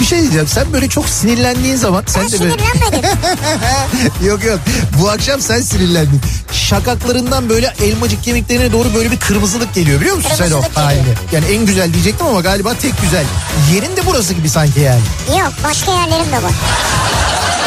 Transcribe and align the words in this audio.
Bir 0.00 0.04
şey 0.04 0.20
diyeceğim 0.20 0.46
sen 0.48 0.72
böyle 0.72 0.88
çok 0.88 1.08
sinirlendiğin 1.08 1.76
zaman 1.76 2.04
sen 2.06 2.22
Ben 2.22 2.32
de 2.32 2.40
böyle... 2.40 2.52
sinirlenmedim. 2.52 3.10
yok 4.26 4.44
yok 4.44 4.60
bu 5.00 5.10
akşam 5.10 5.40
sen 5.40 5.60
sinirlendin. 5.60 6.20
Şakaklarından 6.52 7.48
böyle 7.48 7.74
elmacık 7.82 8.24
kemiklerine 8.24 8.72
doğru 8.72 8.94
böyle 8.94 9.10
bir 9.10 9.18
kırmızılık 9.18 9.74
geliyor 9.74 10.00
biliyor 10.00 10.16
musun 10.16 10.30
sen 10.38 10.50
o 10.50 10.60
geliyor. 10.60 11.16
Yani 11.32 11.44
en 11.46 11.66
güzel 11.66 11.92
diyecektim 11.94 12.26
ama 12.26 12.40
galiba 12.40 12.74
tek 12.74 13.02
güzel. 13.02 13.24
Yerin 13.74 13.96
de 13.96 14.06
burası 14.06 14.34
gibi 14.34 14.48
sanki 14.48 14.80
yani. 14.80 15.00
Yok 15.40 15.52
başka 15.64 15.92
yerlerim 15.92 16.32
de 16.32 16.42
var. 16.42 16.52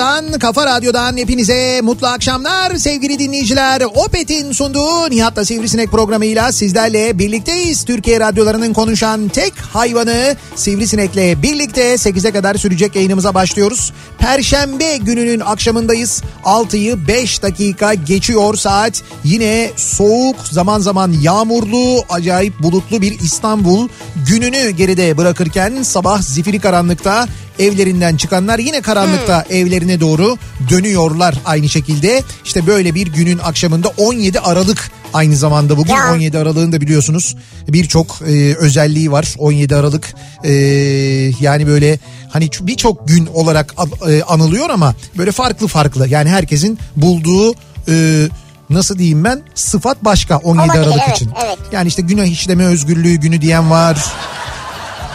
kafa 0.00 0.22
radyosundan, 0.22 0.38
kafa 0.38 0.66
radyodan 0.66 1.16
hepinize 1.16 1.80
mutlu 1.82 2.06
akşamlar 2.06 2.76
sevgili 2.76 3.18
dinleyiciler. 3.18 3.82
Opet'in 3.94 4.52
sunduğu 4.52 5.10
Nihat'la 5.10 5.44
Sivrisinek 5.44 5.90
programıyla 5.90 6.52
sizlerle 6.52 7.18
birlikteyiz. 7.18 7.84
Türkiye 7.84 8.20
radyolarının 8.20 8.72
konuşan 8.72 9.28
tek 9.28 9.52
hayvanı 9.58 10.36
Sivrisinek'le 10.56 11.42
birlikte 11.42 11.94
8'e 11.94 12.30
kadar 12.30 12.54
sürecek 12.54 12.96
yayınımıza 12.96 13.34
başlıyoruz. 13.34 13.92
Perşembe 14.18 14.96
gününün 14.96 15.40
akşamındayız. 15.40 16.22
6'yı 16.44 17.08
5 17.08 17.42
dakika 17.42 17.94
geçiyor 17.94 18.56
saat. 18.56 19.02
Yine 19.24 19.70
soğuk, 19.76 20.36
zaman 20.50 20.80
zaman 20.80 21.12
yağmurlu, 21.22 22.04
acayip 22.08 22.62
bulutlu 22.62 23.02
bir 23.02 23.20
İstanbul 23.20 23.88
gününü 24.28 24.70
geride 24.70 25.16
bırakırken 25.16 25.82
sabah 25.82 26.22
zifiri 26.22 26.58
karanlıkta 26.58 27.28
evlerinden 27.60 28.16
çıkanlar 28.16 28.58
yine 28.58 28.80
karanlıkta 28.80 29.44
evlerine 29.50 30.00
doğru 30.00 30.36
dönüyorlar 30.70 31.34
aynı 31.44 31.68
şekilde. 31.68 32.22
İşte 32.44 32.66
böyle 32.66 32.94
bir 32.94 33.06
günün 33.06 33.38
akşamında 33.38 33.88
17 33.96 34.40
Aralık 34.40 34.90
aynı 35.14 35.36
zamanda 35.36 35.76
bugün 35.76 35.94
Ya. 35.94 36.12
17 36.12 36.38
Aralık'ın 36.38 36.72
da 36.72 36.80
biliyorsunuz 36.80 37.36
birçok 37.68 38.22
e, 38.26 38.54
özelliği 38.54 39.12
var. 39.12 39.34
17 39.38 39.76
Aralık 39.76 40.14
e, 40.44 40.52
yani 41.40 41.66
böyle 41.66 41.98
hani 42.30 42.50
birçok 42.60 43.08
gün 43.08 43.26
olarak 43.26 43.74
e, 44.08 44.22
anılıyor 44.22 44.70
ama 44.70 44.94
böyle 45.18 45.32
farklı 45.32 45.66
farklı. 45.66 46.08
Yani 46.08 46.28
herkesin 46.28 46.78
bulduğu 46.96 47.54
e, 47.88 48.28
nasıl 48.70 48.98
diyeyim 48.98 49.24
ben 49.24 49.42
sıfat 49.54 50.04
başka 50.04 50.36
17 50.36 50.64
Olabilir, 50.64 50.82
Aralık 50.82 51.02
evet, 51.06 51.16
için. 51.16 51.30
evet. 51.46 51.58
Yani 51.72 51.88
işte 51.88 52.02
günah 52.02 52.24
işleme 52.24 52.64
özgürlüğü 52.64 53.14
günü 53.14 53.40
diyen 53.40 53.70
var. 53.70 54.04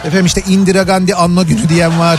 Efendim 0.04 0.26
işte 0.26 0.42
Indira 0.48 0.82
Gandhi 0.82 1.14
anma 1.14 1.42
günü 1.42 1.68
diyen 1.68 1.98
var. 2.00 2.18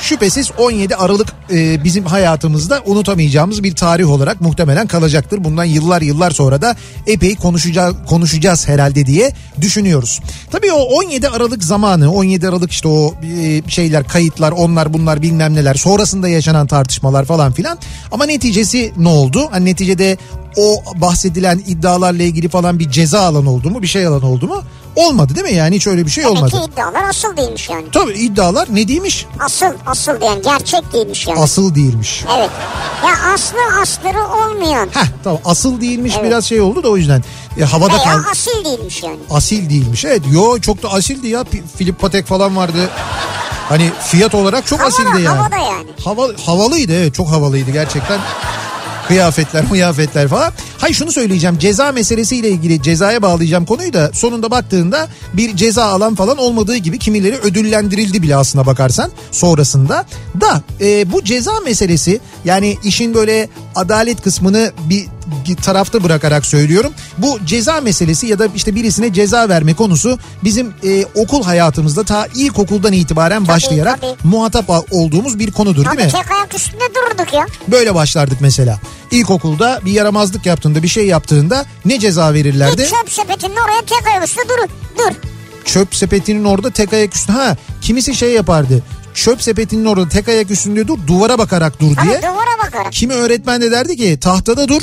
Şüphesiz 0.00 0.50
17 0.58 0.96
Aralık 0.96 1.28
e, 1.50 1.84
bizim 1.84 2.04
hayatımızda 2.04 2.82
unutamayacağımız 2.86 3.62
bir 3.62 3.74
tarih 3.74 4.10
olarak 4.10 4.40
muhtemelen 4.40 4.86
kalacaktır. 4.86 5.44
Bundan 5.44 5.64
yıllar 5.64 6.02
yıllar 6.02 6.30
sonra 6.30 6.62
da 6.62 6.76
epey 7.06 7.36
konuşacağız, 7.36 7.96
konuşacağız 8.08 8.68
herhalde 8.68 9.06
diye 9.06 9.32
düşünüyoruz. 9.60 10.20
Tabii 10.50 10.72
o 10.72 10.80
17 10.80 11.28
Aralık 11.28 11.64
zamanı 11.64 12.12
17 12.12 12.48
Aralık 12.48 12.72
işte 12.72 12.88
o 12.88 13.14
e, 13.22 13.70
şeyler 13.70 14.04
kayıtlar 14.04 14.52
onlar 14.52 14.92
bunlar 14.92 15.22
bilmem 15.22 15.54
neler 15.54 15.74
sonrasında 15.74 16.28
yaşanan 16.28 16.66
tartışmalar 16.66 17.24
falan 17.24 17.52
filan. 17.52 17.78
Ama 18.12 18.26
neticesi 18.26 18.92
ne 18.96 19.08
oldu? 19.08 19.48
Hani 19.50 19.64
neticede 19.64 20.16
o 20.56 20.82
bahsedilen 20.94 21.62
iddialarla 21.66 22.22
ilgili 22.22 22.48
falan 22.48 22.78
bir 22.78 22.90
ceza 22.90 23.20
alan 23.20 23.46
oldu 23.46 23.70
mu 23.70 23.82
bir 23.82 23.86
şey 23.86 24.06
alan 24.06 24.22
oldu 24.22 24.48
mu? 24.48 24.62
Olmadı 24.98 25.34
değil 25.34 25.46
mi 25.46 25.52
yani 25.54 25.76
hiç 25.76 25.86
öyle 25.86 26.06
bir 26.06 26.10
şey 26.10 26.24
Demek 26.24 26.36
olmadı. 26.38 26.50
ki 26.50 26.58
iddialar 26.72 27.02
asıl 27.08 27.36
değilmiş 27.36 27.68
yani. 27.70 27.84
Tabii 27.92 28.12
iddialar 28.12 28.68
ne 28.70 28.88
değilmiş? 28.88 29.26
Asıl 29.40 29.66
asıl 29.86 30.12
yani 30.22 30.42
gerçek 30.42 30.92
değilmiş 30.92 31.26
yani. 31.26 31.40
Asıl 31.40 31.74
değilmiş. 31.74 32.24
Evet. 32.38 32.50
Ya 33.06 33.32
aslı 33.34 33.58
astarı 33.82 34.24
olmayan. 34.26 34.88
Heh 34.92 35.06
tamam 35.24 35.40
asıl 35.44 35.80
değilmiş 35.80 36.12
Evet. 36.16 36.24
biraz 36.26 36.44
şey 36.44 36.60
oldu 36.60 36.82
da 36.82 36.88
o 36.88 36.96
yüzden 36.96 37.24
e, 37.60 37.64
havada 37.64 37.92
Veya 37.94 38.04
kal. 38.04 38.30
asil 38.30 38.64
değilmiş 38.64 39.02
yani. 39.02 39.18
Asil 39.30 39.70
değilmiş 39.70 40.04
evet 40.04 40.22
yo 40.32 40.58
çok 40.60 40.82
da 40.82 40.92
asildi 40.92 41.28
ya 41.28 41.44
Filip 41.78 42.00
Patek 42.00 42.26
falan 42.26 42.56
vardı. 42.56 42.90
Hani 43.68 43.90
fiyat 44.06 44.34
olarak 44.34 44.66
çok 44.66 44.80
Havada, 44.80 44.94
asildi 44.94 45.22
yani. 45.22 45.36
havada 45.36 45.56
yani. 45.56 45.86
Hava, 46.04 46.28
havalıydı 46.46 46.92
evet 46.92 47.14
çok 47.14 47.28
havalıydı 47.28 47.70
gerçekten. 47.70 48.20
Kıyafetler, 49.08 49.68
kıyafetler 49.68 50.28
falan. 50.28 50.52
Hayır 50.78 50.94
şunu 50.94 51.12
söyleyeceğim 51.12 51.58
ceza 51.58 51.92
meselesiyle 51.92 52.48
ilgili 52.48 52.82
cezaya 52.82 53.22
bağlayacağım 53.22 53.64
konuyu 53.64 53.92
da 53.92 54.10
sonunda 54.14 54.50
baktığında 54.50 55.08
bir 55.34 55.56
ceza 55.56 55.84
alan 55.84 56.14
falan 56.14 56.38
olmadığı 56.38 56.76
gibi 56.76 56.98
kimileri 56.98 57.36
ödüllendirildi 57.36 58.22
bile 58.22 58.36
aslına 58.36 58.66
bakarsan 58.66 59.10
sonrasında. 59.30 60.06
Da 60.40 60.62
e, 60.80 61.12
bu 61.12 61.24
ceza 61.24 61.60
meselesi 61.60 62.20
yani 62.44 62.76
işin 62.84 63.14
böyle 63.14 63.48
adalet 63.74 64.22
kısmını 64.22 64.72
bir 64.90 65.06
tarafta 65.62 66.02
bırakarak 66.04 66.46
söylüyorum. 66.46 66.92
Bu 67.18 67.38
ceza 67.44 67.80
meselesi 67.80 68.26
ya 68.26 68.38
da 68.38 68.48
işte 68.56 68.74
birisine 68.74 69.12
ceza 69.12 69.48
verme 69.48 69.74
konusu 69.74 70.18
bizim 70.44 70.74
e, 70.84 71.04
okul 71.14 71.42
hayatımızda 71.44 72.04
ta 72.04 72.26
ilkokuldan 72.34 72.92
itibaren 72.92 73.48
başlayarak 73.48 74.00
tabii. 74.00 74.14
muhatap 74.24 74.70
olduğumuz 74.90 75.38
bir 75.38 75.50
konudur 75.50 75.84
Tabii 75.84 75.96
değil 75.98 76.12
mi? 76.14 76.22
tek 76.22 76.32
ayak 76.32 76.54
üstünde 76.54 76.84
dururduk 76.94 77.32
ya. 77.32 77.46
Böyle 77.68 77.94
başlardık 77.94 78.40
mesela. 78.40 78.80
İlkokulda 79.10 79.80
bir 79.84 79.92
yaramazlık 79.92 80.46
yaptığında 80.46 80.82
bir 80.82 80.88
şey 80.88 81.06
yaptığında 81.06 81.64
ne 81.84 81.98
ceza 81.98 82.34
verirlerdi? 82.34 82.76
Git 82.82 82.90
çöp 82.90 83.12
sepetinin 83.12 83.56
oraya 83.56 83.80
tek 83.86 84.06
ayak 84.06 84.24
üstünde 84.28 84.48
dur. 84.48 84.68
Dur. 84.98 85.12
Çöp 85.64 85.94
sepetinin 85.96 86.44
orada 86.44 86.70
tek 86.70 86.92
ayak 86.92 87.14
üstü. 87.14 87.32
Ha 87.32 87.56
kimisi 87.80 88.14
şey 88.14 88.32
yapardı. 88.32 88.82
Çöp 89.14 89.42
sepetinin 89.42 89.84
orada 89.84 90.08
tek 90.08 90.28
ayak 90.28 90.50
üstünde 90.50 90.88
dur 90.88 90.98
duvara 91.06 91.38
bakarak 91.38 91.80
dur 91.80 91.96
Ama 91.98 92.10
diye. 92.10 92.22
duvara 92.22 92.66
bakarak. 92.66 92.92
Kimi 92.92 93.12
öğretmen 93.12 93.60
de 93.60 93.70
derdi 93.70 93.96
ki 93.96 94.18
tahtada 94.20 94.68
dur. 94.68 94.82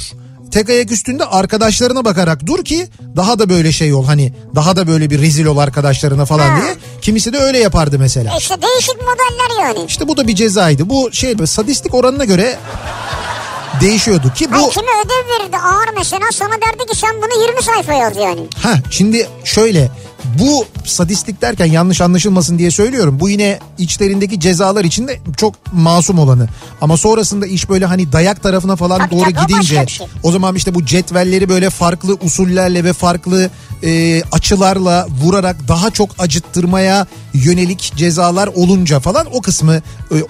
Tek 0.56 0.69
ayak 0.69 0.92
üstünde 0.92 1.25
arkadaşlarına 1.25 2.06
bakarak 2.06 2.46
dur 2.46 2.66
ki 2.66 2.88
daha 3.16 3.40
da 3.40 3.50
böyle 3.50 3.72
şey 3.72 3.94
ol 3.94 4.06
hani 4.06 4.34
daha 4.56 4.75
da 4.75 4.88
böyle 4.88 5.10
bir 5.10 5.22
rezil 5.22 5.46
ol 5.46 5.57
arkadaşlarına 5.57 6.25
falan 6.25 6.50
Ha. 6.50 6.62
diye. 6.62 6.75
Kimisi 7.02 7.34
de 7.34 7.38
öyle 7.38 7.60
yapardı 7.60 8.00
mesela. 8.00 8.34
E 8.34 8.38
İşte 8.38 8.56
değişik 8.62 8.96
modeller 9.02 9.63
yani. 9.68 9.86
İşte 9.88 10.07
bu 10.07 10.18
da 10.18 10.28
bir 10.28 10.36
cezaydı. 10.36 10.90
Bu 10.90 11.10
şey 11.12 11.36
sadistik 11.46 11.94
oranına 11.94 12.25
göre 12.25 12.57
değişiyordu 13.81 14.34
ki 14.34 14.52
bu 14.52 14.56
Hayır 14.56 14.69
kimi 14.72 14.88
ödev 15.06 15.42
verirdi 15.42 15.57
ağır 15.57 15.98
mesela 15.98 16.25
sana 16.34 16.54
derdi 16.54 16.92
ki 16.92 16.98
sen 16.98 17.16
bunu 17.18 17.44
20 17.48 17.63
sayfa 17.63 17.94
yaz 17.94 18.18
yani. 18.18 18.42
Ha 18.63 18.74
şimdi 18.92 19.30
şöyle 19.44 19.92
bu 20.40 20.66
sadistik 20.86 21.42
derken 21.42 21.66
yanlış 21.66 22.02
anlaşılmasın 22.02 22.58
diye 22.58 22.72
söylüyorum. 22.72 23.20
Bu 23.20 23.30
yine 23.30 23.60
içlerindeki 23.78 24.40
cezalar 24.40 24.84
içinde 24.86 25.20
çok 25.38 25.74
masum 25.74 26.20
olanı. 26.20 26.48
Ama 26.82 26.98
sonrasında 26.98 27.48
iş 27.48 27.70
böyle 27.70 27.86
hani 27.86 28.12
dayak 28.12 28.44
tarafına 28.44 28.76
falan 28.76 29.00
Tabii 29.00 29.12
doğru 29.12 29.24
tabii, 29.34 29.40
o 29.44 29.48
gidince 29.48 29.82
bir 29.82 29.92
şey. 29.92 30.08
o 30.24 30.32
zaman 30.32 30.56
işte 30.56 30.76
bu 30.76 30.86
cetvelleri 30.86 31.50
böyle 31.50 31.70
farklı 31.70 32.18
usullerle 32.22 32.84
ve 32.84 32.94
farklı 32.94 33.50
e, 33.84 34.22
açılarla 34.32 35.08
vurarak 35.24 35.68
daha 35.68 35.92
çok 35.92 36.10
acıttırmaya 36.20 37.08
yönelik 37.44 37.94
cezalar 37.96 38.48
olunca 38.48 39.00
falan 39.00 39.28
o 39.32 39.42
kısmı 39.42 39.76
e, 39.76 39.82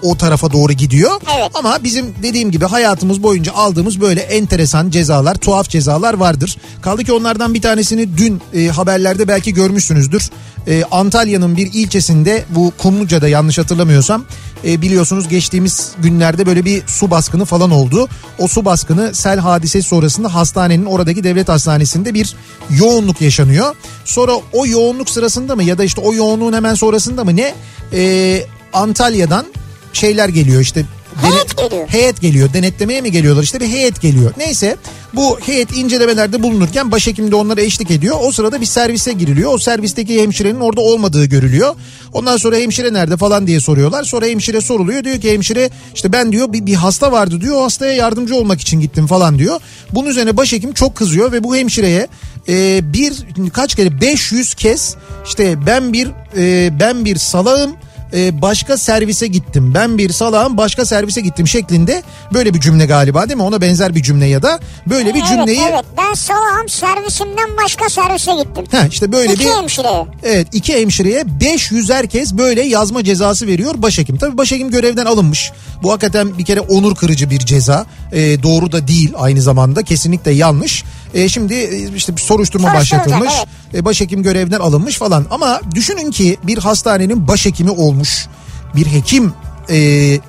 o 0.02 0.18
tarafa 0.18 0.52
doğru 0.52 0.74
gidiyor. 0.74 1.22
Evet. 1.38 1.52
Ama 1.54 1.84
bizim 1.84 2.16
dediğim 2.24 2.52
gibi 2.52 2.66
hayatımız 2.66 3.24
boyunca 3.24 3.54
aldığımız 3.54 4.02
böyle 4.02 4.22
enteresan 4.22 4.90
cezalar, 4.90 5.36
tuhaf 5.36 5.70
cezalar 5.70 6.14
vardır. 6.14 6.58
Kaldı 6.82 7.04
ki 7.04 7.14
onlardan 7.14 7.54
bir 7.54 7.62
tanesini 7.62 8.18
dün 8.18 8.42
e, 8.54 8.68
haberlerde 8.68 9.28
belki 9.28 9.54
görmüşsünüzdür. 9.54 10.30
E, 10.68 10.84
Antalya'nın 10.92 11.58
bir 11.58 11.74
ilçesinde 11.74 12.46
bu 12.50 12.74
Kumluca'da 12.78 13.28
yanlış 13.28 13.58
hatırlamıyorsam 13.58 14.26
e, 14.66 14.82
biliyorsunuz 14.82 15.28
geçtiğimiz 15.28 15.92
günlerde 16.04 16.46
böyle 16.46 16.66
bir 16.66 16.84
su 16.88 17.12
baskını 17.12 17.46
falan 17.46 17.72
oldu. 17.72 18.08
O 18.40 18.48
su 18.48 18.66
baskını 18.66 19.16
sel 19.16 19.40
hadisesi 19.40 19.88
sonrasında 19.88 20.36
hastanenin 20.36 20.86
oradaki 20.86 21.24
devlet 21.24 21.50
hastanesinde 21.50 22.14
bir 22.14 22.36
yoğunluk 22.70 23.22
yaşanıyor. 23.22 23.76
Sonra 24.06 24.32
o 24.54 24.66
yoğunluk 24.66 25.10
sırasında 25.10 25.56
mı 25.56 25.64
ya 25.64 25.78
da 25.78 25.84
işte 25.84 26.02
o 26.02 26.14
yoğunluğun 26.14 26.54
hemen 26.54 26.74
sonrasında 26.74 27.24
mı 27.24 27.36
ne 27.36 27.56
e, 27.94 28.44
Antalya'dan 28.74 29.46
şeyler 29.94 30.30
geliyor 30.30 30.62
işte 30.62 30.86
Heyet 31.22 31.58
geliyor. 31.58 31.88
Heyet 31.88 32.22
geliyor. 32.22 32.54
Denetlemeye 32.54 33.02
mi 33.02 33.12
geliyorlar? 33.12 33.44
İşte 33.44 33.60
bir 33.60 33.68
heyet 33.68 34.02
geliyor. 34.02 34.34
Neyse 34.38 34.78
bu 35.14 35.40
heyet 35.40 35.78
incelemelerde 35.78 36.44
bulunurken 36.44 36.92
başhekim 36.92 37.32
de 37.32 37.36
onlara 37.36 37.62
eşlik 37.62 37.92
ediyor. 37.92 38.16
O 38.22 38.32
sırada 38.32 38.62
bir 38.62 38.66
servise 38.66 39.14
giriliyor. 39.14 39.54
O 39.54 39.58
servisteki 39.58 40.22
hemşirenin 40.22 40.60
orada 40.60 40.82
olmadığı 40.82 41.26
görülüyor. 41.26 41.76
Ondan 42.14 42.38
sonra 42.38 42.56
hemşire 42.56 42.94
nerede 42.94 43.18
falan 43.18 43.48
diye 43.48 43.60
soruyorlar. 43.60 44.04
Sonra 44.04 44.26
hemşire 44.26 44.62
soruluyor. 44.62 45.04
Diyor 45.04 45.22
ki 45.22 45.34
hemşire 45.34 45.70
işte 45.96 46.14
ben 46.14 46.32
diyor 46.32 46.54
bir, 46.54 46.66
bir 46.66 46.76
hasta 46.76 47.12
vardı 47.12 47.42
diyor. 47.42 47.56
O 47.56 47.64
hastaya 47.64 47.94
yardımcı 47.94 48.36
olmak 48.36 48.62
için 48.62 48.80
gittim 48.80 49.08
falan 49.08 49.40
diyor. 49.40 49.60
Bunun 49.92 50.10
üzerine 50.10 50.38
başhekim 50.38 50.74
çok 50.74 50.96
kızıyor 50.96 51.32
ve 51.32 51.44
bu 51.44 51.56
hemşireye 51.56 52.08
e, 52.48 52.80
bir 52.94 53.14
kaç 53.54 53.76
kere 53.76 54.02
500 54.02 54.54
kez 54.54 54.96
işte 55.26 55.66
ben 55.66 55.94
bir 55.94 56.08
e, 56.38 56.70
ben 56.80 57.06
bir 57.06 57.16
salağım 57.16 57.76
e, 58.16 58.42
başka 58.42 58.78
servise 58.78 59.28
gittim. 59.28 59.74
Ben 59.74 59.98
bir 59.98 60.10
salağım 60.10 60.58
başka 60.58 60.86
servise 60.86 61.22
gittim 61.22 61.48
şeklinde 61.48 62.04
böyle 62.34 62.54
bir 62.54 62.60
cümle 62.60 62.86
galiba 62.86 63.30
değil 63.30 63.38
mi? 63.38 63.44
Ona 63.44 63.62
benzer 63.62 63.96
bir 63.96 64.04
cümle 64.04 64.26
ya 64.26 64.44
da 64.44 64.60
böyle 64.88 65.14
bir 65.14 65.24
cümleyi... 65.24 65.60
Evet 65.62 65.72
evet 65.74 65.86
ben 65.98 66.14
salağım 66.14 66.70
servisimden 66.70 67.58
başka 67.64 67.90
servise 67.90 68.32
gittim. 68.34 68.66
Heh, 68.72 68.90
işte 68.92 69.12
böyle 69.12 69.34
İki 69.34 69.46
bir... 69.46 69.50
hemşireye. 69.50 70.06
Evet 70.24 70.48
iki 70.52 70.82
hemşireye 70.82 71.24
500 71.42 71.90
herkes 71.90 72.34
böyle 72.34 72.62
yazma 72.62 73.04
cezası 73.04 73.48
veriyor 73.48 73.76
başhekim. 73.78 74.18
Tabii 74.18 74.38
başhekim 74.38 74.72
görevden 74.72 75.06
alınmış. 75.06 75.52
Bu 75.84 75.92
hakikaten 75.92 76.38
bir 76.38 76.46
kere 76.46 76.60
onur 76.62 76.96
kırıcı 76.96 77.30
bir 77.30 77.40
ceza. 77.40 77.86
E, 78.16 78.44
doğru 78.44 78.72
da 78.72 78.88
değil 78.88 79.14
aynı 79.18 79.42
zamanda 79.42 79.84
kesinlikle 79.84 80.32
yanlış. 80.32 80.84
E, 81.14 81.30
şimdi 81.30 81.54
e, 81.54 81.96
işte 81.96 82.16
bir 82.16 82.22
soruşturma 82.22 82.74
başlatılmış. 82.74 83.34
E, 83.74 83.86
başhekim 83.86 84.24
görevden 84.24 84.60
alınmış 84.60 84.98
falan. 84.98 85.26
Ama 85.32 85.62
düşünün 85.76 86.12
ki 86.12 86.38
bir 86.44 86.58
hastanenin 86.58 87.28
başhekimi 87.28 87.72
olmuş 87.72 88.28
bir 88.76 88.86
hekim 88.86 89.34
e, 89.70 89.78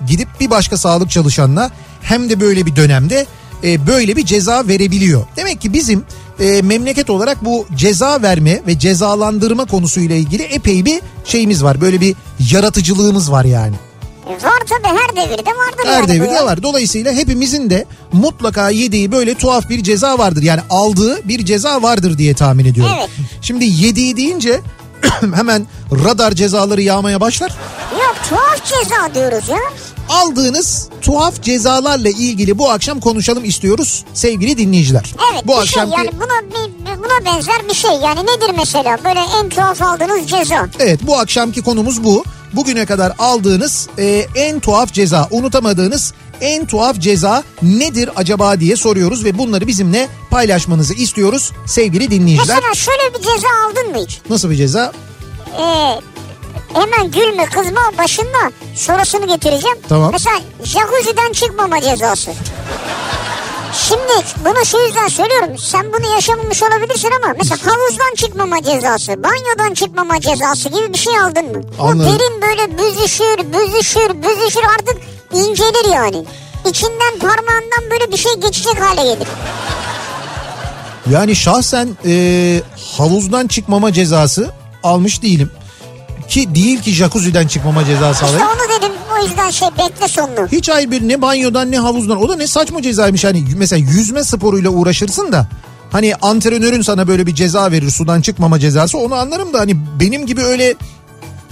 gidip 0.08 0.28
bir 0.40 0.50
başka 0.50 0.76
sağlık 0.76 1.10
çalışanına 1.10 1.70
hem 2.02 2.30
de 2.30 2.40
böyle 2.40 2.66
bir 2.66 2.76
dönemde 2.76 3.26
e, 3.64 3.86
böyle 3.86 4.16
bir 4.16 4.24
ceza 4.24 4.68
verebiliyor. 4.68 5.26
Demek 5.36 5.60
ki 5.60 5.72
bizim 5.72 6.04
e, 6.40 6.62
memleket 6.62 7.10
olarak 7.10 7.44
bu 7.44 7.66
ceza 7.76 8.22
verme 8.22 8.62
ve 8.66 8.78
cezalandırma 8.78 9.64
konusuyla 9.64 10.16
ilgili 10.16 10.42
epey 10.42 10.84
bir 10.84 11.00
şeyimiz 11.24 11.64
var. 11.64 11.80
Böyle 11.80 12.00
bir 12.00 12.14
yaratıcılığımız 12.50 13.32
var 13.32 13.44
yani. 13.44 13.76
Var 14.26 14.62
tabii 14.68 14.98
her 14.98 15.16
devirde 15.16 15.50
vardır 15.50 15.84
Her 15.86 15.92
yani 15.92 16.08
devirde 16.08 16.44
var. 16.44 16.62
Dolayısıyla 16.62 17.12
hepimizin 17.12 17.70
de 17.70 17.84
mutlaka 18.12 18.70
yediği 18.70 19.12
böyle 19.12 19.34
tuhaf 19.34 19.68
bir 19.68 19.82
ceza 19.82 20.18
vardır. 20.18 20.42
Yani 20.42 20.60
aldığı 20.70 21.28
bir 21.28 21.44
ceza 21.44 21.82
vardır 21.82 22.18
diye 22.18 22.34
tahmin 22.34 22.64
ediyorum. 22.64 22.92
Evet. 22.98 23.10
Şimdi 23.42 23.64
yediği 23.64 24.16
deyince 24.16 24.60
hemen 25.34 25.66
radar 26.04 26.32
cezaları 26.32 26.82
yağmaya 26.82 27.20
başlar. 27.20 27.52
Yok 27.92 28.16
tuhaf 28.28 28.64
ceza 28.64 29.14
diyoruz 29.14 29.48
ya. 29.48 29.58
Aldığınız 30.08 30.88
tuhaf 31.02 31.42
cezalarla 31.42 32.08
ilgili 32.08 32.58
bu 32.58 32.70
akşam 32.70 33.00
konuşalım 33.00 33.44
istiyoruz 33.44 34.04
sevgili 34.14 34.58
dinleyiciler. 34.58 35.14
Evet 35.32 35.46
bu 35.46 35.52
bir 35.52 35.58
akşamki 35.58 35.96
şey 35.96 36.04
yani 36.04 36.16
buna, 36.16 36.98
buna 36.98 37.24
benzer 37.34 37.68
bir 37.68 37.74
şey. 37.74 37.90
Yani 37.90 38.20
nedir 38.20 38.54
mesela 38.56 38.98
böyle 39.04 39.20
en 39.40 39.48
tuhaf 39.48 39.82
aldığınız 39.82 40.26
ceza? 40.30 40.68
Evet 40.78 41.00
bu 41.02 41.18
akşamki 41.18 41.62
konumuz 41.62 42.04
bu. 42.04 42.24
Bugüne 42.56 42.86
kadar 42.86 43.12
aldığınız 43.18 43.88
e, 43.98 44.26
en 44.34 44.60
tuhaf 44.60 44.92
ceza, 44.92 45.28
unutamadığınız 45.30 46.14
en 46.40 46.66
tuhaf 46.66 46.98
ceza 46.98 47.42
nedir 47.62 48.10
acaba 48.16 48.60
diye 48.60 48.76
soruyoruz 48.76 49.24
ve 49.24 49.38
bunları 49.38 49.66
bizimle 49.66 50.08
paylaşmanızı 50.30 50.94
istiyoruz 50.94 51.52
sevgili 51.66 52.10
dinleyiciler. 52.10 52.56
Mesela 52.56 52.74
şöyle 52.74 53.14
bir 53.14 53.18
ceza 53.18 53.48
aldın 53.66 53.90
mı 53.90 54.06
hiç? 54.06 54.20
Nasıl 54.30 54.50
bir 54.50 54.56
ceza? 54.56 54.92
Ee, 55.60 56.00
hemen 56.74 57.10
gülme 57.10 57.44
kızma 57.44 57.80
başında 57.98 58.52
sonrasını 58.74 59.26
getireceğim. 59.26 59.76
Tamam. 59.88 60.10
Mesela 60.12 60.36
jacuzzi'den 60.64 61.32
çıkmama 61.32 61.80
cezası. 61.80 62.30
Şimdi 63.76 64.24
bunu 64.44 64.64
şu 64.66 64.78
yüzden 64.78 65.08
söylüyorum. 65.08 65.58
Sen 65.58 65.92
bunu 65.92 66.14
yaşamamış 66.14 66.62
olabilirsin 66.62 67.10
ama 67.22 67.34
mesela 67.38 67.58
havuzdan 67.72 68.14
çıkmama 68.16 68.62
cezası, 68.62 69.22
banyodan 69.22 69.74
çıkmama 69.74 70.20
cezası 70.20 70.68
gibi 70.68 70.92
bir 70.92 70.98
şey 70.98 71.18
aldın 71.18 71.44
mı? 71.56 71.62
Anladım. 71.78 72.00
O 72.00 72.04
derin 72.04 72.42
böyle 72.42 72.78
büzüşür, 72.78 73.38
büzüşür, 73.52 74.22
büzüşür 74.22 74.62
artık 74.78 74.96
incelir 75.32 75.92
yani. 75.92 76.24
İçinden 76.70 77.18
parmağından 77.20 77.90
böyle 77.90 78.12
bir 78.12 78.16
şey 78.16 78.32
geçecek 78.34 78.80
hale 78.80 79.02
gelir. 79.14 79.28
Yani 81.10 81.36
şahsen 81.36 81.88
e, 82.06 82.60
havuzdan 82.96 83.46
çıkmama 83.46 83.92
cezası 83.92 84.50
almış 84.82 85.22
değilim. 85.22 85.50
Ki 86.28 86.54
değil 86.54 86.82
ki 86.82 86.90
jacuzzi'den 86.92 87.46
çıkmama 87.46 87.84
cezası 87.84 88.24
İşte 88.24 88.36
alayım. 88.36 88.48
onu 88.60 88.78
dedim 88.78 88.92
o 89.20 89.24
yüzden 89.26 89.50
şey 89.50 89.68
bekle 89.78 90.08
sonunu. 90.08 90.46
Hiç 90.52 90.68
hayır 90.68 90.90
bir 90.90 91.08
ne 91.08 91.22
banyodan 91.22 91.70
ne 91.72 91.78
havuzdan 91.78 92.22
o 92.22 92.28
da 92.28 92.36
ne 92.36 92.46
saçma 92.46 92.82
cezaymış 92.82 93.24
hani 93.24 93.44
mesela 93.56 93.80
yüzme 93.90 94.24
sporuyla 94.24 94.70
uğraşırsın 94.70 95.32
da 95.32 95.46
hani 95.92 96.14
antrenörün 96.14 96.82
sana 96.82 97.08
böyle 97.08 97.26
bir 97.26 97.34
ceza 97.34 97.70
verir 97.70 97.90
sudan 97.90 98.20
çıkmama 98.20 98.58
cezası 98.60 98.98
onu 98.98 99.14
anlarım 99.14 99.52
da 99.52 99.60
hani 99.60 99.76
benim 100.00 100.26
gibi 100.26 100.42
öyle 100.42 100.74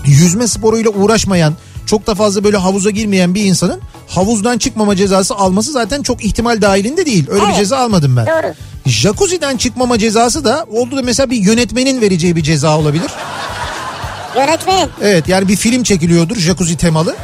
yüzme 0.07 0.49
sporuyla 0.49 0.91
uğraşmayan 0.91 1.55
çok 1.87 2.07
da 2.07 2.15
fazla 2.15 2.45
böyle 2.45 2.57
havuza 2.57 2.91
girmeyen 2.91 3.35
bir 3.35 3.45
insanın 3.45 3.81
havuzdan 4.09 4.59
çıkmama 4.59 4.97
cezası 4.97 5.35
alması 5.35 5.73
zaten 5.73 6.03
çok 6.03 6.25
ihtimal 6.25 6.63
dahilinde 6.63 7.07
değil. 7.07 7.27
Öyle 7.31 7.43
bir 7.43 7.47
Evet. 7.47 7.57
ceza 7.57 7.79
almadım 7.79 8.17
ben. 8.17 8.27
Doğru. 8.27 8.55
Jacuzzi'den 8.87 9.57
çıkmama 9.57 9.99
cezası 9.99 10.45
da 10.45 10.67
oldu 10.73 10.97
da 10.97 11.03
mesela 11.03 11.31
bir 11.31 11.37
yönetmenin 11.37 12.01
vereceği 12.01 12.37
bir 12.37 12.43
ceza 12.43 12.79
olabilir. 12.79 13.11
Yönetmenim. 14.37 14.89
Evet 15.03 15.29
yani 15.29 15.49
bir 15.49 15.57
film 15.57 15.83
çekiliyordur 15.83 16.37
jacuzzi 16.37 16.77
temalı. 16.77 17.17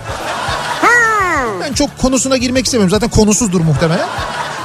Ben 1.70 1.74
çok 1.74 1.98
konusuna 1.98 2.36
girmek 2.36 2.64
istemiyorum. 2.64 2.90
Zaten 2.90 3.08
konusuzdur 3.10 3.60
muhtemelen. 3.60 4.06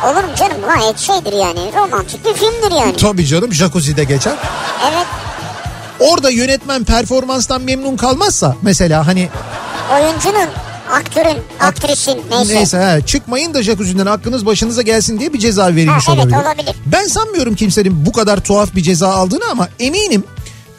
Olur 0.06 0.24
mu 0.24 0.30
canım 0.40 0.58
gayet 0.76 1.00
şeydir 1.00 1.34
yani 1.34 1.72
romantik 1.76 2.26
bir 2.26 2.34
filmdir 2.34 2.72
yani. 2.80 2.96
Tabii 2.96 3.26
canım 3.26 3.54
jacuzzi'de 3.54 4.04
geçer. 4.04 4.34
Evet 4.92 5.06
Orada 6.00 6.30
yönetmen 6.30 6.84
performanstan 6.84 7.62
memnun 7.62 7.98
kalmazsa 7.98 8.56
mesela 8.62 9.08
hani 9.08 9.30
oyuncunun, 9.94 10.50
aktörün, 10.92 11.38
aktrisin 11.60 12.22
neyse. 12.30 12.56
neyse 12.56 12.78
he, 12.80 13.06
çıkmayın 13.06 13.54
da 13.54 13.64
jacuzzi'den 13.64 14.06
aklınız 14.06 14.46
başınıza 14.46 14.82
gelsin 14.82 15.20
diye 15.20 15.34
bir 15.34 15.40
ceza 15.40 15.68
verilmiş 15.76 16.08
Ha, 16.08 16.14
evet, 16.16 16.24
olabilir. 16.26 16.38
olabilir. 16.46 16.76
Ben 16.86 17.08
sanmıyorum 17.08 17.56
kimsenin 17.56 18.06
bu 18.06 18.12
kadar 18.12 18.40
tuhaf 18.40 18.76
bir 18.76 18.82
ceza 18.84 19.08
aldığını 19.08 19.44
ama 19.52 19.68
eminim 19.80 20.24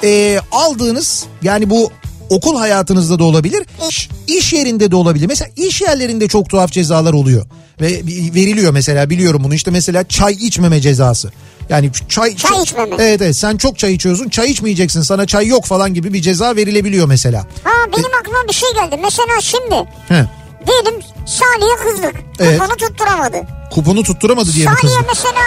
e, 0.05 0.41
aldığınız 0.53 1.25
yani 1.43 1.71
bu 1.71 1.93
okul 2.31 2.57
hayatınızda 2.59 3.19
da 3.19 3.25
olabilir, 3.25 3.67
iş, 3.89 4.09
iş 4.27 4.53
yerinde 4.53 4.91
de 4.91 4.97
olabilir. 4.97 5.27
Mesela 5.27 5.51
iş 5.57 5.81
yerlerinde 5.81 6.29
çok 6.29 6.49
tuhaf 6.51 6.73
cezalar 6.73 7.13
oluyor 7.13 7.47
ve 7.81 7.89
veriliyor 8.35 8.73
mesela 8.73 9.11
biliyorum 9.11 9.45
bunu 9.45 9.55
işte 9.55 9.71
mesela 9.71 10.09
çay 10.09 10.33
içmeme 10.33 10.81
cezası. 10.81 11.33
Yani 11.69 11.91
çay 12.09 12.37
Çay 12.37 12.63
içmeme. 12.63 12.97
Evet 12.99 13.23
evet 13.23 13.37
sen 13.37 13.57
çok 13.57 13.79
çay 13.79 13.95
içiyorsun 13.95 14.29
çay 14.29 14.51
içmeyeceksin 14.51 15.03
sana 15.03 15.27
çay 15.27 15.47
yok 15.47 15.65
falan 15.65 15.95
gibi 15.95 16.13
bir 16.13 16.23
ceza 16.23 16.57
verilebiliyor 16.57 17.07
mesela. 17.07 17.47
Ha 17.65 17.71
benim 17.97 18.11
aklıma 18.21 18.39
bir 18.49 18.55
şey 18.55 18.69
geldi. 18.75 19.01
Mesela 19.03 19.41
şimdi 19.41 19.75
He. 20.09 20.27
diyelim 20.67 21.01
Salih'e 21.27 21.91
kızdık. 21.91 22.15
Evet. 22.39 22.59
Kuponu 22.59 22.77
tutturamadı. 22.77 23.37
Kuponu 23.71 24.03
tutturamadı 24.03 24.53
diye 24.53 24.65
Salih'e 24.67 25.07
mesela 25.09 25.41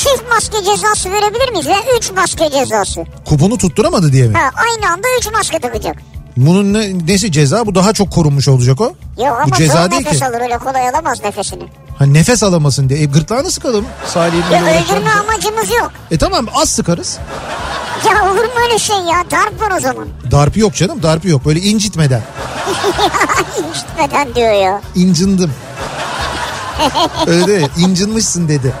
çift 0.00 0.24
maske 0.34 0.64
cezası 0.64 1.10
verebilir 1.10 1.50
miyiz? 1.52 1.66
Ve 1.66 1.74
üç 1.98 2.10
maske 2.12 2.50
cezası. 2.50 3.04
Kuponu 3.24 3.58
tutturamadı 3.58 4.12
diye 4.12 4.28
mi? 4.28 4.34
Ha, 4.38 4.50
aynı 4.56 4.92
anda 4.92 5.08
üç 5.18 5.32
maske 5.32 5.58
takacak. 5.58 5.96
Bunun 6.36 6.72
ne, 6.74 7.06
nesi 7.06 7.32
ceza? 7.32 7.66
Bu 7.66 7.74
daha 7.74 7.92
çok 7.92 8.10
korunmuş 8.12 8.48
olacak 8.48 8.80
o. 8.80 8.84
Yok 9.18 9.38
ama 9.42 9.46
Bu 9.46 9.56
ceza 9.56 9.90
değil 9.90 10.02
nefes 10.02 10.18
ki. 10.18 10.26
alır 10.26 10.40
öyle 10.40 10.58
kolay 10.58 10.88
alamaz 10.88 11.18
nefesini. 11.24 11.62
Ha, 11.98 12.06
nefes 12.06 12.42
alamasın 12.42 12.88
diye. 12.88 13.00
E, 13.00 13.04
gırtlağını 13.04 13.50
sıkalım. 13.50 13.84
Salih'in 14.06 14.50
Ya 14.52 14.62
öldürme 14.62 15.10
amacımız 15.10 15.70
yok. 15.70 15.90
E 16.10 16.18
tamam 16.18 16.46
az 16.54 16.68
sıkarız. 16.70 17.18
Ya 18.06 18.32
olur 18.32 18.44
mu 18.44 18.50
öyle 18.68 18.78
şey 18.78 18.96
ya? 18.96 19.24
Darp 19.30 19.60
var 19.60 19.76
o 19.76 19.80
zaman. 19.80 20.08
Darpı 20.30 20.60
yok 20.60 20.74
canım 20.74 21.02
darpı 21.02 21.28
yok. 21.28 21.44
Böyle 21.44 21.60
incitmeden. 21.60 22.22
İncitmeden 23.68 24.34
diyor 24.34 24.52
ya. 24.52 24.80
İncindim. 24.94 25.52
Öyle 27.26 27.46
değil, 27.46 27.68
incinmişsin 27.78 28.48
dedi. 28.48 28.72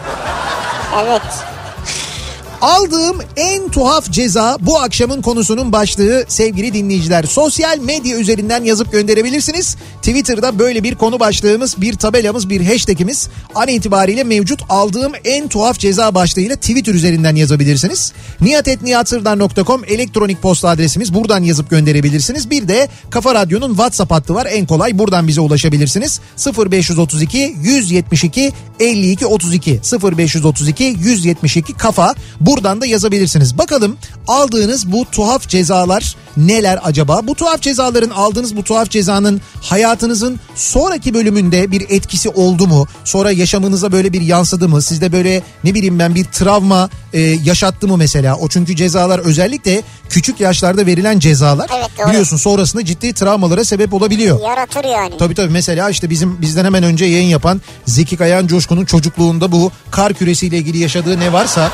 Evet. 0.98 1.49
Aldığım 2.60 3.18
en 3.36 3.68
tuhaf 3.68 4.10
ceza 4.10 4.56
bu 4.60 4.78
akşamın 4.78 5.22
konusunun 5.22 5.72
başlığı 5.72 6.24
sevgili 6.28 6.74
dinleyiciler. 6.74 7.24
Sosyal 7.24 7.78
medya 7.78 8.18
üzerinden 8.18 8.64
yazıp 8.64 8.92
gönderebilirsiniz. 8.92 9.76
Twitter'da 9.96 10.58
böyle 10.58 10.82
bir 10.82 10.94
konu 10.94 11.20
başlığımız, 11.20 11.80
bir 11.80 11.94
tabelamız, 11.94 12.50
bir 12.50 12.66
hashtagimiz 12.66 13.28
an 13.54 13.68
itibariyle 13.68 14.24
mevcut. 14.24 14.60
Aldığım 14.68 15.12
en 15.24 15.48
tuhaf 15.48 15.78
ceza 15.78 16.14
başlığıyla 16.14 16.56
Twitter 16.56 16.94
üzerinden 16.94 17.36
yazabilirsiniz. 17.36 18.12
niyatetniyatsırdar.com 18.40 19.82
elektronik 19.86 20.42
posta 20.42 20.68
adresimiz. 20.68 21.14
Buradan 21.14 21.42
yazıp 21.42 21.70
gönderebilirsiniz. 21.70 22.50
Bir 22.50 22.68
de 22.68 22.88
Kafa 23.10 23.34
Radyo'nun 23.34 23.70
WhatsApp 23.70 24.10
hattı 24.10 24.34
var. 24.34 24.46
En 24.50 24.66
kolay 24.66 24.98
buradan 24.98 25.28
bize 25.28 25.40
ulaşabilirsiniz. 25.40 26.20
0532 26.56 27.56
172 27.62 28.52
52 28.80 29.26
32 29.26 29.80
0532 30.02 30.84
172 30.84 31.72
kafa 31.72 32.14
buradan 32.50 32.80
da 32.80 32.86
yazabilirsiniz. 32.86 33.58
Bakalım 33.58 33.96
aldığınız 34.28 34.92
bu 34.92 35.04
tuhaf 35.12 35.48
cezalar 35.48 36.16
neler 36.36 36.78
acaba? 36.82 37.20
Bu 37.22 37.34
tuhaf 37.34 37.60
cezaların 37.62 38.10
aldığınız 38.10 38.56
bu 38.56 38.62
tuhaf 38.64 38.90
cezanın 38.90 39.40
hayatınızın 39.62 40.40
sonraki 40.54 41.14
bölümünde 41.14 41.70
bir 41.70 41.80
etkisi 41.90 42.28
oldu 42.28 42.66
mu? 42.66 42.86
Sonra 43.04 43.32
yaşamınıza 43.32 43.92
böyle 43.92 44.12
bir 44.12 44.20
yansıdı 44.20 44.68
mı? 44.68 44.82
Sizde 44.82 45.12
böyle 45.12 45.42
ne 45.64 45.74
bileyim 45.74 45.98
ben 45.98 46.14
bir 46.14 46.24
travma 46.24 46.90
e, 47.12 47.20
yaşattı 47.20 47.88
mı 47.88 47.96
mesela? 47.96 48.36
O 48.36 48.48
çünkü 48.48 48.76
cezalar 48.76 49.18
özellikle 49.18 49.82
küçük 50.08 50.40
yaşlarda 50.40 50.86
verilen 50.86 51.18
cezalar 51.18 51.70
Evet, 51.78 51.90
doğru. 51.98 52.08
biliyorsun 52.08 52.36
sonrasında 52.36 52.84
ciddi 52.84 53.12
travmalara 53.12 53.64
sebep 53.64 53.94
olabiliyor. 53.94 54.40
Yaratır 54.40 54.84
yani. 54.84 55.18
Tabii 55.18 55.34
tabii 55.34 55.52
mesela 55.52 55.90
işte 55.90 56.10
bizim 56.10 56.42
bizden 56.42 56.64
hemen 56.64 56.82
önce 56.82 57.04
yayın 57.04 57.28
yapan 57.28 57.60
Zeki 57.86 58.16
Kayan 58.16 58.46
Coşkun'un 58.46 58.84
çocukluğunda 58.84 59.52
bu 59.52 59.72
kar 59.90 60.14
küresiyle 60.14 60.58
ilgili 60.58 60.78
yaşadığı 60.78 61.20
ne 61.20 61.32
varsa 61.32 61.70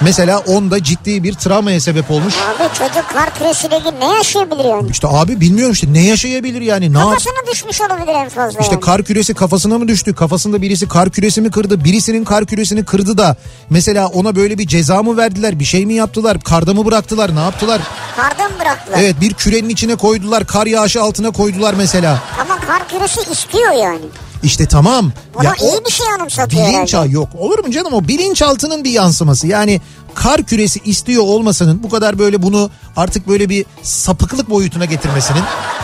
mesela 0.00 0.38
onda 0.38 0.82
ciddi 0.82 1.22
bir 1.22 1.34
travmaya 1.34 1.80
sebep 1.80 2.10
olmuş. 2.10 2.34
Abi 2.34 2.74
çocuk 2.78 3.08
kar 3.14 3.34
küresiyle 3.34 3.78
ilgili 3.78 4.00
ne 4.00 4.14
yaşayabilir 4.16 4.64
yani? 4.64 4.90
İşte 4.90 5.08
abi 5.10 5.40
bilmiyorum 5.40 5.72
işte 5.72 5.92
ne 5.92 6.02
yaşayabilir 6.02 6.60
yani 6.60 6.92
ne 6.92 6.98
yap- 6.98 7.08
Kafasına 7.08 7.52
düşmüş 7.52 7.80
olabilir 7.80 8.14
en 8.14 8.28
fazla 8.28 8.60
İşte 8.60 8.72
yani. 8.72 8.80
kar 8.80 9.02
küresi 9.04 9.34
kafasına 9.34 9.78
mı 9.78 9.88
düştü? 9.88 10.14
Kafasında 10.14 10.62
birisi 10.62 10.88
kar 10.88 11.10
küresi 11.10 11.40
mi 11.40 11.50
kırdı? 11.50 11.84
Birisinin 11.84 12.24
kar 12.24 12.46
küresini 12.46 12.84
kırdı 12.84 13.18
da 13.18 13.36
mesela 13.70 14.06
ona 14.08 14.36
böyle 14.36 14.58
bir 14.58 14.66
ceza 14.66 15.02
mı 15.02 15.16
verdiler? 15.16 15.58
Bir 15.60 15.64
şey 15.64 15.86
mi 15.86 15.94
yaptılar? 15.94 16.40
Karda 16.40 16.74
mı 16.74 16.84
bıraktılar? 16.86 17.36
Ne 17.36 17.40
yaptılar? 17.40 17.80
Karda 18.16 18.44
mı 18.48 18.54
bıraktılar? 18.60 18.98
Evet 19.00 19.20
bir 19.20 19.34
kürenin 19.34 19.68
içine 19.68 19.94
koydular. 19.96 20.46
Kar 20.46 20.66
yağışı 20.66 21.02
altına 21.02 21.30
koydular 21.30 21.74
mesela. 21.74 22.18
Ama 22.40 22.56
kar 22.60 22.88
küresi 22.88 23.32
istiyor 23.32 23.72
yani. 23.72 24.00
İşte 24.42 24.66
tamam. 24.66 25.12
O 25.34 25.42
iyi 25.42 25.84
bir 25.86 25.90
şey 25.90 26.06
anımsatıyor 26.18 26.66
bilinç 26.68 26.94
herhalde. 26.94 27.12
yok. 27.12 27.28
Olur 27.38 27.58
mu 27.64 27.70
canım 27.70 27.92
o 27.92 28.08
bilinçaltının 28.08 28.84
bir 28.84 28.90
yansıması. 28.90 29.46
Yani 29.46 29.80
kar 30.14 30.42
küresi 30.42 30.80
istiyor 30.84 31.22
olmasının 31.22 31.82
bu 31.82 31.88
kadar 31.88 32.18
böyle 32.18 32.42
bunu 32.42 32.70
artık 32.96 33.28
böyle 33.28 33.48
bir 33.48 33.66
sapıklık 33.82 34.50
boyutuna 34.50 34.84
getirmesinin. 34.84 35.42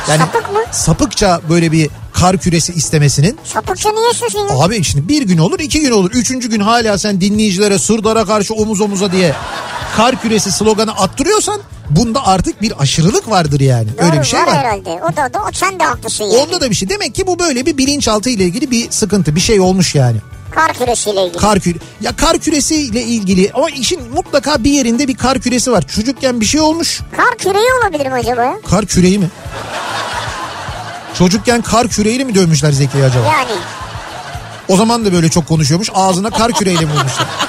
Yani 0.09 0.19
Sapık 0.21 0.53
mı? 0.53 0.59
sapıkça 0.73 1.41
böyle 1.49 1.73
bir 1.73 1.91
kar 2.13 2.39
küresi 2.39 2.73
istemesinin. 2.73 3.39
Sapıkça 3.45 3.93
niye 3.93 4.11
istiyorsun 4.11 4.39
ya? 4.39 4.59
Abi 4.59 4.85
şimdi 4.85 5.09
bir 5.09 5.23
gün 5.23 5.39
olur 5.39 5.61
iki 5.61 5.81
gün 5.81 5.91
olur. 5.91 6.11
Üçüncü 6.11 6.51
gün 6.51 6.61
hala 6.61 6.99
sen 6.99 7.21
dinleyicilere 7.21 7.79
sırdara 7.79 8.25
karşı 8.25 8.55
omuz 8.55 8.81
omuza 8.81 9.13
diye 9.13 9.35
kar 9.97 10.23
küresi 10.23 10.53
sloganı 10.53 10.93
attırıyorsan 10.93 11.61
bunda 11.91 12.27
artık 12.27 12.63
bir 12.63 12.83
aşırılık 12.83 13.31
vardır 13.31 13.61
yani. 13.61 13.89
Öyle 13.99 14.13
Doğru, 14.13 14.21
bir 14.21 14.27
şey 14.27 14.41
var. 14.41 14.57
herhalde. 14.57 14.91
O 14.91 15.17
da, 15.17 15.35
da 15.35 15.43
o, 15.43 15.49
sen 15.53 15.81
de 15.81 15.85
haklısın 15.85 16.25
yani. 16.25 16.37
Onda 16.37 16.61
da 16.61 16.71
bir 16.71 16.75
şey. 16.75 16.89
Demek 16.89 17.15
ki 17.15 17.27
bu 17.27 17.39
böyle 17.39 17.67
bir 17.67 17.79
bilinçaltı 17.79 18.31
ile 18.31 18.45
ilgili 18.45 18.71
bir 18.71 18.91
sıkıntı, 18.91 19.37
bir 19.37 19.41
şey 19.41 19.61
olmuş 19.61 19.95
yani. 19.95 20.17
Kar 20.51 20.73
küresiyle 20.73 21.27
ilgili. 21.27 21.39
Kar 21.39 21.61
küre 21.61 21.79
ya 22.01 22.17
kar 22.17 22.39
küresiyle 22.39 23.03
ilgili 23.03 23.51
ama 23.55 23.71
işin 23.71 24.01
mutlaka 24.15 24.65
bir 24.65 24.71
yerinde 24.71 25.09
bir 25.09 25.17
kar 25.17 25.39
küresi 25.39 25.73
var. 25.73 25.83
Çocukken 25.87 26.41
bir 26.41 26.47
şey 26.47 26.61
olmuş. 26.61 27.01
Kar 27.17 27.39
küreği 27.39 27.69
olabilir 27.83 28.07
mi 28.07 28.15
acaba? 28.15 28.55
Kar 28.71 28.87
küreği 28.87 29.19
mi? 29.19 29.31
Çocukken 31.19 31.63
kar 31.63 31.89
küreğiyle 31.89 32.25
mi 32.25 32.35
dövmüşler 32.35 32.73
Zeki'yi 32.73 33.05
acaba? 33.05 33.27
Yani. 33.27 33.61
O 34.69 34.77
zaman 34.77 35.05
da 35.05 35.13
böyle 35.13 35.29
çok 35.29 35.49
konuşuyormuş. 35.49 35.91
Ağzına 35.95 36.31
kar 36.31 36.53
küreğiyle 36.53 36.85
vurmuşlar? 36.85 37.27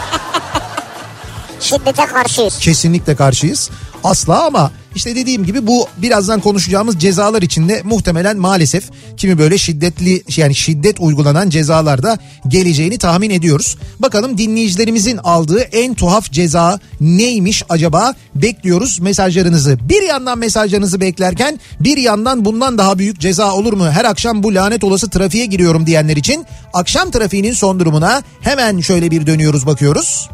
Şiddete 1.60 2.06
karşıyız. 2.06 2.60
Kesinlikle 2.60 3.16
karşıyız. 3.16 3.70
Asla 4.04 4.46
ama 4.46 4.72
işte 4.96 5.16
dediğim 5.16 5.46
gibi 5.46 5.68
bu 5.68 5.88
birazdan 5.98 6.40
konuşacağımız 6.40 7.00
cezalar 7.00 7.42
içinde 7.42 7.82
muhtemelen 7.84 8.38
maalesef 8.38 8.90
kimi 9.18 9.38
böyle 9.38 9.58
şiddetli 9.58 10.24
yani 10.38 10.56
şiddet 10.56 11.00
uygulanan 11.00 11.50
cezalarda 11.50 12.18
geleceğini 12.48 12.98
tahmin 12.98 13.30
ediyoruz. 13.30 13.78
Bakalım 14.00 14.38
dinleyicilerimizin 14.38 15.18
aldığı 15.18 15.60
en 15.60 15.94
tuhaf 15.94 16.32
ceza 16.32 16.80
neymiş 17.02 17.64
acaba? 17.70 18.14
Bekliyoruz 18.36 19.00
mesajlarınızı. 19.00 19.78
Bir 19.90 20.02
yandan 20.02 20.38
mesajlarınızı 20.38 21.02
beklerken 21.02 21.60
bir 21.80 21.98
yandan 21.98 22.46
bundan 22.46 22.78
daha 22.78 23.00
büyük 23.00 23.20
ceza 23.20 23.54
olur 23.54 23.74
mu? 23.74 23.92
Her 23.92 24.06
akşam 24.06 24.44
bu 24.44 24.56
lanet 24.56 24.84
olası 24.84 25.10
trafiğe 25.10 25.46
giriyorum 25.46 25.86
diyenler 25.88 26.18
için 26.18 26.46
akşam 26.74 27.12
trafiğinin 27.12 27.54
son 27.54 27.80
durumuna 27.80 28.22
hemen 28.42 28.80
şöyle 28.80 29.12
bir 29.12 29.28
dönüyoruz 29.28 29.66
bakıyoruz. 29.66 30.30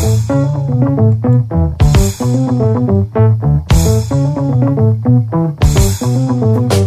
thank 0.00 0.30
you 6.72 6.77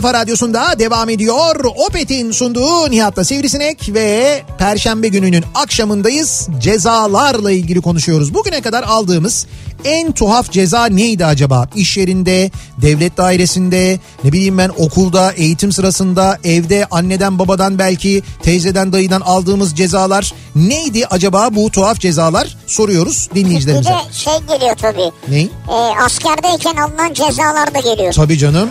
kafa 0.00 0.14
radyosunda 0.14 0.78
devam 0.78 1.08
ediyor. 1.08 1.64
Opet'in 1.64 2.30
sunduğu 2.30 2.90
Nihat'la 2.90 3.24
Sivrisinek 3.24 3.94
ve 3.94 4.42
Perşembe 4.58 5.08
gününün 5.08 5.44
akşamındayız. 5.54 6.48
Cezalarla 6.60 7.50
ilgili 7.50 7.80
konuşuyoruz. 7.80 8.34
Bugüne 8.34 8.60
kadar 8.60 8.82
aldığımız 8.82 9.46
en 9.84 10.12
tuhaf 10.12 10.50
ceza 10.50 10.86
neydi 10.86 11.26
acaba? 11.26 11.68
İş 11.74 11.96
yerinde, 11.96 12.50
devlet 12.82 13.16
dairesinde, 13.16 13.98
ne 14.24 14.32
bileyim 14.32 14.58
ben 14.58 14.70
okulda, 14.78 15.32
eğitim 15.32 15.72
sırasında, 15.72 16.38
evde 16.44 16.86
anneden 16.90 17.38
babadan 17.38 17.78
belki 17.78 18.22
teyzeden 18.42 18.92
dayıdan 18.92 19.20
aldığımız 19.20 19.74
cezalar 19.76 20.32
neydi 20.54 21.06
acaba 21.06 21.48
bu 21.54 21.70
tuhaf 21.70 22.00
cezalar? 22.00 22.56
Soruyoruz 22.66 23.28
Bir 23.34 23.44
dinleyicilerimize. 23.44 23.90
de 23.90 23.94
şey 24.12 24.32
geliyor 24.48 24.76
tabii. 24.76 25.10
Ney? 25.28 25.42
E, 25.68 26.02
askerdeyken 26.04 26.76
alınan 26.76 27.14
cezalar 27.14 27.74
da 27.74 27.80
geliyor. 27.80 28.12
Tabii 28.12 28.38
canım. 28.38 28.68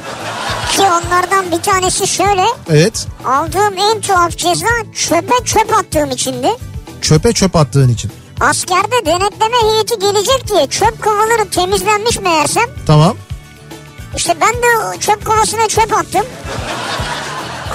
Ki 0.76 0.82
onlardan 0.84 1.52
bir 1.52 1.62
tanesi 1.64 2.08
şöyle. 2.08 2.44
Evet. 2.70 3.08
Aldığım 3.26 3.74
en 3.78 4.02
tuhaf 4.02 4.38
ceza 4.38 4.66
çöpe 4.96 5.46
çöp 5.46 5.74
attığım 5.74 6.12
içindi. 6.12 6.48
Çöpe 7.02 7.34
çöp 7.34 7.56
attığın 7.56 7.90
için. 7.90 8.12
Askerde 8.40 9.06
denetleme 9.06 9.58
heyeti 9.72 10.00
gelecek 10.00 10.48
diye 10.48 10.68
çöp 10.68 11.04
kovaları 11.04 11.50
temizlenmiş 11.50 12.20
meğersem. 12.20 12.64
Tamam. 12.88 13.18
İşte 14.16 14.34
ben 14.42 14.54
de 14.54 15.00
çöp 15.00 15.26
kovasına 15.26 15.68
çöp 15.68 15.94
attım. 15.94 16.26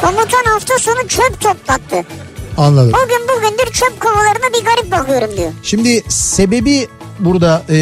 Komutan 0.01 0.45
hafta 0.53 0.79
sonu 0.79 1.09
çöp 1.09 1.41
toplattı. 1.41 2.05
Anladım. 2.57 2.93
O 3.05 3.09
gün 3.09 3.29
bugündür 3.29 3.73
çöp 3.73 4.01
kovalarına 4.01 4.59
bir 4.61 4.65
garip 4.65 4.91
bakıyorum 4.93 5.37
diyor. 5.37 5.53
Şimdi 5.63 6.03
sebebi 6.09 6.89
burada 7.19 7.63
e, 7.71 7.77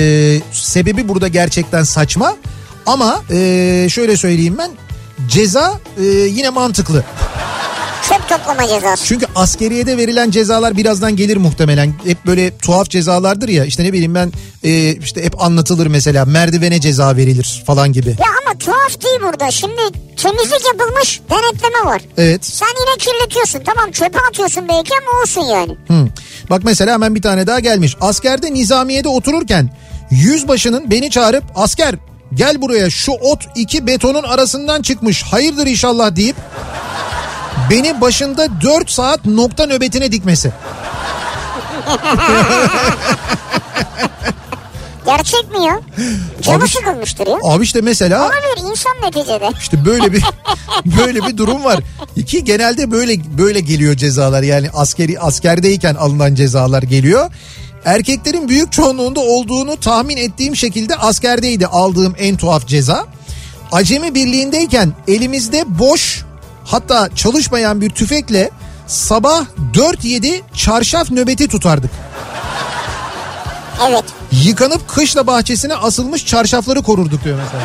sebebi 0.52 1.08
burada 1.08 1.28
gerçekten 1.28 1.82
saçma 1.82 2.37
ama 2.87 3.22
e, 3.30 3.87
şöyle 3.90 4.16
söyleyeyim 4.16 4.56
ben 4.58 4.70
ceza 5.28 5.80
e, 5.99 6.04
yine 6.04 6.50
mantıklı. 6.50 7.04
Çöp 8.09 8.28
toplama 8.28 8.69
cezası. 8.69 9.07
Çünkü 9.07 9.26
askeriyede 9.35 9.97
verilen 9.97 10.30
cezalar 10.30 10.76
birazdan 10.76 11.16
gelir 11.16 11.37
muhtemelen. 11.37 11.95
Hep 12.04 12.26
böyle 12.26 12.59
tuhaf 12.59 12.90
cezalardır 12.90 13.49
ya 13.49 13.64
işte 13.64 13.85
ne 13.85 13.92
bileyim 13.92 14.14
ben 14.14 14.33
e, 14.64 14.95
işte 14.97 15.25
hep 15.25 15.42
anlatılır 15.42 15.87
mesela 15.87 16.25
merdivene 16.25 16.80
ceza 16.80 17.16
verilir 17.16 17.62
falan 17.66 17.92
gibi. 17.92 18.09
Ya 18.09 18.26
ama 18.47 18.59
tuhaf 18.59 19.02
değil 19.02 19.21
burada. 19.23 19.50
Şimdi 19.50 19.80
temizlik 20.16 20.66
yapılmış 20.66 21.21
denetleme 21.30 21.85
var. 21.85 22.02
Evet. 22.19 22.45
Sen 22.47 22.66
yine 22.66 22.97
kirletiyorsun. 22.99 23.61
Tamam 23.64 23.90
çöpe 23.90 24.19
atıyorsun 24.30 24.69
belki 24.69 24.90
ama 24.95 25.23
olsun 25.23 25.42
yani. 25.42 25.76
Hı. 25.88 26.09
Bak 26.50 26.61
mesela 26.64 26.92
hemen 26.92 27.14
bir 27.14 27.23
tane 27.23 27.47
daha 27.47 27.61
gelmiş. 27.61 27.97
Askerde 28.00 28.54
nizamiyede 28.54 29.09
otururken 29.09 29.76
yüzbaşının 30.11 30.90
beni 30.90 31.11
çağırıp 31.11 31.45
asker 31.54 31.95
gel 32.35 32.62
buraya 32.62 32.90
şu 32.90 33.12
ot 33.12 33.40
iki 33.54 33.87
betonun 33.87 34.23
arasından 34.23 34.83
çıkmış 34.83 35.23
hayırdır 35.23 35.66
inşallah 35.66 36.16
deyip 36.16 36.37
beni 37.71 38.00
başında 38.00 38.49
4 38.61 38.90
saat 38.90 39.26
nokta 39.26 39.66
nöbetine 39.66 40.12
dikmesi. 40.12 40.52
Gerçek 45.07 45.50
mi 45.59 45.64
ya? 45.66 45.80
Canı 46.42 46.62
Abi- 46.62 46.69
sıkılmıştır 46.69 47.26
ya. 47.26 47.37
Abi 47.45 47.64
işte 47.64 47.80
mesela 47.80 48.23
Olabilir 48.25 48.71
insan 48.71 48.92
neticede. 49.02 49.49
işte 49.61 49.85
böyle 49.85 50.12
bir 50.12 50.25
böyle 50.99 51.26
bir 51.26 51.37
durum 51.37 51.64
var. 51.64 51.80
Ki 52.26 52.45
genelde 52.45 52.90
böyle 52.90 53.38
böyle 53.38 53.61
geliyor 53.61 53.97
cezalar 53.97 54.42
yani 54.42 54.71
askeri 54.75 55.21
askerdeyken 55.21 55.95
alınan 55.95 56.35
cezalar 56.35 56.83
geliyor. 56.83 57.30
Erkeklerin 57.85 58.49
büyük 58.49 58.73
çoğunluğunda 58.73 59.21
olduğunu 59.21 59.76
tahmin 59.80 60.16
ettiğim 60.16 60.57
şekilde 60.57 60.97
askerdeydi 60.97 61.66
aldığım 61.66 62.14
en 62.19 62.37
tuhaf 62.37 62.66
ceza. 62.66 63.07
Acemi 63.73 64.14
birliğindeyken 64.14 64.92
elimizde 65.09 65.64
boş 65.66 66.25
hatta 66.70 67.08
çalışmayan 67.16 67.80
bir 67.80 67.90
tüfekle 67.90 68.50
sabah 68.86 69.44
4-7 69.74 70.40
çarşaf 70.54 71.10
nöbeti 71.10 71.48
tutardık. 71.48 71.90
Evet. 73.88 74.04
Yıkanıp 74.32 74.88
kışla 74.88 75.26
bahçesine 75.26 75.74
asılmış 75.74 76.26
çarşafları 76.26 76.82
korurduk 76.82 77.24
diyor 77.24 77.38
mesela. 77.44 77.62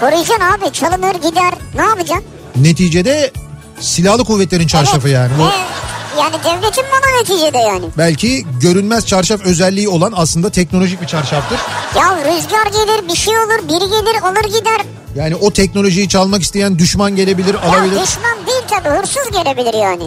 Koruyacaksın 0.00 0.44
abi 0.44 0.72
çalınır 0.72 1.14
gider 1.14 1.54
ne 1.74 1.82
yapacaksın? 1.82 2.24
Neticede 2.56 3.32
silahlı 3.80 4.24
kuvvetlerin 4.24 4.66
çarşafı 4.66 5.08
Evet. 5.08 5.14
yani. 5.14 5.32
Bu 5.38 5.42
Ee, 5.42 6.20
yani 6.20 6.34
devletin 6.44 6.84
bana 6.92 7.18
neticede 7.20 7.58
yani. 7.58 7.84
belki 7.98 8.46
görünmez 8.60 9.06
çarşaf 9.06 9.40
özelliği 9.40 9.88
olan 9.88 10.12
aslında 10.16 10.50
teknolojik 10.50 11.00
bir 11.02 11.06
çarşaftır. 11.06 11.58
Ya 11.96 12.16
rüzgar 12.16 12.66
gelir 12.66 13.08
bir 13.08 13.16
şey 13.16 13.38
olur 13.38 13.68
biri 13.68 13.90
gelir 13.90 14.22
alır 14.22 14.44
gider. 14.58 14.80
Yani 15.14 15.36
o 15.36 15.50
teknolojiyi 15.50 16.08
çalmak 16.08 16.42
isteyen 16.42 16.78
düşman 16.78 17.16
gelebilir, 17.16 17.54
Ya 17.54 17.60
alabilir. 17.60 18.02
düşman 18.02 18.46
değil 18.46 18.62
tabii 18.70 18.88
hırsız 18.98 19.30
gelebilir 19.30 19.74
yani. 19.74 20.04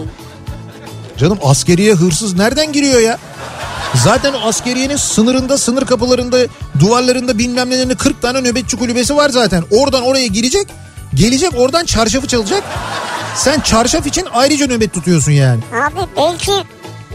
Canım 1.17 1.37
askeriye 1.43 1.93
hırsız 1.93 2.33
nereden 2.33 2.73
giriyor 2.73 2.99
ya? 3.01 3.17
Zaten 3.95 4.33
askeriyenin 4.43 4.95
sınırında, 4.95 5.57
sınır 5.57 5.85
kapılarında, 5.85 6.37
duvarlarında 6.79 7.37
bilmem 7.37 7.69
nelerinde 7.69 7.95
40 7.95 8.21
tane 8.21 8.41
nöbetçi 8.41 8.77
kulübesi 8.77 9.15
var 9.15 9.29
zaten. 9.29 9.63
Oradan 9.71 10.03
oraya 10.03 10.27
girecek, 10.27 10.67
gelecek 11.13 11.51
oradan 11.57 11.85
çarşafı 11.85 12.27
çalacak. 12.27 12.63
Sen 13.35 13.59
çarşaf 13.59 14.07
için 14.07 14.25
ayrıca 14.33 14.67
nöbet 14.67 14.93
tutuyorsun 14.93 15.31
yani. 15.31 15.59
Abi 15.73 16.07
belki 16.17 16.51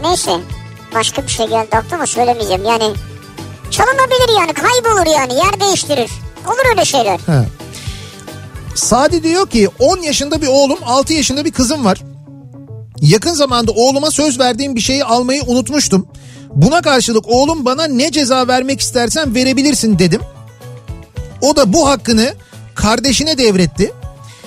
neyse 0.03 0.31
başka 0.95 1.23
bir 1.23 1.31
şey 1.31 1.47
geldi 1.47 1.77
aklıma 1.77 2.05
söylemeyeceğim 2.07 2.65
yani. 2.65 2.93
Çalınabilir 3.71 4.39
yani 4.39 4.53
kaybolur 4.53 5.05
yani 5.19 5.33
yer 5.33 5.59
değiştirir. 5.59 6.11
Olur 6.47 6.69
öyle 6.69 6.85
şeyler. 6.85 7.17
He. 7.19 7.62
Sadi 8.75 9.23
diyor 9.23 9.49
ki 9.49 9.69
10 9.79 9.97
yaşında 9.97 10.41
bir 10.41 10.47
oğlum 10.47 10.79
6 10.85 11.13
yaşında 11.13 11.45
bir 11.45 11.51
kızım 11.51 11.85
var. 11.85 12.01
Yakın 13.01 13.33
zamanda 13.33 13.71
oğluma 13.71 14.11
söz 14.11 14.39
verdiğim 14.39 14.75
bir 14.75 14.81
şeyi 14.81 15.03
almayı 15.03 15.43
unutmuştum. 15.47 16.07
Buna 16.49 16.81
karşılık 16.81 17.25
oğlum 17.27 17.65
bana 17.65 17.87
ne 17.87 18.11
ceza 18.11 18.47
vermek 18.47 18.81
istersen 18.81 19.35
verebilirsin 19.35 19.99
dedim. 19.99 20.21
O 21.41 21.55
da 21.55 21.73
bu 21.73 21.89
hakkını 21.89 22.33
kardeşine 22.75 23.37
devretti. 23.37 23.93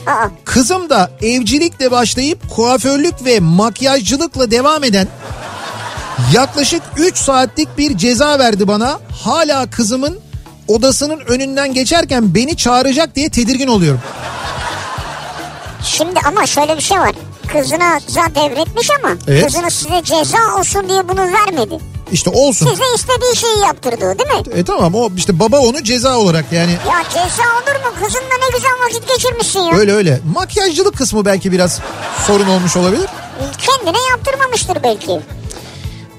Aa, 0.07 0.29
Kızım 0.45 0.91
da 0.91 1.11
evcilikle 1.23 1.91
başlayıp 1.91 2.51
kuaförlük 2.51 3.25
ve 3.25 3.41
makyajcılıkla 3.41 4.51
devam 4.51 4.85
eden 4.85 5.09
yaklaşık 6.33 6.83
3 6.97 7.17
saatlik 7.17 7.79
bir 7.79 7.97
ceza 7.99 8.39
verdi 8.39 8.69
bana. 8.69 9.01
Hala 9.23 9.71
kızımın 9.71 10.19
odasının 10.69 11.21
önünden 11.21 11.75
geçerken 11.75 12.35
beni 12.35 12.57
çağıracak 12.57 13.15
diye 13.15 13.29
tedirgin 13.31 13.67
oluyorum. 13.69 14.01
şimdi 15.85 16.21
ama 16.27 16.47
şöyle 16.47 16.77
bir 16.77 16.83
şey 16.83 16.99
var. 16.99 17.13
Kızına 17.53 17.99
devretmiş 18.35 18.89
ama 18.91 19.15
Evet. 19.29 19.45
kızını 19.45 19.71
size 19.71 20.03
ceza 20.05 20.39
olsun 20.59 20.89
diye 20.89 21.09
bunu 21.09 21.21
vermedi. 21.33 21.79
İşte 22.13 22.31
olsun. 22.31 22.69
Size 22.71 22.83
istediği 22.97 23.37
şeyi 23.37 23.59
yaptırdı 23.59 24.19
değil 24.19 24.31
mi? 24.31 24.59
E 24.61 24.65
tamam 24.65 24.95
o 24.95 25.11
işte 25.17 25.39
baba 25.39 25.59
onu 25.59 25.83
ceza 25.85 26.17
olarak 26.19 26.45
yani 26.53 26.71
Ya 26.73 27.03
ceza 27.09 27.43
olur 27.43 27.85
mu? 27.85 27.93
Kızınla 28.05 28.35
ne 28.41 28.57
güzel 28.57 28.71
vakit 28.87 29.09
geçirmişsin 29.09 29.61
ya. 29.61 29.77
öyle 29.79 29.93
öyle. 29.93 30.21
Makyajcılık 30.35 30.97
kısmı 30.97 31.25
belki 31.25 31.53
biraz 31.53 31.81
sorun 32.27 32.47
olmuş 32.49 32.77
olabilir. 32.77 33.07
Kendine 33.59 33.99
yaptırmamıştır 34.11 34.83
belki. 34.83 35.21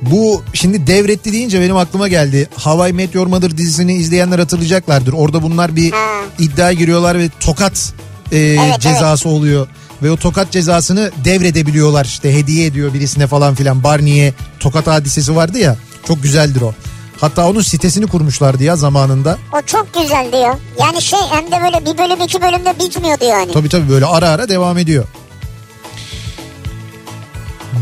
Bu 0.01 0.43
şimdi 0.53 0.87
devretti 0.87 1.33
deyince 1.33 1.61
benim 1.61 1.77
aklıma 1.77 2.07
geldi. 2.07 2.49
Hawaii 2.55 2.93
Meteor 2.93 3.27
Mother 3.27 3.57
dizisini 3.57 3.93
izleyenler 3.93 4.39
hatırlayacaklardır. 4.39 5.13
Orada 5.13 5.43
bunlar 5.43 5.75
bir 5.75 5.91
Ha. 5.91 5.97
iddiaya 6.39 6.73
giriyorlar 6.73 7.19
ve 7.19 7.29
tokat 7.39 7.93
e, 8.31 8.37
evet. 8.37 8.79
cezası 8.79 9.29
oluyor. 9.29 9.67
Ve 10.03 10.11
o 10.11 10.17
tokat 10.17 10.51
cezasını 10.51 11.11
devredebiliyorlar 11.25 12.05
işte 12.05 12.33
hediye 12.35 12.65
ediyor 12.65 12.93
birisine 12.93 13.27
falan 13.27 13.55
filan. 13.55 13.83
Barney'e 13.83 14.33
tokat 14.60 14.88
hadisesi 14.88 15.36
vardı 15.36 15.57
ya 15.60 15.75
çok 16.07 16.23
güzeldir 16.23 16.62
o. 16.62 16.73
Hatta 17.21 17.49
onun 17.49 17.62
sitesini 17.62 18.07
kurmuşlardı 18.07 18.63
ya 18.63 18.75
zamanında. 18.75 19.38
O 19.53 19.62
çok 19.65 19.93
güzel 19.93 20.31
diyor. 20.31 20.55
Yani 20.79 21.01
şey 21.01 21.19
hem 21.31 21.45
de 21.51 21.62
böyle 21.63 21.86
bir 21.86 21.97
bölüm 21.97 22.21
iki 22.25 22.41
bölümde 22.41 22.73
bitmiyordu 22.79 23.25
yani. 23.25 23.51
Tabii 23.51 23.69
tabii 23.69 23.89
böyle 23.89 24.05
ara 24.05 24.29
ara 24.29 24.49
devam 24.49 24.77
ediyor. 24.77 25.05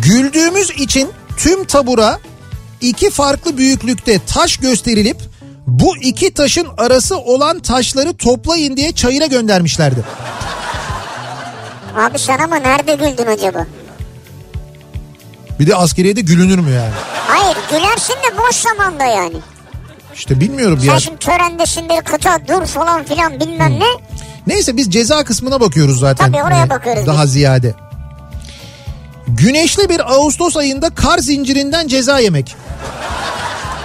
Güldüğümüz 0.01 0.69
için 0.71 1.09
tüm 1.37 1.65
tabura 1.65 2.19
iki 2.81 3.09
farklı 3.09 3.57
büyüklükte 3.57 4.19
taş 4.27 4.57
gösterilip 4.57 5.17
bu 5.67 5.97
iki 5.97 6.33
taşın 6.33 6.67
arası 6.77 7.17
olan 7.17 7.59
taşları 7.59 8.17
toplayın 8.17 8.77
diye 8.77 8.91
çayıra 8.91 9.25
göndermişlerdi. 9.25 10.03
Abi 11.97 12.19
sen 12.19 12.39
ama 12.39 12.55
nerede 12.55 12.95
güldün 12.95 13.25
acaba? 13.27 13.65
Bir 15.59 15.67
de 15.67 15.75
askeriyede 15.75 16.21
gülünür 16.21 16.59
mü 16.59 16.71
yani? 16.71 16.91
Hayır 17.27 17.57
gülersin 17.69 18.13
de 18.13 18.37
boş 18.37 18.55
zamanda 18.55 19.03
yani. 19.05 19.35
İşte 20.15 20.39
bilmiyorum 20.39 20.79
Sen 20.81 20.87
ya. 20.93 20.99
şimdi 20.99 21.17
törendesindir 21.19 22.01
kıta 22.01 22.39
dur 22.47 22.65
falan 22.65 23.03
filan 23.03 23.39
bilmem 23.39 23.79
ne. 23.79 23.85
Neyse 24.47 24.77
biz 24.77 24.89
ceza 24.91 25.23
kısmına 25.23 25.59
bakıyoruz 25.61 25.99
zaten. 25.99 26.31
Tabii 26.31 26.43
oraya 26.43 26.59
Hani 26.61 26.69
bakıyoruz 26.69 27.07
Daha 27.07 27.23
biz. 27.23 27.31
ziyade. 27.31 27.73
Güneşli 29.27 29.89
bir 29.89 30.11
Ağustos 30.13 30.57
ayında 30.57 30.89
kar 30.89 31.17
zincirinden 31.17 31.87
ceza 31.87 32.19
yemek. 32.19 32.55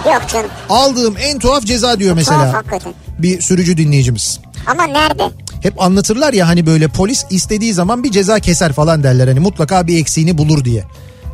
Yok 0.05 0.21
canım. 0.33 0.49
Aldığım 0.69 1.15
en 1.19 1.39
tuhaf 1.39 1.63
ceza 1.65 1.99
diyor 1.99 2.15
Tuhaf 2.15 2.17
mesela. 2.39 2.53
hakikaten. 2.53 2.93
Bir 3.19 3.41
sürücü 3.41 3.77
dinleyicimiz. 3.77 4.39
Ama 4.67 4.83
nerede? 4.83 5.23
Hep 5.63 5.81
anlatırlar 5.81 6.33
ya 6.33 6.47
hani 6.47 6.65
böyle 6.65 6.87
polis 6.87 7.25
istediği 7.29 7.73
zaman 7.73 8.03
bir 8.03 8.11
ceza 8.11 8.39
keser 8.39 8.73
falan 8.73 9.03
derler. 9.03 9.27
Hani 9.27 9.39
mutlaka 9.39 9.87
bir 9.87 9.99
eksiğini 10.01 10.37
bulur 10.37 10.65
diye. 10.65 10.83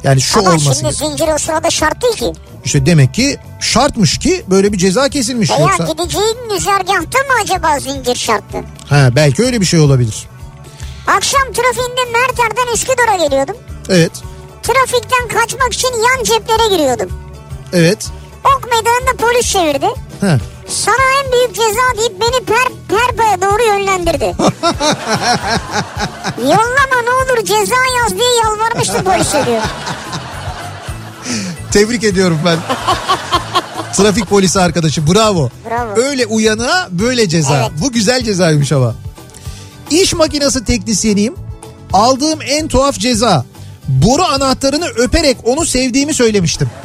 Yani 0.04 0.22
şu 0.22 0.40
Ama 0.40 0.50
olması. 0.50 0.80
şimdi 0.80 0.94
zincir 0.94 1.28
o 1.36 1.38
sırada 1.38 1.70
şart 1.70 2.02
değil 2.04 2.14
ki. 2.16 2.40
İşte 2.66 2.86
demek 2.86 3.14
ki 3.14 3.38
şartmış 3.60 4.18
ki 4.18 4.44
böyle 4.50 4.74
bir 4.74 4.78
ceza 4.78 5.10
kesilmiş 5.10 5.50
Veya 5.52 5.60
yoksa. 5.60 5.86
gideceğin 5.86 6.38
güzergahta 6.54 6.94
mı 7.20 7.34
acaba 7.44 7.80
zincir 7.80 8.16
şarttı? 8.16 8.58
Ha 8.90 9.10
belki 9.16 9.44
öyle 9.44 9.62
bir 9.62 9.66
şey 9.66 9.80
olabilir. 9.80 10.28
Akşam 11.08 11.42
trafiğinde 11.54 12.02
Merter'den 12.14 12.74
Üsküdar'a 12.74 13.26
geliyordum. 13.26 13.56
Evet. 13.90 14.12
Trafikten 14.64 15.28
kaçmak 15.28 15.74
için 15.74 15.88
yan 15.88 16.24
ceplere 16.24 16.76
giriyordum. 16.76 17.10
Evet. 17.74 18.08
Ok 18.46 18.64
meydanında 18.72 19.18
polis 19.18 19.52
çevirdi. 19.52 19.88
Ha. 20.22 20.38
Sana 20.68 21.24
en 21.26 21.32
büyük 21.32 21.56
ceza 21.56 21.98
deyip 21.98 22.22
beni 22.22 22.46
per, 22.46 22.68
Perpa'ya 22.88 23.42
doğru 23.42 23.64
yönlendirdi. 23.64 24.26
Yollama 26.42 27.02
ne 27.04 27.10
olur 27.10 27.46
ceza 27.46 27.76
yaz 28.02 28.12
diye 28.20 28.30
yalvarmıştı 28.44 29.04
polise 29.04 29.46
diyor. 29.46 29.62
Tebrik 31.72 32.04
ediyorum 32.04 32.40
ben. 32.46 32.58
Trafik 33.94 34.30
polisi 34.30 34.60
arkadaşı 34.60 35.08
bravo. 35.14 35.50
Bravo. 35.70 36.02
Öyle 36.02 36.26
uyanığa 36.26 36.88
böyle 36.92 37.30
ceza. 37.30 37.58
Evet. 37.58 37.72
Bu 37.82 37.92
güzel 37.92 38.24
cezaymış 38.24 38.72
ama. 38.72 38.96
İş 39.92 40.14
makinesi 40.14 40.66
teknisyeniyim. 40.66 41.36
Aldığım 41.94 42.40
en 42.42 42.68
tuhaf 42.68 42.98
ceza. 42.98 43.46
Boru 43.88 44.24
anahtarını 44.24 44.86
öperek 44.86 45.38
onu 45.44 45.66
sevdiğimi 45.66 46.14
söylemiştim. 46.14 46.70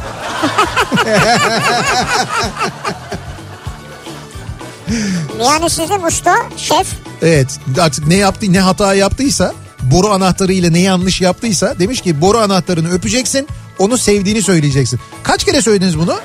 Yani 5.41 5.71
sizin 5.71 6.03
usta 6.03 6.35
şef 6.57 6.87
Evet 7.23 7.59
artık 7.81 8.07
ne 8.07 8.15
yaptı 8.15 8.53
ne 8.53 8.61
hata 8.61 8.95
yaptıysa 8.95 9.53
boru 9.83 10.09
anahtarıyla 10.09 10.71
ne 10.71 10.81
yanlış 10.81 11.21
yaptıysa 11.21 11.79
demiş 11.79 12.01
ki 12.01 12.21
boru 12.21 12.39
anahtarını 12.39 12.91
öpeceksin 12.93 13.49
onu 13.79 13.99
sevdiğini 13.99 14.43
söyleyeceksin. 14.43 15.01
Kaç 15.23 15.45
kere 15.45 15.63
söylediniz 15.63 15.99
bunu? 15.99 16.19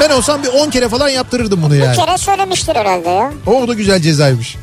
Ben 0.00 0.10
olsam 0.10 0.42
bir 0.42 0.48
10 0.48 0.70
kere 0.70 0.88
falan 0.88 1.08
yaptırırdım 1.08 1.62
bunu 1.62 1.72
bir 1.72 1.78
yani. 1.78 1.96
kere 1.96 2.18
söylemiştir 2.18 2.76
herhalde 2.76 3.08
ya. 3.08 3.32
O 3.46 3.68
da 3.68 3.74
güzel 3.74 4.00
cezaymış. 4.02 4.56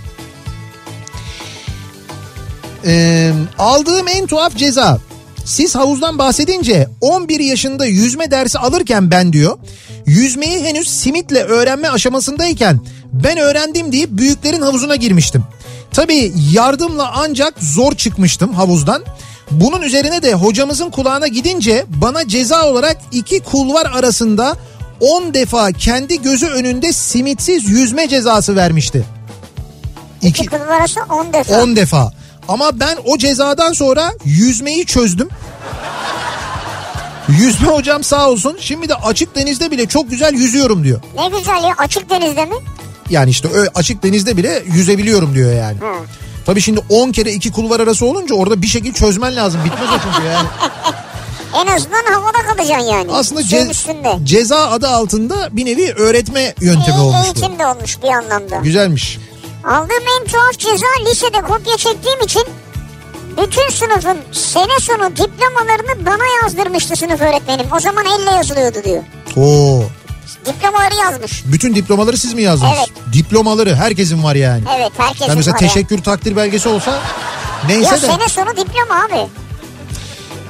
Ee, 2.85 3.31
aldığım 3.57 4.07
en 4.07 4.27
tuhaf 4.27 4.55
ceza. 4.55 4.99
Siz 5.45 5.75
havuzdan 5.75 6.17
bahsedince 6.17 6.87
11 7.01 7.39
yaşında 7.39 7.85
yüzme 7.85 8.31
dersi 8.31 8.59
alırken 8.59 9.11
ben 9.11 9.33
diyor. 9.33 9.57
Yüzmeyi 10.05 10.63
henüz 10.63 10.87
simitle 10.89 11.43
öğrenme 11.43 11.89
aşamasındayken 11.89 12.79
ben 13.13 13.37
öğrendim 13.37 13.91
deyip 13.91 14.09
büyüklerin 14.09 14.61
havuzuna 14.61 14.95
girmiştim. 14.95 15.43
Tabii 15.91 16.33
yardımla 16.51 17.11
ancak 17.15 17.53
zor 17.59 17.95
çıkmıştım 17.95 18.53
havuzdan. 18.53 19.03
Bunun 19.51 19.81
üzerine 19.81 20.21
de 20.21 20.33
hocamızın 20.33 20.89
kulağına 20.89 21.27
gidince 21.27 21.85
bana 21.87 22.27
ceza 22.27 22.65
olarak 22.69 22.97
iki 23.11 23.39
kulvar 23.39 23.85
arasında 23.93 24.55
10 24.99 25.33
defa 25.33 25.71
kendi 25.71 26.21
gözü 26.21 26.47
önünde 26.47 26.93
simitsiz 26.93 27.69
yüzme 27.69 28.07
cezası 28.07 28.55
vermişti. 28.55 29.03
İki 30.21 30.41
İki, 30.41 30.45
kulvar 30.45 30.79
arası 30.79 30.99
10 31.09 31.33
defa. 31.33 31.61
10 31.61 31.75
defa. 31.75 32.13
Ama 32.51 32.79
ben 32.79 32.97
o 33.05 33.17
cezadan 33.17 33.73
sonra 33.73 34.11
yüzmeyi 34.25 34.85
çözdüm. 34.85 35.29
Yüzme 37.29 37.67
hocam 37.67 38.03
sağ 38.03 38.29
olsun. 38.29 38.57
Şimdi 38.59 38.89
de 38.89 38.95
açık 38.95 39.35
denizde 39.35 39.71
bile 39.71 39.85
çok 39.85 40.09
güzel 40.09 40.33
yüzüyorum 40.33 40.83
diyor. 40.83 41.01
Ne 41.15 41.37
güzel 41.37 41.63
ya 41.63 41.73
açık 41.77 42.09
denizde 42.09 42.45
mi? 42.45 42.55
Yani 43.09 43.29
işte 43.29 43.49
açık 43.75 44.03
denizde 44.03 44.37
bile 44.37 44.63
yüzebiliyorum 44.73 45.35
diyor 45.35 45.53
yani. 45.53 45.77
Hı. 45.79 45.93
Tabii 46.45 46.61
şimdi 46.61 46.81
10 46.89 47.11
kere 47.11 47.31
iki 47.31 47.51
kulvar 47.51 47.79
arası 47.79 48.05
olunca 48.05 48.35
orada 48.35 48.61
bir 48.61 48.67
şekilde 48.67 48.93
çözmen 48.93 49.35
lazım. 49.35 49.61
Bitmez 49.65 49.89
o 49.89 49.99
çünkü 50.03 50.27
yani. 50.27 50.47
En 51.55 51.67
azından 51.67 52.03
havada 52.13 52.37
kalacaksın 52.55 52.85
yani. 52.87 53.11
Aslında 53.11 53.41
ce- 53.41 53.69
üstünde. 53.69 54.17
ceza 54.23 54.69
adı 54.71 54.87
altında 54.87 55.49
bir 55.51 55.65
nevi 55.65 55.91
öğretme 55.93 56.53
yöntemi 56.61 56.97
E- 56.97 56.99
olmuş 56.99 57.25
eğitim 57.25 57.59
de 57.59 57.65
olmuş 57.67 57.97
bir 58.03 58.07
anlamda. 58.07 58.55
Güzelmiş. 58.55 59.19
Aldığım 59.63 60.03
en 60.19 60.27
tuhaf 60.27 60.57
ceza 60.57 60.85
lisede 61.09 61.41
kopya 61.41 61.77
çektiğim 61.77 62.21
için 62.21 62.43
bütün 63.41 63.69
sınıfın 63.75 64.17
sene 64.31 64.79
sonu 64.79 65.11
diplomalarını 65.17 66.05
bana 66.05 66.23
yazdırmıştı 66.43 66.95
sınıf 66.95 67.21
öğretmenim. 67.21 67.65
O 67.75 67.79
zaman 67.79 68.05
elle 68.05 68.31
yazılıyordu 68.31 68.77
diyor. 68.83 69.03
Oo. 69.37 69.83
Diplomaları 70.45 70.95
yazmış. 70.95 71.43
Bütün 71.45 71.75
diplomaları 71.75 72.17
siz 72.17 72.33
mi 72.33 72.41
yazdınız? 72.41 72.73
Evet. 72.77 73.13
Diplomaları 73.13 73.75
herkesin 73.75 74.23
var 74.23 74.35
yani. 74.35 74.63
Evet 74.77 74.91
herkesin 74.97 75.25
Yani 75.25 75.37
mesela 75.37 75.53
var 75.53 75.59
teşekkür 75.59 76.03
takdir 76.03 76.35
belgesi 76.35 76.69
olsa 76.69 76.99
neyse 77.67 77.95
Ya 77.95 78.01
de. 78.01 78.05
sene 78.07 78.27
sonu 78.29 78.49
diploma 78.57 79.05
abi. 79.05 79.27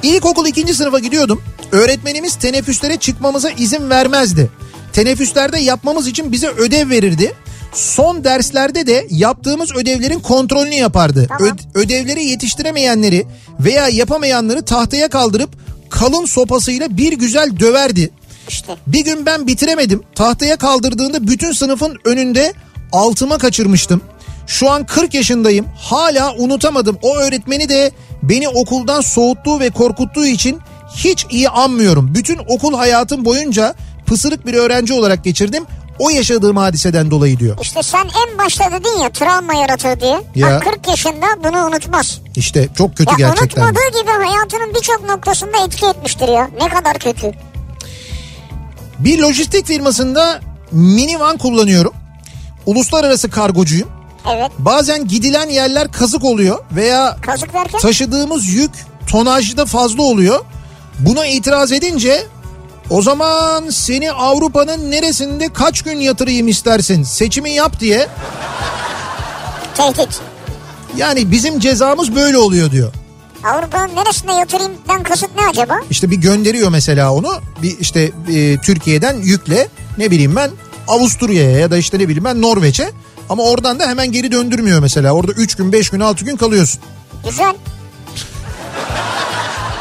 İlkokul 0.02 0.46
ikinci 0.46 0.74
sınıfa 0.74 0.98
gidiyordum. 0.98 1.42
Öğretmenimiz 1.72 2.34
teneffüslere 2.34 2.96
çıkmamıza 2.96 3.50
izin 3.50 3.90
vermezdi. 3.90 4.50
Teneffüslerde 4.92 5.58
yapmamız 5.58 6.06
için 6.06 6.32
bize 6.32 6.48
ödev 6.48 6.90
verirdi. 6.90 7.34
Son 7.72 8.24
derslerde 8.24 8.86
de 8.86 9.06
yaptığımız 9.10 9.76
ödevlerin 9.76 10.20
kontrolünü 10.20 10.74
yapardı. 10.74 11.26
Tamam. 11.38 11.56
Ö- 11.74 11.80
ödevleri 11.80 12.24
yetiştiremeyenleri 12.24 13.26
veya 13.60 13.88
yapamayanları 13.88 14.62
tahtaya 14.64 15.08
kaldırıp 15.08 15.50
kalın 15.90 16.24
sopasıyla 16.24 16.96
bir 16.96 17.12
güzel 17.12 17.60
döverdi. 17.60 18.10
İşte. 18.48 18.76
Bir 18.86 19.04
gün 19.04 19.26
ben 19.26 19.46
bitiremedim. 19.46 20.02
Tahtaya 20.14 20.56
kaldırdığında 20.56 21.26
bütün 21.26 21.52
sınıfın 21.52 21.96
önünde 22.04 22.52
altıma 22.92 23.38
kaçırmıştım. 23.38 24.00
Şu 24.46 24.70
an 24.70 24.86
40 24.86 25.14
yaşındayım. 25.14 25.66
Hala 25.78 26.34
unutamadım. 26.34 26.98
O 27.02 27.16
öğretmeni 27.16 27.68
de 27.68 27.90
beni 28.22 28.48
okuldan 28.48 29.00
soğuttuğu 29.00 29.60
ve 29.60 29.70
korkuttuğu 29.70 30.26
için 30.26 30.58
hiç 30.96 31.26
iyi 31.30 31.48
anmıyorum. 31.48 32.14
Bütün 32.14 32.38
okul 32.48 32.74
hayatım 32.74 33.24
boyunca 33.24 33.74
pısırık 34.06 34.46
bir 34.46 34.54
öğrenci 34.54 34.92
olarak 34.92 35.24
geçirdim. 35.24 35.64
O 36.02 36.10
yaşadığım 36.10 36.56
hadiseden 36.56 37.10
dolayı 37.10 37.38
diyor. 37.38 37.56
İşte 37.60 37.82
sen 37.82 38.04
en 38.04 38.38
başta 38.38 38.72
dedin 38.72 38.98
ya 39.02 39.12
travma 39.12 39.54
yaratır 39.54 40.00
diye. 40.00 40.22
Ya. 40.34 40.50
Bak 40.50 40.62
40 40.62 40.88
yaşında 40.88 41.26
bunu 41.44 41.66
unutmaz. 41.66 42.20
İşte 42.36 42.68
çok 42.78 42.96
kötü 42.96 43.10
Ya 43.10 43.16
gerçekten. 43.28 43.62
unutmadığı 43.62 44.00
gibi 44.00 44.10
hayatının 44.10 44.74
birçok 44.74 45.04
noktasında 45.08 45.64
etki 45.64 45.86
etmiştir 45.86 46.28
ya. 46.28 46.50
Ne 46.60 46.68
kadar 46.68 46.98
kötü. 46.98 47.32
Bir 48.98 49.18
lojistik 49.18 49.66
firmasında 49.66 50.40
minivan 50.72 51.38
kullanıyorum. 51.38 51.92
Uluslararası 52.66 53.30
kargocuyum. 53.30 53.88
Evet. 54.34 54.50
Bazen 54.58 55.08
gidilen 55.08 55.48
yerler 55.48 55.92
kazık 55.92 56.24
oluyor 56.24 56.58
veya 56.72 57.16
Kazık 57.22 57.54
derken 57.54 57.80
taşıdığımız 57.80 58.48
yük 58.48 58.70
tonajda 59.10 59.66
fazla 59.66 60.02
oluyor. 60.02 60.44
Buna 60.98 61.26
itiraz 61.26 61.72
edince 61.72 62.22
o 62.90 63.02
zaman 63.02 63.70
seni 63.70 64.12
Avrupa'nın 64.12 64.90
neresinde 64.90 65.48
kaç 65.52 65.82
gün 65.82 66.00
yatırayım 66.00 66.48
istersin 66.48 67.02
seçimi 67.02 67.50
yap 67.50 67.80
diye 67.80 68.08
tehdit. 69.76 70.20
yani 70.96 71.30
bizim 71.30 71.58
cezamız 71.60 72.14
böyle 72.14 72.38
oluyor 72.38 72.70
diyor. 72.70 72.92
Avrupa'nın 73.44 73.96
neresinde 73.96 74.32
yatırayımdan 74.32 75.02
kasıt 75.02 75.30
ne 75.36 75.46
acaba? 75.46 75.74
İşte 75.90 76.10
bir 76.10 76.16
gönderiyor 76.16 76.68
mesela 76.70 77.12
onu 77.12 77.28
bir 77.62 77.78
işte 77.78 78.10
e, 78.32 78.58
Türkiye'den 78.58 79.16
yükle 79.16 79.68
ne 79.98 80.10
bileyim 80.10 80.36
ben 80.36 80.50
Avusturya'ya 80.88 81.58
ya 81.58 81.70
da 81.70 81.76
işte 81.76 81.98
ne 81.98 82.02
bileyim 82.02 82.24
ben 82.24 82.42
Norveç'e 82.42 82.90
ama 83.28 83.42
oradan 83.42 83.78
da 83.78 83.88
hemen 83.88 84.12
geri 84.12 84.32
döndürmüyor 84.32 84.80
mesela 84.80 85.12
orada 85.12 85.32
3 85.32 85.54
gün 85.54 85.72
5 85.72 85.90
gün 85.90 86.00
6 86.00 86.24
gün 86.24 86.36
kalıyorsun. 86.36 86.80
Güzel. 87.28 87.54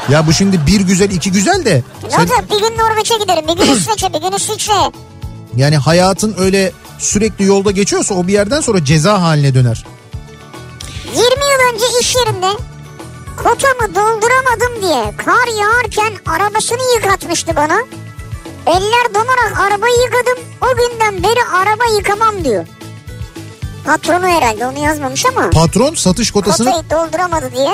Ya 0.10 0.28
bu 0.28 0.34
şimdi 0.34 0.68
bir 0.68 0.82
güzel 0.82 1.10
iki 1.12 1.32
güzel 1.32 1.66
de 1.66 1.84
Ne 2.04 2.10
sen- 2.10 2.20
olacak? 2.20 2.44
Bir 2.52 2.60
gün 2.60 2.78
Norveç'e 2.78 3.18
giderim, 3.18 3.48
bir 3.48 3.54
gün 3.66 3.74
İsveç'e, 3.74 4.14
bir 4.14 4.22
gün 4.22 4.32
İsviçre'ye. 4.32 4.92
Yani 5.56 5.78
hayatın 5.78 6.36
öyle 6.40 6.72
sürekli 7.00 7.46
yolda 7.46 7.72
geçiyorsa 7.72 8.16
o 8.16 8.28
bir 8.28 8.34
yerden 8.34 8.62
sonra 8.62 8.86
ceza 8.86 9.22
haline 9.22 9.54
döner. 9.54 9.86
20 11.06 11.20
yıl 11.22 11.74
önce 11.74 11.86
iş 12.02 12.16
yerinde 12.16 12.48
kotamı 13.38 13.96
dolduramadım 13.96 14.82
diye 14.82 15.14
kar 15.18 15.48
yağarken 15.62 16.14
arabasını 16.26 16.96
yıkatmıştı 16.96 17.56
bana. 17.56 17.78
Eller 18.68 19.14
donarak 19.16 19.60
arabayı 19.60 19.96
yıkadım. 20.06 20.44
O 20.62 20.68
günden 20.78 21.24
beri 21.24 21.44
araba 21.56 21.84
yıkamam 21.98 22.44
diyor. 22.46 22.66
Patronu 23.86 24.28
herhalde 24.28 24.68
onu 24.68 24.80
yazmamış 24.86 25.26
ama. 25.26 25.50
Patron 25.50 25.96
satış 25.96 26.32
kotasını 26.32 26.72
Kotayı 26.72 26.90
dolduramadı 26.90 27.52
diye 27.56 27.74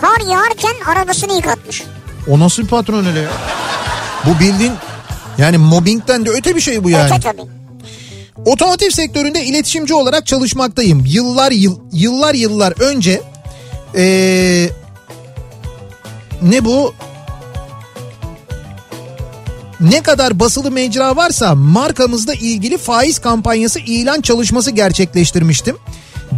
kar 0.00 0.30
yağarken 0.30 0.74
arabasını 0.86 1.32
yıkatmış. 1.32 1.82
o 2.28 2.40
nasıl 2.40 2.62
bir 2.62 2.68
patron 2.68 3.04
öyle 3.06 3.20
ya? 3.20 3.30
Bu 4.26 4.40
bildiğin 4.40 4.72
yani 5.38 5.58
mobbingden 5.58 6.26
de 6.26 6.30
öte 6.30 6.56
bir 6.56 6.60
şey 6.60 6.84
bu 6.84 6.90
yani. 6.90 7.10
Öte 7.16 7.20
tabii. 7.20 7.42
Otomotiv 8.46 8.90
sektöründe 8.90 9.44
iletişimci 9.44 9.94
olarak 9.94 10.26
çalışmaktayım. 10.26 11.04
Yıllar 11.06 11.52
yıl 11.52 11.78
yıllar 11.92 12.34
yıllar 12.34 12.74
önce 12.80 13.22
ee, 13.96 14.68
ne 16.42 16.64
bu? 16.64 16.94
Ne 19.80 20.02
kadar 20.02 20.40
basılı 20.40 20.70
mecra 20.70 21.16
varsa 21.16 21.54
markamızla 21.54 22.34
ilgili 22.34 22.78
faiz 22.78 23.18
kampanyası 23.18 23.78
ilan 23.78 24.20
çalışması 24.20 24.70
gerçekleştirmiştim. 24.70 25.76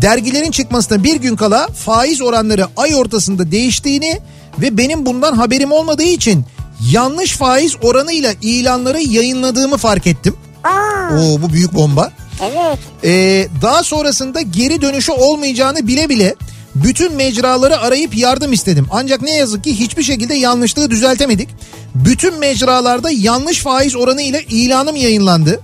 Dergilerin 0.03 0.51
çıkmasına 0.51 1.05
bir 1.05 1.17
gün 1.17 1.37
kala 1.37 1.67
faiz 1.67 2.23
oranları 2.23 2.67
ay 2.77 2.95
ortasında 2.95 3.51
değiştiğini 3.53 4.21
ve 4.59 4.79
benim 4.79 5.07
bundan 5.07 5.33
haberim 5.33 5.73
olmadığı 5.73 6.03
için 6.03 6.45
yanlış 6.93 7.33
faiz 7.37 7.77
oranıyla 7.83 8.33
ilanları 8.43 9.01
yayınladığımı 9.01 9.77
fark 9.77 10.07
ettim. 10.07 10.35
Aa, 10.65 11.15
Oo 11.19 11.43
bu 11.43 11.53
büyük 11.53 11.75
bomba. 11.75 12.13
evet. 12.43 12.79
Ee, 13.05 13.49
daha 13.63 13.83
sonrasında 13.83 14.41
geri 14.41 14.83
dönüşü 14.83 15.13
olmayacağını 15.13 15.87
bile 15.87 16.09
bile 16.09 16.35
bütün 16.75 17.15
mecraları 17.15 17.79
arayıp 17.81 18.17
yardım 18.17 18.53
istedim. 18.53 18.87
Ancak 18.91 19.23
ne 19.23 19.37
yazık 19.37 19.65
ki 19.65 19.81
hiçbir 19.81 20.03
şekilde 20.03 20.35
yanlışlığı 20.35 20.91
düzeltemedik. 20.91 21.49
Bütün 21.95 22.39
mecralarda 22.39 23.11
yanlış 23.11 23.61
faiz 23.61 23.97
oranı 23.97 24.23
ile 24.23 24.43
ilanım 24.49 24.97
yayınlandı. 24.97 25.61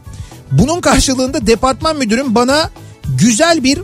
Bunun 0.50 0.80
karşılığında 0.80 1.46
departman 1.46 1.96
müdürüm 1.96 2.34
bana 2.34 2.70
güzel 3.18 3.64
bir 3.64 3.80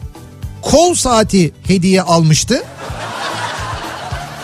kol 0.63 0.95
saati 0.95 1.53
hediye 1.67 2.03
almıştı. 2.03 2.63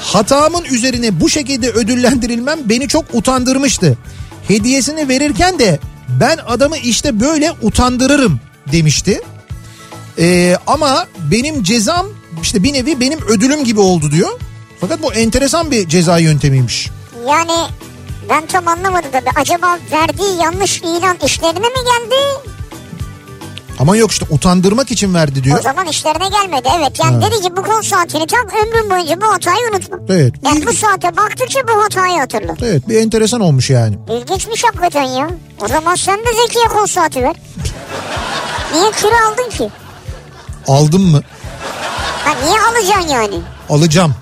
Hatamın 0.00 0.64
üzerine 0.64 1.20
bu 1.20 1.28
şekilde 1.28 1.70
ödüllendirilmem 1.70 2.58
beni 2.64 2.88
çok 2.88 3.04
utandırmıştı. 3.12 3.98
Hediyesini 4.48 5.08
verirken 5.08 5.58
de 5.58 5.78
ben 6.20 6.38
adamı 6.46 6.76
işte 6.76 7.20
böyle 7.20 7.52
utandırırım 7.62 8.40
demişti. 8.72 9.20
Ee, 10.18 10.56
ama 10.66 11.06
benim 11.30 11.62
cezam 11.62 12.06
işte 12.42 12.62
bir 12.62 12.72
nevi 12.72 13.00
benim 13.00 13.18
ödülüm 13.28 13.64
gibi 13.64 13.80
oldu 13.80 14.10
diyor. 14.10 14.40
Fakat 14.80 15.02
bu 15.02 15.12
enteresan 15.12 15.70
bir 15.70 15.88
ceza 15.88 16.18
yöntemiymiş. 16.18 16.90
Yani 17.28 17.70
ben 18.30 18.46
tam 18.46 18.68
anlamadım 18.68 19.10
tabii. 19.12 19.30
Acaba 19.36 19.78
verdiği 19.92 20.42
yanlış 20.42 20.78
ilan 20.78 21.16
işlerine 21.24 21.58
mi 21.58 21.74
geldi? 21.74 22.50
Ama 23.78 23.96
yok 23.96 24.10
işte 24.10 24.26
utandırmak 24.30 24.90
için 24.90 25.14
verdi 25.14 25.38
O 25.40 25.44
diyor. 25.44 25.62
zaman 25.62 25.86
işlerine 25.86 26.28
gelmedi. 26.28 26.68
Evet 26.78 27.00
yani 27.04 27.24
dedi 27.24 27.40
ki 27.42 27.56
bu 27.56 27.62
kol 27.62 27.82
saatini 27.82 28.26
tak 28.26 28.54
ömrün 28.54 28.90
boyunca 28.90 29.20
bu 29.20 29.32
hatayı 29.32 29.58
unutma. 29.72 29.98
Evet. 30.08 30.34
Yani 30.44 30.66
bu 30.66 30.72
saate 30.72 31.16
baktıkça 31.16 31.60
bu 31.68 31.82
hatayı 31.84 32.18
hatırla. 32.18 32.54
Evet 32.62 32.88
bir 32.88 32.96
enteresan 32.96 33.40
olmuş 33.40 33.70
yani. 33.70 33.98
İlginçmiş 34.10 34.64
hakikaten 34.64 35.02
ya. 35.02 35.28
O 35.64 35.68
zaman 35.68 35.94
sen 35.94 36.18
de 36.18 36.28
Zeki'ye 36.46 36.64
kol 36.68 36.86
saati 36.86 37.22
ver. 37.22 37.34
Niye 38.74 38.90
küre 38.90 39.14
aldın 39.32 39.50
ki? 39.50 39.70
Aldım 40.68 41.02
mı? 41.10 41.20
Ha 42.24 42.30
niye 42.44 42.60
alacaksın 42.60 43.08
yani? 43.14 43.40
Alacağım. 43.70 44.14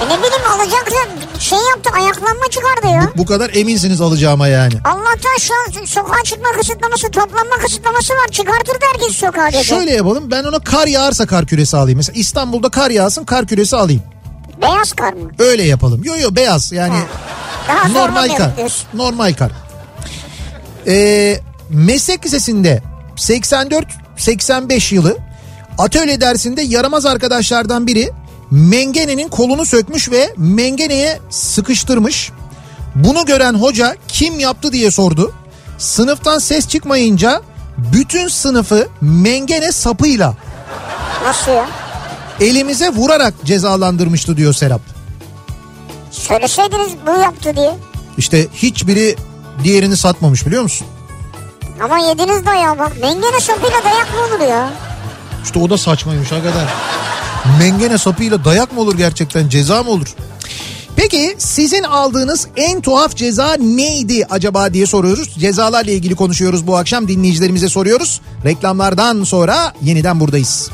E 0.00 0.04
ne 0.08 0.18
bileyim 0.18 0.44
alacaksa 0.54 0.96
şey 1.40 1.58
yaptı 1.58 1.90
ayaklanma 1.94 2.44
çıkardı 2.50 2.86
ya. 2.94 3.10
Bu 3.16 3.26
kadar 3.26 3.50
eminsiniz 3.54 4.00
alacağıma 4.00 4.48
yani. 4.48 4.74
Allah'tan 4.84 5.36
şu 5.40 5.54
an 5.54 5.84
sokağa 5.84 6.22
çıkma 6.24 6.48
kısıtlaması, 6.58 7.10
toplanma 7.10 7.56
kısıtlaması 7.64 8.12
var. 8.12 8.28
Çıkartırdı 8.30 8.84
herkes 8.92 9.16
sokağa 9.16 9.52
dedi. 9.52 9.64
Şöyle 9.64 9.90
yapalım 9.92 10.30
ben 10.30 10.44
ona 10.44 10.58
kar 10.58 10.86
yağarsa 10.86 11.26
kar 11.26 11.46
küresi 11.46 11.76
alayım. 11.76 11.96
Mesela 11.96 12.18
İstanbul'da 12.18 12.68
kar 12.68 12.90
yağsın 12.90 13.24
kar 13.24 13.46
küresi 13.46 13.76
alayım. 13.76 14.02
Beyaz 14.62 14.92
kar 14.92 15.12
mı? 15.12 15.30
Öyle 15.38 15.62
yapalım. 15.62 16.04
Yo 16.04 16.16
yo 16.16 16.34
beyaz 16.36 16.72
yani 16.72 16.94
Daha 17.68 17.88
normal 17.88 18.36
kar. 18.36 18.56
diyorsun. 18.56 18.86
Normal 18.94 19.34
kar. 19.34 19.50
Ee, 20.86 21.40
meslek 21.70 22.26
lisesinde 22.26 22.82
84-85 23.16 24.94
yılı 24.94 25.16
atölye 25.78 26.20
dersinde 26.20 26.62
yaramaz 26.62 27.06
arkadaşlardan 27.06 27.86
biri 27.86 28.10
mengenenin 28.58 29.28
kolunu 29.28 29.64
sökmüş 29.66 30.10
ve 30.10 30.34
mengeneye 30.36 31.18
sıkıştırmış. 31.30 32.30
Bunu 32.94 33.24
gören 33.24 33.54
hoca 33.54 33.96
kim 34.08 34.40
yaptı 34.40 34.72
diye 34.72 34.90
sordu. 34.90 35.32
Sınıftan 35.78 36.38
ses 36.38 36.68
çıkmayınca 36.68 37.42
bütün 37.78 38.28
sınıfı 38.28 38.88
mengene 39.00 39.72
sapıyla 39.72 40.34
Nasıl 41.24 41.50
ya? 41.52 41.66
elimize 42.40 42.88
vurarak 42.88 43.34
cezalandırmıştı 43.44 44.36
diyor 44.36 44.52
Serap. 44.52 44.80
Söyleseydiniz 46.10 46.92
bu 47.06 47.10
yaptı 47.20 47.56
diye. 47.56 47.74
İşte 48.18 48.46
hiçbiri 48.54 49.16
diğerini 49.64 49.96
satmamış 49.96 50.46
biliyor 50.46 50.62
musun? 50.62 50.86
Ama 51.84 51.98
yediniz 51.98 52.46
dayağı 52.46 52.78
bak. 52.78 52.92
Mengene 53.00 53.40
sapıyla 53.40 53.84
dayak 53.84 54.14
mı 54.14 54.20
olur 54.36 54.48
ya? 54.50 54.70
İşte 55.44 55.58
o 55.58 55.70
da 55.70 55.78
saçmaymış 55.78 56.32
hakikaten. 56.32 56.66
Mengene 57.58 57.98
sapıyla 57.98 58.44
dayak 58.44 58.72
mı 58.72 58.80
olur 58.80 58.96
gerçekten 58.96 59.48
ceza 59.48 59.82
mı 59.82 59.90
olur? 59.90 60.14
Peki 60.96 61.34
sizin 61.38 61.82
aldığınız 61.82 62.48
en 62.56 62.80
tuhaf 62.80 63.16
ceza 63.16 63.54
neydi 63.54 64.26
acaba 64.30 64.74
diye 64.74 64.86
soruyoruz. 64.86 65.34
Cezalarla 65.38 65.90
ilgili 65.90 66.14
konuşuyoruz 66.14 66.66
bu 66.66 66.76
akşam 66.76 67.08
dinleyicilerimize 67.08 67.68
soruyoruz. 67.68 68.20
Reklamlardan 68.44 69.24
sonra 69.24 69.72
yeniden 69.82 70.20
buradayız. 70.20 70.70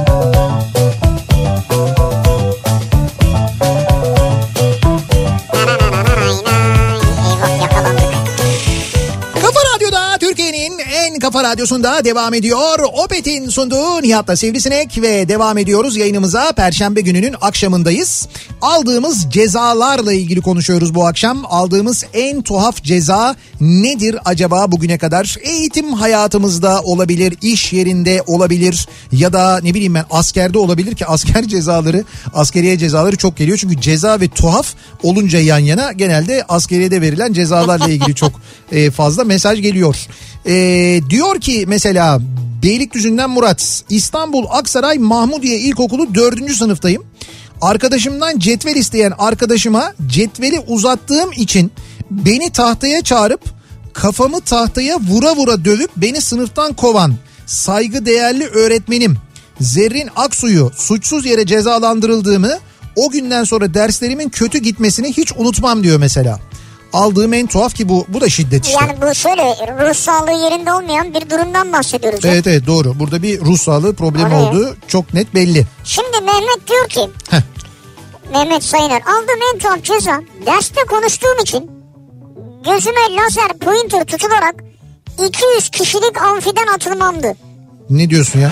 radyosunda 11.51 12.05
devam 12.05 12.35
ediyor. 12.35 12.79
Opet'in 13.05 13.49
sunduğu 13.49 14.03
Nihat'la 14.03 14.37
Sivrisinek 14.37 15.03
ve 15.03 15.29
devam 15.29 15.59
ediyoruz 15.59 15.97
yayınımıza. 15.97 16.53
Perşembe 16.53 17.01
gününün 17.01 17.35
akşamındayız. 17.41 18.29
Aldığımız 18.63 19.27
cezalarla 19.31 20.13
ilgili 20.13 20.41
konuşuyoruz 20.41 20.95
bu 20.95 21.07
akşam. 21.07 21.45
Aldığımız 21.49 22.05
en 22.13 22.43
tuhaf 22.43 22.83
ceza 22.83 23.37
nedir 23.61 24.17
acaba 24.25 24.73
bugüne 24.73 24.99
kadar? 24.99 25.37
Eğitim 25.43 25.93
hayatımızda 25.93 26.81
olabilir, 26.83 27.35
iş 27.43 27.73
yerinde 27.73 28.23
olabilir 28.27 28.89
ya 29.13 29.33
da 29.33 29.61
ne 29.63 29.75
bileyim 29.75 29.95
ben 29.95 30.05
askerde 30.11 30.59
olabilir 30.59 30.95
ki 30.95 31.07
asker 31.07 31.43
cezaları, 31.49 32.05
askeriye 32.35 32.79
cezaları 32.79 33.17
çok 33.17 33.37
geliyor. 33.37 33.59
Çünkü 33.59 33.81
ceza 33.81 34.21
ve 34.21 34.29
tuhaf 34.29 34.75
olunca 35.03 35.39
yan 35.39 35.59
yana 35.59 35.93
genelde 35.93 36.45
askeriyede 36.49 37.01
verilen 37.01 37.33
cezalarla 37.33 37.89
ilgili 37.89 38.15
çok 38.15 38.33
e, 38.73 38.91
fazla 38.91 39.25
mesaj 39.25 39.63
geliyor. 39.63 39.97
E, 40.47 41.01
diyor 41.11 41.40
ki 41.41 41.65
mesela 41.69 42.21
Beylikdüzü'nden 42.63 43.31
Murat 43.31 43.83
İstanbul 43.91 44.47
Aksaray 44.51 44.99
Mahmudiye 44.99 45.59
İlkokulu 45.59 46.15
4. 46.15 46.53
sınıftayım. 46.53 47.05
Arkadaşımdan 47.61 48.39
cetvel 48.39 48.77
isteyen 48.77 49.13
arkadaşıma 49.19 49.93
cetveli 50.07 50.61
uzattığım 50.61 51.33
için 51.33 51.73
beni 52.11 52.51
tahtaya 52.51 53.03
çağırıp 53.03 53.41
kafamı 53.93 54.41
tahtaya 54.41 54.99
vura 55.01 55.37
vura 55.37 55.65
dövüp 55.65 55.91
beni 55.97 56.21
sınıftan 56.21 56.73
kovan 56.73 57.15
saygı 57.47 58.07
değerli 58.07 58.47
öğretmenim 58.47 59.17
Zerrin 59.61 60.09
Aksu'yu 60.17 60.71
suçsuz 60.77 61.27
yere 61.27 61.47
cezalandırıldığımı 61.47 62.59
o 62.97 63.11
günden 63.11 63.45
sonra 63.45 63.75
derslerimin 63.75 64.29
kötü 64.29 64.59
gitmesini 64.59 65.13
hiç 65.13 65.33
unutmam 65.37 65.83
diyor 65.85 65.99
mesela. 65.99 66.41
Aldığım 66.93 67.33
en 67.33 67.47
tuhaf 67.47 67.75
ki 67.75 67.89
bu 67.89 68.05
bu 68.09 68.21
da 68.21 68.29
şiddet 68.29 68.67
işte. 68.67 68.79
Yani 68.81 69.03
bu 69.03 69.15
şöyle 69.15 69.43
ruh 69.89 69.95
sağlığı 69.95 70.33
yerinde 70.51 70.73
olmayan 70.73 71.15
bir 71.15 71.31
durumdan 71.31 71.73
bahsediyoruz. 71.73 72.25
ya. 72.25 72.33
Evet 72.33 72.47
evet 72.47 72.67
doğru. 72.67 72.99
Burada 72.99 73.23
bir 73.23 73.41
ruh 73.41 73.59
sağlığı 73.59 73.95
problemi 73.97 74.35
Oraya. 74.35 74.49
olduğu 74.51 74.77
çok 74.89 75.15
net 75.15 75.35
belli. 75.35 75.67
Şimdi 75.85 76.21
Mehmet 76.21 76.69
diyor 76.69 76.89
ki 76.89 77.11
Heh. 77.31 77.41
Mehmet 78.33 78.65
Sayıner 78.65 79.03
aldığım 79.03 79.41
en 79.55 79.59
tuhaf 79.59 79.83
ceza 79.83 80.21
derste 80.47 80.81
konuştuğum 80.85 81.39
için 81.43 81.71
gözüme 82.65 83.01
lazer 83.17 83.59
pointer 83.59 84.05
tutularak 84.05 84.55
200 85.29 85.69
kişilik 85.69 86.23
amfiden 86.23 86.67
atılmamdı. 86.75 87.35
Ne 87.91 88.11
diyorsun 88.11 88.41
ya? 88.41 88.51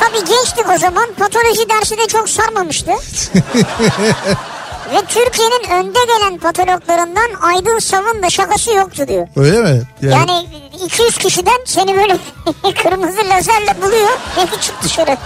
Tabii 0.00 0.24
gençtik 0.28 0.70
o 0.74 0.78
zaman 0.78 1.06
patoloji 1.18 1.68
dersi 1.68 1.98
de 1.98 2.06
çok 2.06 2.28
sarmamıştı. 2.28 2.90
Ve 4.92 5.00
Türkiye'nin 5.08 5.70
önde 5.70 5.98
gelen 6.06 6.38
patologlarından 6.38 7.28
Aydın 7.42 7.78
Sav'ın 7.78 8.22
da 8.22 8.30
şakası 8.30 8.70
yoktu 8.72 9.04
diyor. 9.08 9.28
Öyle 9.36 9.60
mi? 9.62 9.82
Yani, 10.02 10.14
Yani 10.14 10.46
200 10.86 11.18
kişiden 11.18 11.60
seni 11.66 11.96
böyle 11.96 12.18
kırmızı 12.82 13.18
lazerle 13.30 13.82
buluyor 13.82 14.08
ve 14.36 14.60
çık 14.60 14.82
dışarı. 14.82 15.16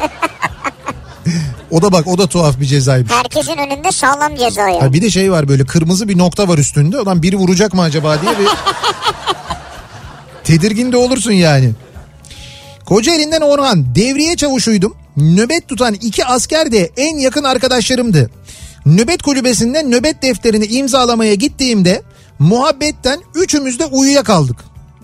o 1.70 1.83
da 1.83 1.92
bak 1.92 2.07
o 2.07 2.18
da 2.18 2.26
tuhaf 2.26 2.61
bir 2.61 2.64
cezaymış. 2.66 3.12
Herkesin 3.12 3.57
önünde 3.57 3.92
sağlam 3.92 4.37
ceza 4.37 4.62
Ha, 4.62 4.68
yani. 4.70 4.92
bir 4.92 5.02
de 5.02 5.11
şey 5.11 5.33
var 5.33 5.48
böyle 5.48 5.64
kırmızı 5.64 6.09
bir 6.09 6.18
nokta 6.18 6.48
var 6.48 6.59
üstünde. 6.59 7.00
Ulan 7.00 7.22
biri 7.22 7.37
vuracak 7.37 7.74
mı 7.74 7.83
acaba 7.83 8.22
diye 8.22 8.33
bir 8.38 8.46
tedirgin 10.44 10.92
de 10.92 10.96
olursun 10.96 11.33
yani. 11.33 11.70
Kocaeli'nden 12.87 13.40
Orhan 13.40 13.94
devriye 13.94 14.37
çavuşuydum. 14.37 14.96
Nöbet 15.16 15.68
tutan 15.68 15.94
iki 15.94 16.24
asker 16.26 16.72
de 16.72 16.90
en 16.96 17.18
yakın 17.18 17.44
arkadaşlarımdı. 17.44 18.31
Nöbet 18.87 19.22
kulübesinde 19.22 19.83
nöbet 19.83 20.22
defterini 20.22 20.66
imzalamaya 20.66 21.35
gittiğimde 21.35 22.03
muhabbetten 22.38 23.20
üçümüz 23.35 23.79
de 23.79 23.85
uyuyakaldık. 23.85 24.57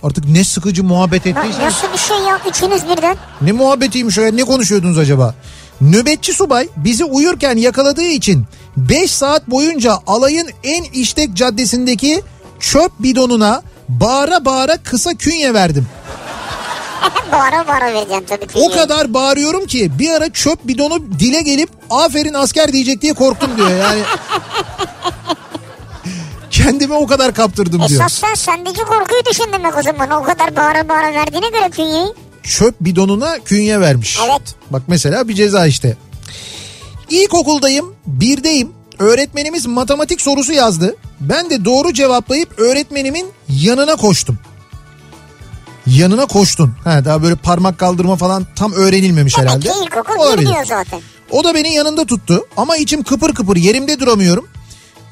Artık 0.03 0.29
ne 0.29 0.45
sıkıcı 0.45 0.85
muhabbet 0.85 1.27
ettiyseniz. 1.27 1.59
Nasıl 1.59 1.92
bir 1.92 1.99
şey 1.99 2.16
ya 2.16 2.40
üçünüz 2.51 2.83
birden? 2.88 3.16
Ne 3.40 3.53
muhabbetiymiş 3.53 4.18
o 4.18 4.23
ya 4.23 4.33
ne 4.33 4.45
konuşuyordunuz 4.45 4.99
acaba? 4.99 5.35
Nöbetçi 5.81 6.33
subay 6.33 6.68
bizi 6.77 7.05
uyurken 7.05 7.57
yakaladığı 7.57 8.03
için 8.03 8.45
5 8.77 9.11
saat 9.11 9.51
boyunca 9.51 9.99
alayın 10.07 10.49
en 10.64 10.85
işlek 10.85 11.35
caddesindeki 11.35 12.23
çöp 12.61 12.92
bidonuna 12.99 13.62
bağıra 13.88 14.45
bağıra 14.45 14.77
kısa 14.77 15.14
künye 15.14 15.55
verdim. 15.55 15.87
bağıra 17.33 17.69
bağıra 17.69 17.85
vereceksin 17.95 18.25
tabii 18.29 18.47
ki. 18.47 18.59
O 18.59 18.71
kadar 18.71 19.15
bağırıyorum 19.15 19.67
ki 19.67 19.91
bir 19.99 20.11
ara 20.11 20.33
çöp 20.33 20.69
bidonu 20.69 21.19
dile 21.19 21.43
gelip 21.43 21.71
aferin 21.91 22.35
asker 22.35 22.73
diyecek 22.73 23.03
diye 23.03 23.12
korktum 23.12 23.57
diyor 23.57 23.71
yani. 23.71 24.03
Kendimi 26.51 26.95
o 26.95 27.07
kadar 27.07 27.35
kaptırdım 27.35 27.79
diyor. 27.88 27.91
Esas 28.01 28.12
sen 28.12 28.35
sendeki 28.35 28.81
korkuyu 28.81 29.21
düşün 29.31 29.47
demek 29.53 29.79
o 29.79 29.83
zaman. 29.83 30.11
O 30.11 30.23
kadar 30.23 30.57
bağıra 30.57 30.88
bağıra 30.88 31.12
verdiğine 31.12 31.49
göre 31.49 31.71
künyeyi. 31.71 32.12
çöp 32.43 32.75
bidonuna 32.81 33.38
künye 33.45 33.81
vermiş. 33.81 34.19
Evet. 34.25 34.43
Bak 34.71 34.83
mesela 34.87 35.29
bir 35.29 35.35
ceza 35.35 35.67
işte. 35.67 35.97
İlkokuldayım, 37.11 37.95
birdeyim. 38.07 38.73
Öğretmenimiz 38.99 39.67
matematik 39.67 40.21
sorusu 40.21 40.53
yazdı. 40.53 40.97
Ben 41.21 41.51
de 41.51 41.65
doğru 41.65 41.93
cevaplayıp 41.93 42.59
öğretmenimin 42.59 43.27
yanına 43.49 43.97
koştum. 43.97 44.38
Yanına 45.87 46.27
koştun. 46.27 46.73
Ha, 46.85 47.05
daha 47.05 47.23
böyle 47.23 47.35
parmak 47.35 47.79
kaldırma 47.79 48.16
falan 48.16 48.47
tam 48.57 48.73
öğrenilmemiş 48.73 49.37
Demek 49.37 49.49
herhalde. 49.51 49.68
ki 49.68 49.75
ilkokul 49.85 50.18
Olabilir. 50.18 50.49
zaten. 50.64 51.01
O 51.31 51.45
da 51.45 51.55
beni 51.55 51.75
yanında 51.75 52.05
tuttu 52.05 52.47
ama 52.57 52.77
içim 52.77 53.03
kıpır 53.03 53.35
kıpır 53.35 53.57
yerimde 53.57 54.01
duramıyorum. 54.01 54.49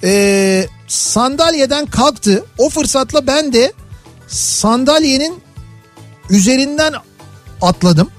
Ee, 0.04 0.66
sandalyeden 0.88 1.87
kalktı. 1.87 2.44
O 2.59 2.68
fırsatla 2.68 3.26
ben 3.26 3.52
de 3.52 3.72
sandalyenin 4.28 5.40
üzerinden 6.30 6.94
atladım. 7.62 8.11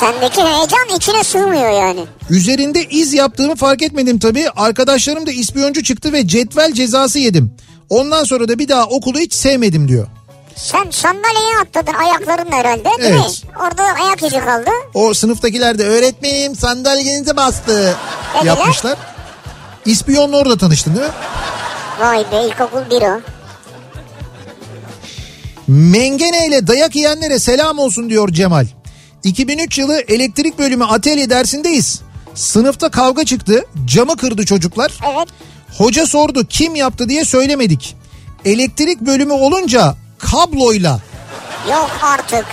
Sendeki 0.00 0.40
heyecan 0.42 0.96
içine 0.96 1.24
sığmıyor 1.24 1.70
yani. 1.70 2.04
Üzerinde 2.30 2.84
iz 2.84 3.14
yaptığımı 3.14 3.56
fark 3.56 3.82
etmedim 3.82 4.18
tabii. 4.18 4.50
Arkadaşlarım 4.56 5.26
da 5.26 5.30
ispiyoncu 5.32 5.82
çıktı 5.82 6.12
ve 6.12 6.28
cetvel 6.28 6.72
cezası 6.72 7.18
yedim. 7.18 7.52
Ondan 7.88 8.24
sonra 8.24 8.48
da 8.48 8.58
bir 8.58 8.68
daha 8.68 8.84
okulu 8.86 9.18
hiç 9.18 9.34
sevmedim 9.34 9.88
diyor. 9.88 10.06
Sen 10.60 10.90
sandalyeye 10.90 11.58
atladın 11.62 11.94
ayaklarınla 11.94 12.56
herhalde 12.56 12.84
değil 12.84 12.98
Evet. 13.00 13.14
mi? 13.44 13.50
Orada 13.60 13.82
ayak 13.82 14.22
izi 14.22 14.40
kaldı. 14.40 14.70
O 14.94 15.14
sınıftakiler 15.14 15.78
de 15.78 15.84
öğretmenim 15.84 16.56
sandalyenize 16.56 17.36
bastı 17.36 17.96
Dediler. 18.34 18.56
yapmışlar. 18.56 18.98
İspiyonla 19.86 20.36
orada 20.36 20.58
tanıştın 20.58 20.96
değil 20.96 21.06
mi? 21.06 21.12
Vay 22.00 22.18
be 22.32 22.46
ilkokul 22.46 22.90
bir 22.90 23.02
o. 23.02 23.20
Mengene 25.68 26.46
ile 26.46 26.66
dayak 26.66 26.96
yiyenlere 26.96 27.38
selam 27.38 27.78
olsun 27.78 28.10
diyor 28.10 28.28
Cemal. 28.32 28.66
2003 29.24 29.78
yılı 29.78 30.00
elektrik 30.00 30.58
bölümü 30.58 30.84
atölye 30.84 31.30
dersindeyiz. 31.30 32.00
Sınıfta 32.34 32.90
kavga 32.90 33.24
çıktı. 33.24 33.64
Camı 33.84 34.16
kırdı 34.16 34.44
çocuklar. 34.44 34.92
Evet. 35.14 35.28
Hoca 35.78 36.06
sordu 36.06 36.46
kim 36.48 36.74
yaptı 36.74 37.08
diye 37.08 37.24
söylemedik. 37.24 37.96
Elektrik 38.44 39.00
bölümü 39.00 39.32
olunca 39.32 39.94
kabloyla 40.20 41.00
Yok 41.70 41.90
artık. 42.02 42.44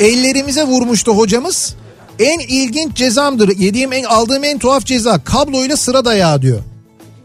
ellerimize 0.00 0.62
vurmuştu 0.64 1.12
hocamız. 1.12 1.74
En 2.18 2.38
ilginç 2.38 2.96
cezamdır. 2.96 3.48
Yediğim 3.58 3.92
en 3.92 4.04
aldığım 4.04 4.44
en 4.44 4.58
tuhaf 4.58 4.84
ceza 4.84 5.24
kabloyla 5.24 5.76
sıra 5.76 6.04
dayağı 6.04 6.42
diyor. 6.42 6.58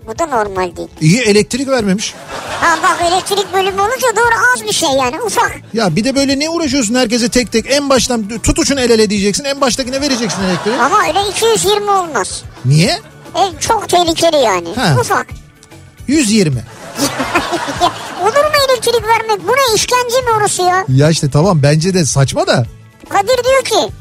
Bu 0.07 0.19
da 0.19 0.25
normal 0.25 0.75
değil. 0.75 0.87
İyi 1.01 1.21
elektrik 1.21 1.67
vermemiş. 1.67 2.13
Ha 2.61 2.77
bak 2.83 2.97
elektrik 3.11 3.53
bölümü 3.53 3.81
olunca 3.81 4.15
doğru 4.15 4.35
az 4.55 4.63
bir 4.63 4.73
şey 4.73 4.89
yani 4.89 5.21
ufak. 5.21 5.51
Ya 5.73 5.95
bir 5.95 6.03
de 6.03 6.15
böyle 6.15 6.39
ne 6.39 6.49
uğraşıyorsun 6.49 6.95
herkese 6.95 7.29
tek 7.29 7.51
tek 7.51 7.65
en 7.71 7.89
baştan 7.89 8.27
tutuşun 8.43 8.77
el 8.77 8.89
ele 8.89 9.09
diyeceksin 9.09 9.43
en 9.43 9.61
baştakine 9.61 10.01
vereceksin 10.01 10.43
elektriği. 10.43 10.75
Ama 10.75 10.97
öyle 11.07 11.29
220 11.29 11.91
olmaz. 11.91 12.43
Niye? 12.65 12.99
E, 13.35 13.59
çok 13.59 13.89
tehlikeli 13.89 14.35
yani. 14.37 14.67
Ha. 14.75 14.95
Ufak. 15.01 15.27
120. 16.07 16.55
Olur 18.21 18.45
mu 18.45 18.51
elektrik 18.81 19.07
vermek? 19.07 19.47
Bu 19.47 19.51
ne 19.51 19.75
işkence 19.75 20.21
mi 20.21 20.31
orası 20.37 20.61
ya? 20.61 20.85
Ya 20.89 21.09
işte 21.09 21.29
tamam 21.29 21.63
bence 21.63 21.93
de 21.93 22.05
saçma 22.05 22.47
da. 22.47 22.65
Kadir 23.09 23.43
diyor 23.43 23.63
ki 23.63 23.93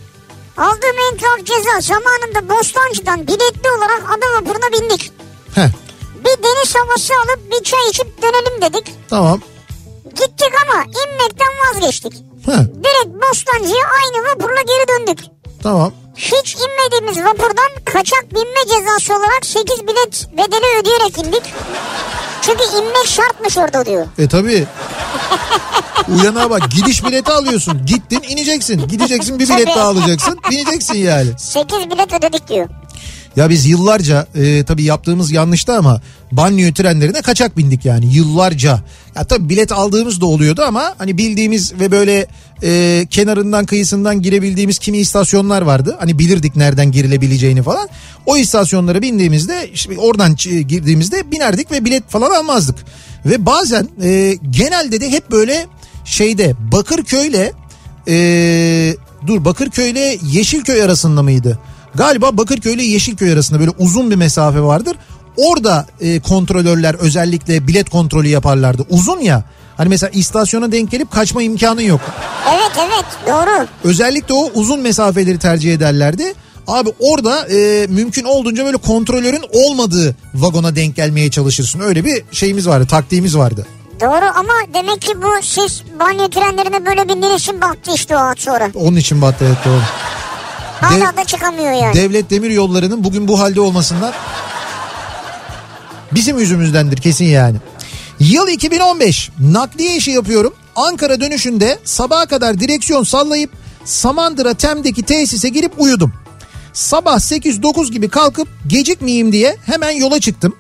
aldığım 0.56 0.96
en 1.12 1.16
tuhaf 1.18 1.38
ceza 1.46 1.80
zamanında 1.94 2.48
Bostancı'dan 2.54 3.26
biletli 3.26 3.70
olarak 3.78 4.02
ada 4.10 4.26
vapuruna 4.40 4.72
bindik. 4.72 5.12
Heh 5.54 5.68
Bir 6.24 6.42
deniz 6.42 6.74
havası 6.74 7.14
alıp 7.14 7.50
bir 7.52 7.64
çay 7.64 7.88
içip 7.90 8.22
dönelim 8.22 8.62
dedik. 8.62 8.94
tamam. 9.10 9.40
Gittik 10.04 10.52
ama 10.66 10.82
inmekten 10.84 11.48
vazgeçtik. 11.66 12.12
Heh 12.46 12.58
Direkt 12.84 13.22
Bostancı'ya 13.28 13.84
aynı 14.02 14.28
vapurla 14.28 14.62
geri 14.62 14.88
döndük. 14.88 15.18
tamam. 15.62 15.92
Hiç 16.16 16.56
inmediğimiz 16.56 17.24
vapurdan 17.24 17.70
kaçak 17.84 18.34
binme 18.34 18.62
cezası 18.68 19.14
olarak 19.16 19.46
8 19.46 19.82
bilet 19.86 20.26
bedeli 20.32 20.80
ödeyerek 20.80 21.18
indik. 21.18 21.42
Çünkü 22.42 22.64
inmek 22.78 23.06
şartmış 23.06 23.58
orada 23.58 23.86
diyor. 23.86 24.06
E 24.18 24.28
tabi. 24.28 24.66
Uyana 26.08 26.50
bak 26.50 26.70
gidiş 26.70 27.04
bileti 27.04 27.32
alıyorsun. 27.32 27.86
Gittin 27.86 28.22
ineceksin. 28.28 28.88
Gideceksin 28.88 29.38
bir 29.38 29.44
bilet 29.48 29.66
Tabii. 29.66 29.76
daha 29.76 29.88
alacaksın. 29.88 30.38
Bineceksin 30.50 30.98
yani. 30.98 31.28
8 31.38 31.90
bilet 31.90 32.12
ödedik 32.12 32.48
diyor. 32.48 32.68
Ya 33.36 33.50
biz 33.50 33.66
yıllarca 33.66 34.26
e, 34.34 34.64
tabii 34.64 34.82
yaptığımız 34.82 35.32
yanlıştı 35.32 35.72
ama 35.72 36.00
banyo 36.32 36.72
trenlerine 36.72 37.22
kaçak 37.22 37.56
bindik 37.56 37.84
yani 37.84 38.14
yıllarca. 38.14 38.80
Ya 39.16 39.24
tabii 39.24 39.48
bilet 39.48 39.72
aldığımız 39.72 40.20
da 40.20 40.26
oluyordu 40.26 40.62
ama 40.66 40.94
hani 40.98 41.18
bildiğimiz 41.18 41.72
ve 41.80 41.90
böyle 41.90 42.26
e, 42.62 43.06
kenarından 43.10 43.66
kıyısından 43.66 44.22
girebildiğimiz 44.22 44.78
kimi 44.78 44.98
istasyonlar 44.98 45.62
vardı. 45.62 45.96
Hani 46.00 46.18
bilirdik 46.18 46.56
nereden 46.56 46.92
girilebileceğini 46.92 47.62
falan. 47.62 47.88
O 48.26 48.36
istasyonlara 48.36 49.02
bindiğimizde 49.02 49.70
işte 49.74 49.98
oradan 49.98 50.36
girdiğimizde 50.68 51.30
binerdik 51.30 51.70
ve 51.72 51.84
bilet 51.84 52.10
falan 52.10 52.30
almazdık. 52.30 52.76
Ve 53.26 53.46
bazen 53.46 53.88
e, 54.02 54.36
genelde 54.50 55.00
de 55.00 55.10
hep 55.10 55.30
böyle 55.30 55.66
şeyde 56.04 56.54
Bakırköy'le 56.72 57.52
e, 58.08 58.96
dur 59.26 59.44
Bakırköy'le 59.44 60.18
Yeşilköy 60.22 60.82
arasında 60.82 61.22
mıydı? 61.22 61.58
Galiba 61.94 62.36
Bakırköy 62.36 62.74
ile 62.74 62.82
Yeşilköy 62.82 63.32
arasında 63.32 63.60
böyle 63.60 63.70
uzun 63.78 64.10
bir 64.10 64.16
mesafe 64.16 64.60
vardır. 64.60 64.96
Orada 65.36 65.86
e, 66.00 66.20
kontrolörler 66.20 66.94
özellikle 66.94 67.66
bilet 67.66 67.90
kontrolü 67.90 68.28
yaparlardı. 68.28 68.86
Uzun 68.90 69.20
ya. 69.20 69.44
Hani 69.76 69.88
mesela 69.88 70.10
istasyona 70.10 70.72
denk 70.72 70.90
gelip 70.90 71.10
kaçma 71.10 71.42
imkanın 71.42 71.80
yok. 71.80 72.00
Evet 72.54 72.86
evet 72.86 73.04
doğru. 73.26 73.66
Özellikle 73.84 74.34
o 74.34 74.50
uzun 74.54 74.80
mesafeleri 74.80 75.38
tercih 75.38 75.74
ederlerdi. 75.74 76.34
Abi 76.66 76.90
orada 76.98 77.46
e, 77.48 77.86
mümkün 77.86 78.24
olduğunca 78.24 78.64
böyle 78.64 78.76
kontrolörün 78.76 79.44
olmadığı 79.52 80.16
vagona 80.34 80.76
denk 80.76 80.96
gelmeye 80.96 81.30
çalışırsın. 81.30 81.80
Öyle 81.80 82.04
bir 82.04 82.22
şeyimiz 82.32 82.68
vardı, 82.68 82.86
taktiğimiz 82.86 83.36
vardı. 83.36 83.66
Doğru 84.00 84.24
ama 84.34 84.52
demek 84.74 85.02
ki 85.02 85.22
bu 85.22 85.42
siz 85.42 85.82
banyo 86.00 86.28
trenlerine 86.28 86.86
böyle 86.86 87.08
bindiğiniz 87.08 87.42
için 87.42 87.60
battı 87.60 87.90
işte 87.94 88.16
o 88.16 88.20
sonra. 88.36 88.70
Onun 88.74 88.96
için 88.96 89.22
battı 89.22 89.44
evet 89.48 89.58
doğru. 89.64 89.80
Hala 90.80 91.12
Dev- 91.12 91.16
da 91.16 91.24
çıkamıyor 91.24 91.72
yani. 91.72 91.94
Devlet 91.94 92.30
Demir 92.30 92.50
Yolları'nın 92.50 93.04
bugün 93.04 93.28
bu 93.28 93.40
halde 93.40 93.60
olmasından 93.60 94.12
bizim 96.12 96.38
yüzümüzdendir 96.38 96.96
kesin 96.96 97.24
yani. 97.24 97.56
Yıl 98.20 98.48
2015 98.48 99.30
nakliye 99.40 99.96
işi 99.96 100.10
yapıyorum. 100.10 100.54
Ankara 100.76 101.20
dönüşünde 101.20 101.78
sabaha 101.84 102.26
kadar 102.26 102.60
direksiyon 102.60 103.02
sallayıp 103.02 103.50
Samandıra 103.84 104.54
Tem'deki 104.54 105.02
tesise 105.02 105.48
girip 105.48 105.72
uyudum. 105.78 106.12
Sabah 106.72 107.16
8-9 107.18 107.92
gibi 107.92 108.08
kalkıp 108.08 108.48
gecikmeyeyim 108.66 109.32
diye 109.32 109.56
hemen 109.66 109.90
yola 109.90 110.20
çıktım. 110.20 110.56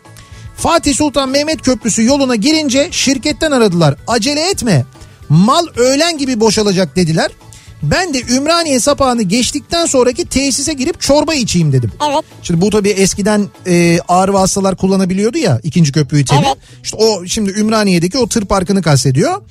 Fatih 0.56 0.94
Sultan 0.94 1.28
Mehmet 1.28 1.62
Köprüsü 1.62 2.04
yoluna 2.04 2.34
girince 2.36 2.88
şirketten 2.90 3.50
aradılar. 3.50 3.94
Acele 4.06 4.50
etme. 4.50 4.84
Mal 5.28 5.66
öğlen 5.76 6.18
gibi 6.18 6.40
boşalacak 6.40 6.96
dediler. 6.96 7.30
Ben 7.82 8.14
de 8.14 8.22
Ümraniye 8.22 8.80
sapağını 8.80 9.22
geçtikten 9.22 9.86
sonraki 9.86 10.24
tesise 10.24 10.72
girip 10.72 11.00
çorba 11.00 11.34
içeyim 11.34 11.72
dedim. 11.72 11.92
Evet. 12.10 12.24
Şimdi 12.42 12.60
bu 12.60 12.70
tabii 12.70 12.88
eskiden 12.88 13.48
e, 13.66 13.98
ağır 14.08 14.28
vasıtalar 14.28 14.76
kullanabiliyordu 14.76 15.38
ya 15.38 15.60
ikinci 15.62 15.92
köprüyü 15.92 16.24
temi. 16.24 16.46
Evet. 16.46 16.56
İşte 16.84 16.96
o 16.96 17.26
şimdi 17.26 17.50
Ümraniye'deki 17.50 18.18
o 18.18 18.28
tır 18.28 18.44
parkını 18.44 18.82
kastediyor. 18.82 19.42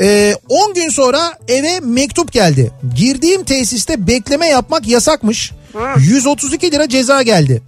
E, 0.00 0.34
10 0.48 0.74
gün 0.74 0.88
sonra 0.88 1.32
eve 1.48 1.80
mektup 1.80 2.32
geldi. 2.32 2.70
Girdiğim 2.96 3.44
tesiste 3.44 4.06
bekleme 4.06 4.46
yapmak 4.46 4.88
yasakmış. 4.88 5.52
132 5.98 6.72
lira 6.72 6.88
ceza 6.88 7.22
geldi. 7.22 7.62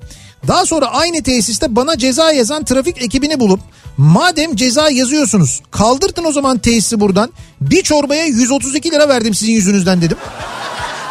Daha 0.48 0.66
sonra 0.66 0.86
aynı 0.86 1.22
tesiste 1.22 1.76
bana 1.76 1.98
ceza 1.98 2.32
yazan 2.32 2.64
trafik 2.64 3.02
ekibini 3.02 3.40
bulup 3.40 3.60
madem 3.96 4.56
ceza 4.56 4.90
yazıyorsunuz 4.90 5.60
kaldırtın 5.70 6.24
o 6.24 6.32
zaman 6.32 6.58
tesisi 6.58 7.00
buradan. 7.00 7.32
Bir 7.60 7.82
çorbaya 7.82 8.24
132 8.24 8.90
lira 8.90 9.08
verdim 9.08 9.34
sizin 9.34 9.52
yüzünüzden 9.52 10.02
dedim. 10.02 10.16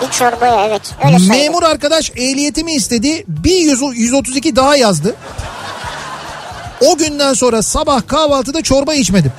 Bir 0.01 0.11
çorbaya 0.11 0.65
evet 0.65 0.81
öyle 1.05 1.19
sayılır. 1.19 1.35
Memur 1.35 1.63
arkadaş 1.63 2.11
ehliyetimi 2.11 2.73
istedi. 2.73 3.23
Bir 3.27 3.55
100, 3.55 3.81
132 3.93 4.55
daha 4.55 4.75
yazdı. 4.75 5.15
O 6.81 6.97
günden 6.97 7.33
sonra 7.33 7.61
sabah 7.61 8.07
kahvaltıda 8.07 8.61
çorba 8.61 8.93
içmedim. 8.93 9.31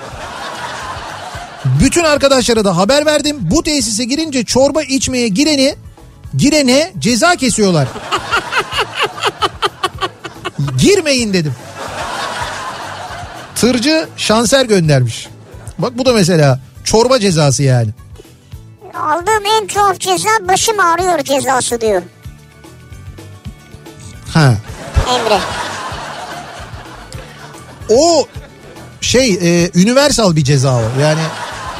Bütün 1.81 2.05
arkadaşlara 2.05 2.65
da 2.65 2.77
haber 2.77 3.07
verdim. 3.07 3.37
Bu 3.41 3.63
tesise 3.63 4.05
girince 4.05 4.45
çorba 4.45 4.83
içmeye 4.83 5.29
gireni 5.29 5.75
girene 6.37 6.93
ceza 6.99 7.37
kesiyorlar. 7.37 7.89
Girmeyin 10.85 11.33
dedim. 11.33 11.55
Tırcı 13.55 14.09
şanser 14.17 14.65
göndermiş. 14.65 15.29
Bak 15.79 15.99
bu 15.99 16.07
da 16.07 16.13
mesela 16.13 16.61
çorba 16.85 17.21
cezası 17.21 17.63
yani. 17.63 17.89
Aldığım 18.95 19.47
en 19.61 19.67
tuhaf 19.67 20.01
ceza 20.01 20.29
başım 20.49 20.81
ağrıyor 20.81 21.19
cezası 21.19 21.81
diyor 21.81 22.03
Ha. 24.35 24.55
Emre. 25.15 25.39
O 27.91 28.27
şey 29.01 29.31
e, 29.43 29.71
universal 29.77 30.37
bir 30.37 30.45
ceza 30.45 30.77
o. 30.77 31.01
Yani 31.01 31.21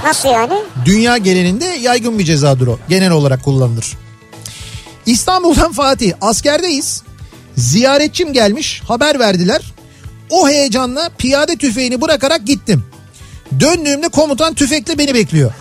Nasıl 0.05 0.29
yani? 0.29 0.63
dünya 0.85 1.17
genelinde 1.17 1.65
yaygın 1.65 2.19
bir 2.19 2.25
cezadır 2.25 2.67
o. 2.67 2.79
Genel 2.89 3.11
olarak 3.11 3.45
kullanılır. 3.45 3.93
İstanbul'dan 5.07 5.73
Fatih 5.73 6.13
askerdeyiz. 6.21 7.03
Ziyaretçim 7.57 8.33
gelmiş 8.33 8.83
haber 8.89 9.19
verdiler. 9.19 9.63
O 10.31 10.49
heyecanla 10.49 11.11
piyade 11.19 11.57
tüfeğini 11.57 12.01
bırakarak 12.01 12.47
gittim. 12.47 12.85
Döndüğümde 13.61 14.09
komutan 14.09 14.55
tüfekle 14.55 14.99
beni 14.99 15.15
bekliyor. 15.15 15.53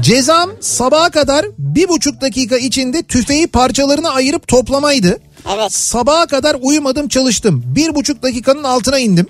Cezam 0.00 0.50
sabaha 0.60 1.10
kadar 1.10 1.46
bir 1.58 1.88
buçuk 1.88 2.20
dakika 2.20 2.56
içinde 2.56 3.02
tüfeği 3.02 3.46
parçalarına 3.46 4.10
ayırıp 4.10 4.48
toplamaydı. 4.48 5.18
Evet. 5.54 5.72
Sabaha 5.72 6.26
kadar 6.26 6.56
uyumadım 6.60 7.08
çalıştım. 7.08 7.62
Bir 7.66 7.94
buçuk 7.94 8.22
dakikanın 8.22 8.64
altına 8.64 8.98
indim. 8.98 9.26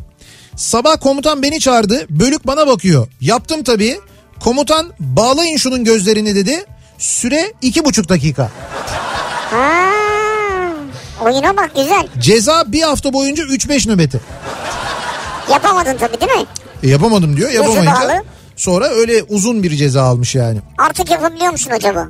Sabah 0.56 1.00
komutan 1.00 1.42
beni 1.42 1.60
çağırdı. 1.60 2.06
Bölük 2.10 2.46
bana 2.46 2.66
bakıyor. 2.66 3.08
Yaptım 3.20 3.62
tabii. 3.62 4.00
Komutan 4.40 4.92
bağlayın 5.00 5.56
şunun 5.56 5.84
gözlerini 5.84 6.34
dedi. 6.34 6.64
Süre 6.98 7.52
iki 7.62 7.84
buçuk 7.84 8.08
dakika. 8.08 8.50
Ha, 9.54 9.90
oyuna 11.24 11.56
bak 11.56 11.70
güzel. 11.76 12.08
Ceza 12.18 12.64
bir 12.66 12.82
hafta 12.82 13.12
boyunca 13.12 13.44
3-5 13.44 13.88
nöbeti. 13.88 14.20
Yapamadın 15.52 15.96
tabii 15.96 16.20
değil 16.20 16.32
mi? 16.32 16.46
E, 16.82 16.88
yapamadım 16.88 17.36
diyor. 17.36 17.50
Yapamayınca 17.50 18.22
sonra 18.56 18.86
öyle 18.88 19.22
uzun 19.22 19.62
bir 19.62 19.76
ceza 19.76 20.02
almış 20.02 20.34
yani. 20.34 20.58
Artık 20.78 21.10
yapabiliyor 21.10 21.52
musun 21.52 21.70
acaba? 21.70 22.08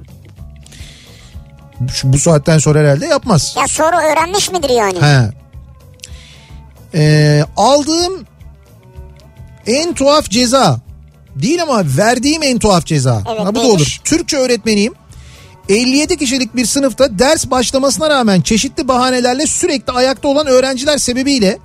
Şu, 1.92 2.12
bu 2.12 2.18
saatten 2.18 2.58
sonra 2.58 2.78
herhalde 2.78 3.06
yapmaz. 3.06 3.54
Ya 3.60 3.68
soru 3.68 3.96
öğrenmiş 3.96 4.50
midir 4.50 4.70
yani? 4.70 5.02
He. 5.02 5.30
Ee, 6.94 7.44
aldığım 7.56 8.26
en 9.66 9.94
tuhaf 9.94 10.30
ceza 10.30 10.80
değil 11.36 11.62
ama 11.62 11.82
verdiğim 11.96 12.42
en 12.42 12.58
tuhaf 12.58 12.86
ceza. 12.86 13.22
Evet, 13.28 13.40
ha, 13.40 13.46
bu 13.50 13.54
da 13.54 13.60
neymiş? 13.62 13.76
olur. 13.76 14.00
Türkçe 14.04 14.36
öğretmeniyim. 14.36 14.94
57 15.68 16.16
kişilik 16.16 16.56
bir 16.56 16.66
sınıfta 16.66 17.18
ders 17.18 17.50
başlamasına 17.50 18.10
rağmen 18.10 18.40
çeşitli 18.40 18.88
bahanelerle 18.88 19.46
sürekli 19.46 19.92
ayakta 19.92 20.28
olan 20.28 20.46
öğrenciler 20.46 20.98
sebebiyle 20.98 21.58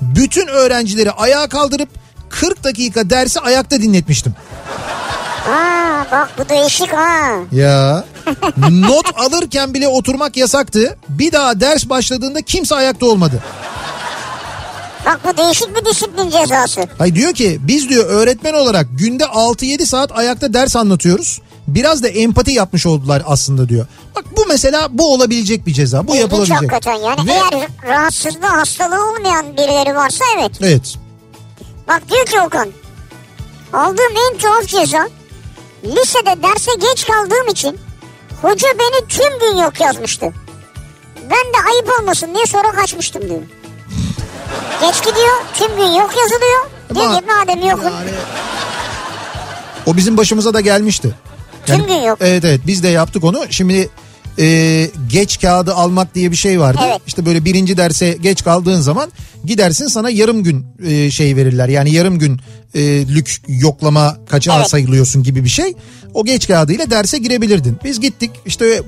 bütün 0.00 0.46
öğrencileri 0.46 1.10
ayağa 1.10 1.48
kaldırıp 1.48 1.88
40 2.28 2.64
dakika 2.64 3.10
dersi 3.10 3.40
ayakta 3.40 3.82
dinletmiştim. 3.82 4.34
Aa 5.48 6.04
bak 6.12 6.30
bu 6.38 6.48
değişik 6.48 6.92
ha. 6.92 7.38
Ya 7.52 8.04
Not 8.70 9.06
alırken 9.16 9.74
bile 9.74 9.88
oturmak 9.88 10.36
yasaktı. 10.36 10.96
Bir 11.08 11.32
daha 11.32 11.60
ders 11.60 11.88
başladığında 11.88 12.42
kimse 12.42 12.74
ayakta 12.74 13.06
olmadı. 13.06 13.42
Bak 15.06 15.20
bu 15.24 15.36
değişik 15.36 15.76
bir 15.76 15.84
disiplin 15.84 16.30
cezası. 16.30 16.88
Hay 16.98 17.14
diyor 17.14 17.32
ki 17.32 17.58
biz 17.60 17.88
diyor 17.88 18.06
öğretmen 18.08 18.52
olarak 18.52 18.86
günde 18.98 19.24
6-7 19.24 19.86
saat 19.86 20.18
ayakta 20.18 20.52
ders 20.52 20.76
anlatıyoruz. 20.76 21.40
Biraz 21.68 22.02
da 22.02 22.08
empati 22.08 22.50
yapmış 22.52 22.86
oldular 22.86 23.22
aslında 23.26 23.68
diyor. 23.68 23.86
Bak 24.16 24.24
bu 24.36 24.44
mesela 24.48 24.88
bu 24.90 25.14
olabilecek 25.14 25.66
bir 25.66 25.72
ceza. 25.72 26.06
Bu 26.06 26.10
İlginç 26.16 26.20
yapılabilecek. 26.22 26.56
hakikaten 26.56 26.94
yani. 26.94 27.26
Ve- 27.26 27.32
Eğer 27.32 27.68
rahatsızlığı 27.88 28.46
hastalığı 28.46 29.08
olmayan 29.10 29.46
birileri 29.56 29.94
varsa 29.94 30.24
evet. 30.38 30.52
Evet. 30.60 30.94
Bak 31.88 32.02
diyor 32.10 32.26
ki 32.26 32.40
Okan. 32.40 32.68
Aldığım 33.72 34.12
en 34.32 34.38
tuhaf 34.38 34.66
ceza 34.66 35.08
lisede 35.84 36.42
derse 36.42 36.70
geç 36.80 37.06
kaldığım 37.06 37.48
için 37.48 37.78
hoca 38.42 38.68
beni 38.78 39.08
tüm 39.08 39.38
gün 39.40 39.56
yok 39.62 39.80
yazmıştı. 39.80 40.26
Ben 41.22 41.30
de 41.30 41.68
ayıp 41.72 42.00
olmasın 42.00 42.34
diye 42.34 42.46
sonra 42.46 42.70
kaçmıştım 42.72 43.22
diyor. 43.28 43.40
Geç 44.80 44.98
gidiyor 44.98 45.34
tüm 45.54 45.76
gün 45.76 45.86
yok 46.00 46.10
yazılıyor. 46.16 46.66
Diyor 46.94 47.06
Ama- 47.06 47.18
ki 47.20 47.24
madem 47.26 47.68
yokum. 47.68 47.84
Yani 47.84 48.10
o 49.86 49.96
bizim 49.96 50.16
başımıza 50.16 50.54
da 50.54 50.60
gelmişti. 50.60 51.14
Tüm 51.66 51.86
gün 51.86 52.02
yok. 52.02 52.18
Evet 52.20 52.44
evet 52.44 52.60
biz 52.66 52.82
de 52.82 52.88
yaptık 52.88 53.24
onu. 53.24 53.46
Şimdi 53.50 53.88
e, 54.38 54.90
geç 55.08 55.40
kağıdı 55.40 55.74
almak 55.74 56.14
diye 56.14 56.30
bir 56.30 56.36
şey 56.36 56.60
vardı. 56.60 56.80
Evet. 56.86 57.00
İşte 57.06 57.26
böyle 57.26 57.44
birinci 57.44 57.76
derse 57.76 58.16
geç 58.20 58.44
kaldığın 58.44 58.80
zaman 58.80 59.12
gidersin 59.44 59.86
sana 59.86 60.10
yarım 60.10 60.42
gün 60.42 60.66
e, 60.86 61.10
şey 61.10 61.36
verirler. 61.36 61.68
Yani 61.68 61.92
yarım 61.92 62.18
gün 62.18 62.40
e, 62.74 63.08
lük 63.14 63.42
yoklama 63.48 64.16
kaçağı 64.28 64.56
Evet. 64.58 64.70
sayılıyorsun 64.70 65.22
gibi 65.22 65.44
bir 65.44 65.48
şey. 65.48 65.74
O 66.14 66.24
geç 66.24 66.48
kağıdıyla 66.48 66.90
derse 66.90 67.18
girebilirdin. 67.18 67.78
Biz 67.84 68.00
gittik 68.00 68.30
işte 68.46 68.82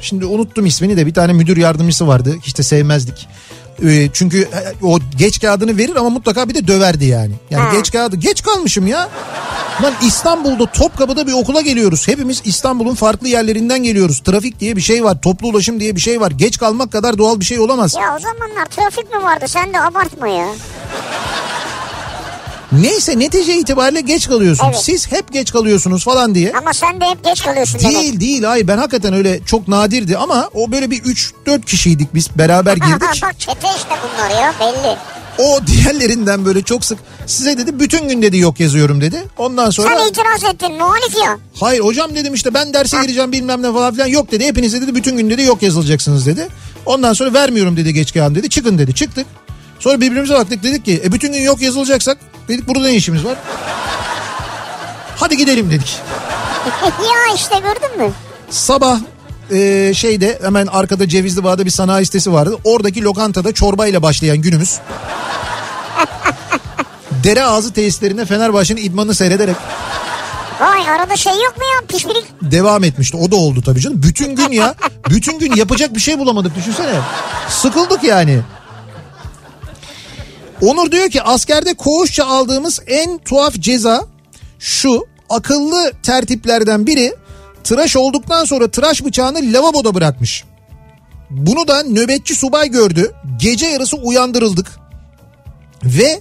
şimdi 0.00 0.24
unuttum 0.24 0.66
ismini 0.66 0.96
de 0.96 1.06
bir 1.06 1.14
tane 1.14 1.32
müdür 1.32 1.56
yardımcısı 1.56 2.06
vardı. 2.06 2.36
Hiç 2.42 2.58
de 2.58 2.62
sevmezdik. 2.62 3.28
E, 3.84 4.08
çünkü 4.12 4.42
e, 4.42 4.84
o 4.86 4.98
geç 5.18 5.40
kağıdını 5.40 5.76
verir 5.78 5.96
ama 5.96 6.10
mutlaka 6.10 6.48
bir 6.48 6.54
de 6.54 6.66
döverdi 6.66 7.04
yani. 7.04 7.32
Yani 7.50 7.68
Ha. 7.68 7.74
geç 7.76 7.92
kağıdı 7.92 8.16
geç 8.16 8.42
kalmışım 8.42 8.86
ya. 8.86 9.08
Lan 9.82 9.94
İstanbul'da 10.02 10.66
Topkapı'da 10.66 11.26
bir 11.26 11.32
okula 11.32 11.60
geliyoruz. 11.60 12.08
Hepimiz 12.08 12.42
İstanbul'un 12.44 12.94
farklı 12.94 13.28
yerlerinden 13.28 13.82
geliyoruz. 13.82 14.20
Trafik 14.20 14.60
diye 14.60 14.76
bir 14.76 14.80
şey 14.80 15.04
var. 15.04 15.20
Toplu 15.20 15.48
ulaşım 15.48 15.80
diye 15.80 15.96
bir 15.96 16.00
şey 16.00 16.20
var. 16.20 16.30
Geç 16.30 16.58
kalmak 16.58 16.92
kadar 16.92 17.18
doğal 17.18 17.40
bir 17.40 17.44
şey 17.44 17.60
olamaz. 17.60 17.94
Ya 17.94 18.16
o 18.16 18.18
zamanlar 18.18 18.64
trafik 18.66 19.14
mi 19.14 19.22
vardı 19.22 19.44
sen 19.48 19.72
de 19.74 19.80
abartma 19.80 20.28
ya. 20.28 20.46
Neyse 22.80 23.18
netice 23.18 23.58
itibariyle 23.58 24.00
geç 24.00 24.28
kalıyorsun. 24.28 24.66
Evet. 24.66 24.80
Siz 24.82 25.12
hep 25.12 25.32
geç 25.32 25.52
kalıyorsunuz 25.52 26.04
falan 26.04 26.34
diye. 26.34 26.52
Ama 26.52 26.72
sen 26.72 27.00
de 27.00 27.04
hep 27.04 27.24
geç 27.24 27.42
kalıyorsun 27.42 27.80
demek. 27.80 27.96
Değil 27.96 28.20
değil 28.20 28.42
hayır 28.42 28.68
ben 28.68 28.78
hakikaten 28.78 29.14
öyle 29.14 29.40
çok 29.46 29.68
nadirdi 29.68 30.16
ama 30.18 30.50
o 30.54 30.72
böyle 30.72 30.90
bir 30.90 31.02
3-4 31.02 31.64
kişiydik 31.64 32.14
biz 32.14 32.38
beraber 32.38 32.76
girdik. 32.76 33.22
Bak 33.22 33.40
çete 33.40 33.68
işte 33.76 33.94
bunlar 34.02 34.40
ya 34.42 34.54
belli. 34.60 34.96
o 35.38 35.60
diğerlerinden 35.66 36.44
böyle 36.44 36.62
çok 36.62 36.84
sık 36.84 36.98
size 37.26 37.58
dedi 37.58 37.80
bütün 37.80 38.08
gün 38.08 38.22
dedi 38.22 38.38
yok 38.38 38.60
yazıyorum 38.60 39.00
dedi. 39.00 39.24
Ondan 39.38 39.70
sonra 39.70 39.98
Sen 39.98 40.08
itiraz 40.08 40.54
ettin 40.54 40.72
muhalif 40.72 41.16
ya. 41.24 41.38
Hayır 41.60 41.80
hocam 41.80 42.14
dedim 42.14 42.34
işte 42.34 42.54
ben 42.54 42.74
derse 42.74 42.96
gireceğim 43.02 43.32
bilmem 43.32 43.62
ne 43.62 43.72
falan 43.72 43.94
filan 43.94 44.06
yok 44.06 44.30
dedi. 44.30 44.44
Hepinize 44.44 44.80
dedi 44.82 44.94
bütün 44.94 45.16
gün 45.16 45.30
dedi 45.30 45.42
yok 45.42 45.62
yazılacaksınız 45.62 46.26
dedi. 46.26 46.48
Ondan 46.86 47.12
sonra 47.12 47.32
vermiyorum 47.32 47.76
dedi 47.76 47.94
geç 47.94 48.14
kağıdı 48.14 48.34
dedi. 48.34 48.48
Çıkın 48.48 48.78
dedi 48.78 48.94
çıktık. 48.94 49.26
Sonra 49.80 50.00
birbirimize 50.00 50.34
baktık 50.34 50.62
dedik 50.62 50.84
ki 50.84 51.00
e 51.04 51.12
bütün 51.12 51.32
gün 51.32 51.40
yok 51.42 51.62
yazılacaksak 51.62 52.18
dedik 52.48 52.68
burada 52.68 52.84
ne 52.84 52.94
işimiz 52.94 53.24
var? 53.24 53.36
Hadi 55.16 55.36
gidelim 55.36 55.70
dedik. 55.70 55.98
ya 56.82 57.34
işte 57.34 57.54
gördün 57.58 58.06
mü? 58.06 58.12
Sabah 58.50 58.98
e, 59.52 59.92
şeyde 59.94 60.38
hemen 60.42 60.66
arkada 60.66 61.08
Cevizli 61.08 61.44
Bağ'da 61.44 61.64
bir 61.64 61.70
sanayi 61.70 62.06
sitesi 62.06 62.32
vardı. 62.32 62.56
Oradaki 62.64 63.02
lokantada 63.04 63.52
çorbayla 63.52 64.02
başlayan 64.02 64.38
günümüz. 64.38 64.78
Dere 67.24 67.42
ağzı 67.44 67.72
tesislerinde 67.72 68.24
Fenerbahçe'nin 68.24 68.82
idmanını 68.84 69.14
seyrederek 69.14 69.56
Vay 70.60 70.88
arada 70.90 71.16
şey 71.16 71.32
yok 71.32 71.56
mu 71.58 71.64
ya 71.64 71.86
pişpirik? 71.88 72.24
devam 72.42 72.84
etmişti. 72.84 73.16
O 73.16 73.30
da 73.30 73.36
oldu 73.36 73.62
tabii 73.62 73.80
canım. 73.80 74.02
Bütün 74.02 74.36
gün 74.36 74.52
ya. 74.52 74.74
bütün 75.10 75.38
gün 75.38 75.54
yapacak 75.56 75.94
bir 75.94 76.00
şey 76.00 76.18
bulamadık 76.18 76.56
düşünsene. 76.56 76.94
Sıkıldık 77.48 78.04
yani. 78.04 78.40
Onur 80.62 80.92
diyor 80.92 81.10
ki 81.10 81.22
askerde 81.22 81.74
koğuşça 81.74 82.26
aldığımız 82.26 82.80
en 82.86 83.18
tuhaf 83.18 83.54
ceza 83.54 84.06
şu. 84.58 85.06
Akıllı 85.30 85.92
tertiplerden 86.02 86.86
biri 86.86 87.14
tıraş 87.64 87.96
olduktan 87.96 88.44
sonra 88.44 88.70
tıraş 88.70 89.04
bıçağını 89.04 89.38
lavaboda 89.52 89.94
bırakmış. 89.94 90.44
Bunu 91.30 91.68
da 91.68 91.82
nöbetçi 91.82 92.34
subay 92.34 92.68
gördü. 92.70 93.14
Gece 93.38 93.66
yarısı 93.66 93.96
uyandırıldık. 93.96 94.66
Ve 95.84 96.20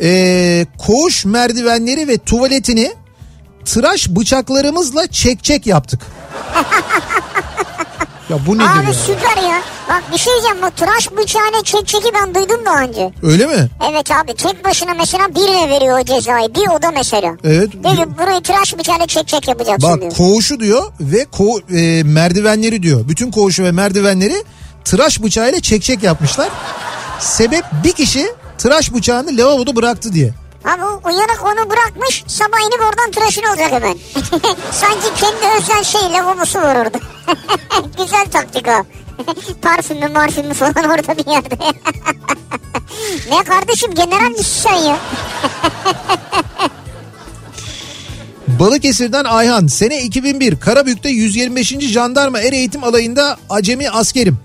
eee 0.00 0.66
koğuş 0.78 1.24
merdivenleri 1.24 2.08
ve 2.08 2.18
tuvaletini 2.18 2.92
tıraş 3.64 4.08
bıçaklarımızla 4.08 5.06
çek 5.06 5.44
çek 5.44 5.66
yaptık. 5.66 6.00
ya 8.30 8.36
bu 8.46 8.58
nedir 8.58 8.80
Abi 8.80 8.86
ya? 8.86 8.94
süper 8.94 9.42
ya. 9.42 9.62
Bak 9.88 10.02
bir 10.12 10.18
şey 10.18 10.32
diyeceğim 10.32 10.56
bu 10.62 10.70
tıraş 10.70 11.10
bıçağıyla 11.12 11.62
çek 11.64 11.86
çeki 11.86 12.10
ben 12.14 12.34
duydum 12.34 12.60
daha 12.66 12.80
önce. 12.82 13.12
Öyle 13.22 13.46
mi? 13.46 13.68
Evet 13.90 14.10
abi 14.10 14.34
tek 14.34 14.64
başına 14.64 14.94
mesela 14.94 15.34
birine 15.34 15.68
veriyor 15.68 16.00
o 16.00 16.04
cezayı. 16.04 16.54
Bir 16.54 16.68
oda 16.68 16.90
mesela. 16.90 17.36
Evet. 17.44 17.72
Diyor 17.72 17.96
ki 17.96 18.18
burayı 18.18 18.40
tıraş 18.42 18.78
bıçağıyla 18.78 19.06
çek 19.06 19.28
çek 19.28 19.48
yapacaksın 19.48 20.00
diyor. 20.00 20.10
Bak 20.10 20.16
koğuşu 20.16 20.60
diyor 20.60 20.92
ve 21.00 21.24
ko 21.24 21.60
e, 21.74 22.02
merdivenleri 22.02 22.82
diyor. 22.82 23.08
Bütün 23.08 23.30
koğuşu 23.30 23.64
ve 23.64 23.72
merdivenleri 23.72 24.44
tıraş 24.84 25.22
bıçağıyla 25.22 25.60
çek 25.60 25.82
çek 25.82 26.02
yapmışlar. 26.02 26.48
Sebep 27.20 27.64
bir 27.84 27.92
kişi 27.92 28.26
tıraş 28.58 28.94
bıçağını 28.94 29.36
lavaboda 29.36 29.76
bıraktı 29.76 30.12
diye. 30.12 30.34
Abi 30.64 30.82
uyanık 31.04 31.44
onu 31.44 31.70
bırakmış 31.70 32.24
sabah 32.26 32.60
inip 32.60 32.80
oradan 32.80 33.10
tıraşını 33.10 33.48
olacak 33.48 33.72
hemen. 33.72 33.98
Sanki 34.72 35.06
kendi 35.20 35.62
özel 35.62 35.84
şey 35.84 36.00
lavabosu 36.12 36.58
var 36.58 36.76
orada. 36.76 36.98
Güzel 37.98 38.26
taktik 38.32 38.68
o. 38.68 38.84
Parfümü 39.62 40.08
marfümü 40.08 40.54
falan 40.54 40.74
orada 40.74 41.18
bir 41.18 41.32
yerde. 41.32 41.56
ne 43.30 43.44
kardeşim 43.44 43.94
general 43.94 44.30
misin 44.30 44.60
sen 44.62 44.74
ya? 44.74 44.98
Balıkesir'den 48.48 49.24
Ayhan 49.24 49.66
sene 49.66 50.02
2001 50.02 50.56
Karabük'te 50.60 51.08
125. 51.08 51.68
Jandarma 51.68 52.40
Er 52.40 52.52
Eğitim 52.52 52.84
Alayı'nda 52.84 53.36
acemi 53.50 53.90
askerim. 53.90 54.38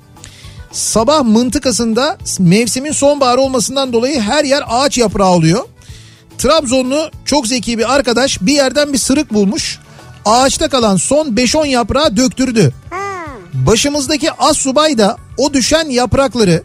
Sabah 0.71 1.23
mıntıkasında 1.23 2.17
mevsimin 2.39 2.91
sonbahar 2.91 3.37
olmasından 3.37 3.93
dolayı 3.93 4.21
her 4.21 4.43
yer 4.43 4.63
ağaç 4.67 4.97
yaprağı 4.97 5.29
oluyor. 5.29 5.63
Trabzonlu 6.37 7.11
çok 7.25 7.47
zeki 7.47 7.77
bir 7.77 7.93
arkadaş 7.95 8.41
bir 8.41 8.53
yerden 8.53 8.93
bir 8.93 8.97
sırık 8.97 9.33
bulmuş. 9.33 9.79
Ağaçta 10.25 10.69
kalan 10.69 10.95
son 10.97 11.27
5-10 11.27 11.67
yaprağı 11.67 12.17
döktürdü. 12.17 12.73
Başımızdaki 13.53 14.31
as 14.31 14.57
subay 14.57 14.97
da 14.97 15.17
o 15.37 15.53
düşen 15.53 15.89
yaprakları 15.89 16.63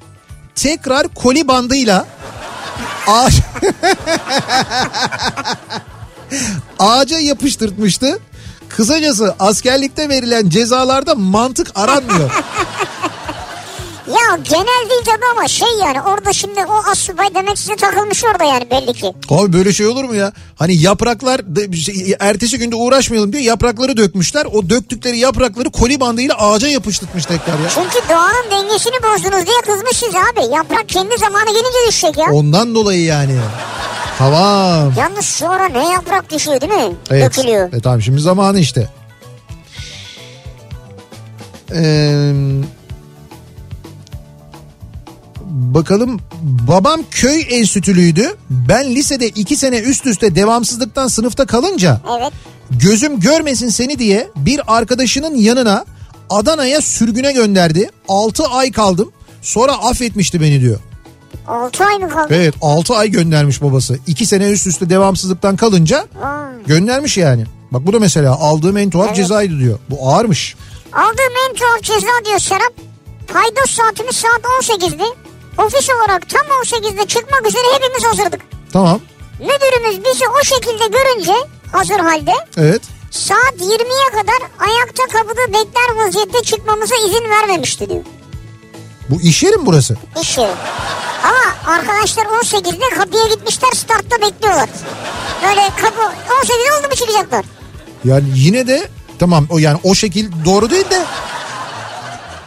tekrar 0.55 1.09
koli 1.09 1.49
bandıyla 1.49 2.07
ağaç 3.07 3.35
ağaca 6.79 7.19
yapıştırtmıştı. 7.19 8.19
Kısacası 8.69 9.35
askerlikte 9.39 10.09
verilen 10.09 10.49
cezalarda 10.49 11.15
mantık 11.15 11.71
aranmıyor. 11.75 12.31
Ya 14.09 14.37
genel 14.37 14.91
değil 14.91 15.03
tabii 15.05 15.25
ama 15.37 15.49
şey 15.49 15.69
yani 15.81 16.03
orada 16.03 16.33
şimdi 16.33 16.61
o 16.61 16.91
asubay 16.91 17.35
demek 17.35 17.59
size 17.59 17.77
takılmış 17.77 18.25
orada 18.25 18.45
yani 18.45 18.71
belli 18.71 18.93
ki. 18.93 19.13
Abi 19.31 19.53
böyle 19.53 19.73
şey 19.73 19.87
olur 19.87 20.05
mu 20.05 20.15
ya? 20.15 20.33
Hani 20.57 20.77
yapraklar 20.77 21.41
şey, 21.85 22.17
ertesi 22.21 22.59
günde 22.59 22.77
uğraşmayalım 22.77 23.33
diye 23.33 23.43
yaprakları 23.43 23.97
dökmüşler. 23.97 24.45
O 24.45 24.71
döktükleri 24.71 25.19
yaprakları 25.19 25.71
koli 25.71 26.01
bandıyla 26.01 26.35
ağaca 26.39 26.69
yapıştırtmış 26.69 27.25
tekrar 27.25 27.59
ya. 27.59 27.69
Çünkü 27.75 28.09
doğanın 28.09 28.51
dengesini 28.51 28.95
bozdunuz 29.03 29.47
diye 29.47 29.61
kızmış 29.67 29.97
siz 29.97 30.15
abi. 30.15 30.55
Yaprak 30.55 30.89
kendi 30.89 31.19
zamanı 31.19 31.47
gelince 31.47 31.89
düşecek 31.89 32.19
ya. 32.19 32.27
Ondan 32.33 32.75
dolayı 32.75 33.05
yani. 33.05 33.37
Tamam. 34.19 34.93
Yalnız 34.99 35.43
ara 35.49 35.69
ne 35.69 35.89
yaprak 35.93 36.31
düşüyor 36.33 36.61
değil 36.61 36.73
mi? 36.73 36.97
Evet. 37.11 37.37
Dökülüyor. 37.37 37.73
E 37.73 37.81
tamam 37.81 38.03
şimdi 38.03 38.21
zamanı 38.21 38.59
işte. 38.59 38.89
Ee, 41.75 42.33
bakalım 45.55 46.21
babam 46.69 47.01
köy 47.11 47.45
enstitülüydü. 47.51 48.37
Ben 48.51 48.95
lisede 48.95 49.29
iki 49.29 49.57
sene 49.57 49.79
üst 49.79 50.07
üste 50.07 50.35
devamsızlıktan 50.35 51.09
sınıfta 51.09 51.47
kalınca 51.47 52.01
Evet. 52.19 52.33
gözüm 52.71 53.21
görmesin 53.21 53.69
seni 53.69 53.99
diye 53.99 54.29
bir 54.37 54.61
arkadaşının 54.77 55.35
yanına 55.37 55.85
Adana'ya 56.31 56.81
sürgüne 56.81 57.33
gönderdi. 57.33 57.91
6 58.09 58.45
ay 58.45 58.73
kaldım. 58.73 59.13
Sonra 59.43 59.73
affetmişti 59.73 60.41
beni 60.41 60.61
diyor. 60.61 60.79
6 61.47 61.85
ay 61.85 61.99
mı 61.99 62.09
kaldı? 62.09 62.35
Evet 62.35 62.55
6 62.63 62.95
ay 62.95 63.11
göndermiş 63.11 63.63
babası. 63.63 63.99
2 64.07 64.27
sene 64.27 64.51
üst 64.51 64.67
üste 64.67 64.91
devamsızlıktan 64.91 65.57
kalınca 65.57 66.07
Vay. 66.23 66.65
göndermiş 66.67 67.17
yani. 67.19 67.45
Bak 67.71 67.87
bu 67.87 67.93
da 67.93 67.99
mesela 67.99 68.35
aldığım 68.37 68.77
en 68.77 68.91
tuhaf 68.91 69.07
Evet. 69.07 69.17
cezaydı 69.17 69.59
diyor. 69.59 69.79
Bu 69.91 70.09
ağırmış. 70.09 70.57
Aldığım 70.93 71.35
en 71.51 71.55
tuhaf 71.55 71.83
ceza 71.83 72.25
diyor 72.27 72.39
Serap. 72.39 72.73
Paydos 73.33 73.71
saatimiz 73.71 74.17
saat 74.17 74.41
18'di. 74.63 75.05
Ofis 75.59 75.89
olarak 75.91 76.29
tam 76.29 76.41
18'de 76.47 77.07
çıkmak 77.07 77.47
üzere 77.47 77.63
hepimiz 77.75 78.05
hazırdık. 78.05 78.41
Tamam. 78.73 79.01
Müdürümüz 79.41 80.05
bizi 80.05 80.25
o 80.29 80.45
şekilde 80.45 80.87
görünce 80.87 81.33
hazır 81.73 81.99
halde 81.99 82.33
Evet. 82.57 82.83
saat 83.11 83.55
20'ye 83.59 84.11
kadar 84.21 84.69
ayakta 84.69 85.03
kapıda 85.13 85.49
bekler 85.49 85.95
vaziyette 86.07 86.43
çıkmamıza 86.43 86.95
izin 86.97 87.31
vermemişti 87.31 87.89
diyor. 87.91 88.05
Bu 89.11 89.21
iş 89.21 89.43
yeri 89.43 89.57
mi 89.57 89.67
burası? 89.67 89.97
İş 90.23 90.39
yeri. 90.39 90.53
Ama 91.25 91.75
arkadaşlar 91.75 92.25
18'de 92.25 92.89
kapıya 92.99 93.25
gitmişler 93.29 93.71
startta 93.73 94.23
bekliyorlar. 94.23 94.69
Böyle 95.43 95.61
kapı 95.83 96.03
18 96.43 96.57
oldu 96.79 96.89
mu 96.89 96.95
çıkacaklar. 96.95 97.45
Yani 98.05 98.25
yine 98.35 98.67
de 98.67 98.89
tamam 99.19 99.47
o 99.51 99.59
yani 99.59 99.79
o 99.85 99.95
şekil 99.95 100.31
doğru 100.45 100.71
değil 100.71 100.91
de 100.91 101.03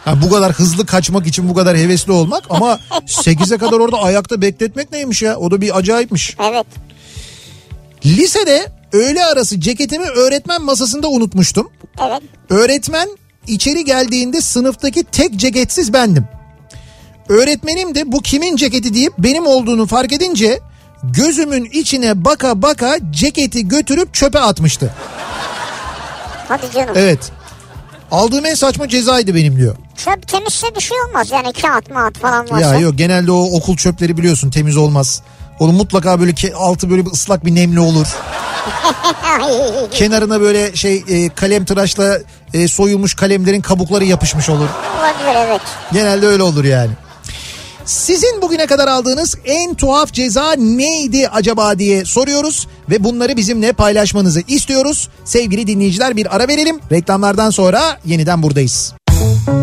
ha, 0.08 0.22
bu 0.22 0.30
kadar 0.30 0.52
hızlı 0.52 0.86
kaçmak 0.86 1.26
için 1.26 1.48
bu 1.48 1.54
kadar 1.54 1.76
hevesli 1.76 2.12
olmak 2.12 2.44
ama 2.50 2.80
8'e 3.06 3.58
kadar 3.58 3.78
orada 3.78 3.98
ayakta 3.98 4.40
bekletmek 4.40 4.92
neymiş 4.92 5.22
ya? 5.22 5.36
O 5.36 5.50
da 5.50 5.60
bir 5.60 5.78
acayipmiş. 5.78 6.36
Evet. 6.50 6.66
Lisede 8.06 8.72
öğle 8.92 9.24
arası 9.24 9.60
ceketimi 9.60 10.06
öğretmen 10.06 10.62
masasında 10.62 11.08
unutmuştum. 11.08 11.70
Evet. 12.00 12.22
Öğretmen 12.50 13.08
içeri 13.46 13.84
geldiğinde 13.84 14.40
sınıftaki 14.40 15.04
tek 15.04 15.36
ceketsiz 15.36 15.92
bendim. 15.92 16.24
Öğretmenim 17.28 17.94
de 17.94 18.12
bu 18.12 18.22
kimin 18.22 18.56
ceketi 18.56 18.94
deyip 18.94 19.12
benim 19.18 19.46
olduğunu 19.46 19.86
fark 19.86 20.12
edince 20.12 20.60
gözümün 21.02 21.64
içine 21.64 22.24
baka 22.24 22.62
baka 22.62 22.98
ceketi 23.10 23.68
götürüp 23.68 24.14
çöpe 24.14 24.38
atmıştı. 24.38 24.94
Hadi 26.48 26.72
canım. 26.74 26.94
Evet. 26.96 27.32
Aldığım 28.10 28.46
en 28.46 28.54
saçma 28.54 28.88
cezaydı 28.88 29.34
benim 29.34 29.56
diyor. 29.56 29.76
Çöp 30.04 30.28
temizse 30.28 30.66
bir 30.76 30.80
şey 30.80 30.98
olmaz 31.08 31.30
yani 31.30 31.52
kağıt 31.52 31.90
mağat 31.90 32.18
falan 32.18 32.50
varsa. 32.50 32.74
Ya 32.74 32.80
yok 32.80 32.98
genelde 32.98 33.32
o 33.32 33.56
okul 33.56 33.76
çöpleri 33.76 34.16
biliyorsun 34.16 34.50
temiz 34.50 34.76
olmaz. 34.76 35.22
Onun 35.60 35.74
mutlaka 35.74 36.20
böyle 36.20 36.30
ke- 36.30 36.54
altı 36.54 36.90
böyle 36.90 37.06
bir 37.06 37.10
ıslak 37.10 37.44
bir 37.44 37.54
nemli 37.54 37.80
olur. 37.80 38.06
Kenarına 39.90 40.40
böyle 40.40 40.76
şey 40.76 41.04
e, 41.08 41.28
kalem 41.28 41.64
tıraşla 41.64 42.18
e, 42.54 42.68
soyulmuş 42.68 43.14
kalemlerin 43.14 43.60
kabukları 43.60 44.04
yapışmış 44.04 44.48
olur. 44.48 44.68
Olabilir 44.98 45.38
evet. 45.46 45.60
Genelde 45.92 46.26
öyle 46.26 46.42
olur 46.42 46.64
yani. 46.64 46.90
Sizin 47.84 48.42
bugüne 48.42 48.66
kadar 48.66 48.88
aldığınız 48.88 49.34
en 49.44 49.74
tuhaf 49.74 50.12
ceza 50.12 50.52
neydi 50.52 51.28
acaba 51.28 51.78
diye 51.78 52.04
soruyoruz 52.04 52.68
ve 52.90 53.04
bunları 53.04 53.36
bizimle 53.36 53.72
paylaşmanızı 53.72 54.42
istiyoruz. 54.48 55.08
Sevgili 55.24 55.66
dinleyiciler 55.66 56.16
bir 56.16 56.36
ara 56.36 56.48
verelim. 56.48 56.80
Reklamlardan 56.92 57.50
sonra 57.50 57.98
yeniden 58.04 58.42
buradayız. 58.42 58.94
Kafa 59.18 59.58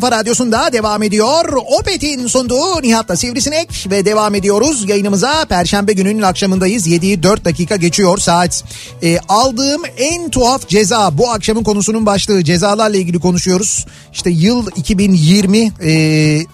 kafa 0.00 0.16
radyosunda 0.16 0.72
devam 0.72 1.02
ediyor. 1.02 1.44
Opet'in 1.78 2.26
sunduğu 2.26 2.82
Nihat'la 2.82 3.16
Sivrisinek 3.16 3.86
ve 3.90 4.04
devam 4.04 4.34
ediyoruz 4.34 4.88
yayınımıza. 4.88 5.44
Perşembe 5.44 5.92
gününün 5.92 6.22
akşamındayız. 6.22 6.86
7'yi 6.86 7.22
4 7.22 7.44
dakika 7.44 7.76
geçiyor 7.76 8.18
saat. 8.18 8.64
Ee, 9.02 9.18
aldığım 9.28 9.82
en 9.98 10.30
tuhaf 10.30 10.68
ceza 10.68 11.18
bu 11.18 11.30
akşamın 11.30 11.62
konusunun 11.62 12.06
başlığı 12.06 12.44
cezalarla 12.44 12.96
ilgili 12.96 13.18
konuşuyoruz. 13.18 13.86
İşte 14.12 14.30
yıl 14.30 14.66
2020 14.76 15.72
e, 15.82 15.92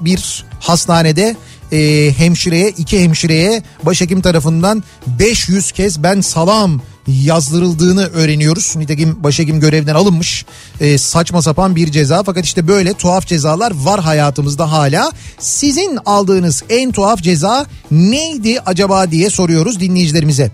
bir 0.00 0.44
hastanede 0.60 1.36
e, 1.72 2.10
hemşireye 2.18 2.68
iki 2.68 3.00
hemşireye 3.00 3.62
başhekim 3.82 4.20
tarafından 4.20 4.84
500 5.06 5.72
kez 5.72 6.02
ben 6.02 6.20
salam 6.20 6.80
yazdırıldığını 7.06 8.06
öğreniyoruz. 8.06 8.76
Nitekim 8.76 9.24
başhekim 9.24 9.60
görevden 9.60 9.94
alınmış. 9.94 10.44
E, 10.80 10.98
saçma 10.98 11.42
sapan 11.42 11.76
bir 11.76 11.92
ceza 11.92 12.22
fakat 12.22 12.44
işte 12.44 12.68
böyle 12.68 12.92
tuhaf 12.92 13.26
cezalar 13.26 13.72
var 13.84 14.00
hayatımızda 14.00 14.72
hala. 14.72 15.12
Sizin 15.38 15.98
aldığınız 16.06 16.62
en 16.68 16.92
tuhaf 16.92 17.22
ceza 17.22 17.66
neydi 17.90 18.60
acaba 18.60 19.10
diye 19.10 19.30
soruyoruz 19.30 19.80
dinleyicilerimize. 19.80 20.50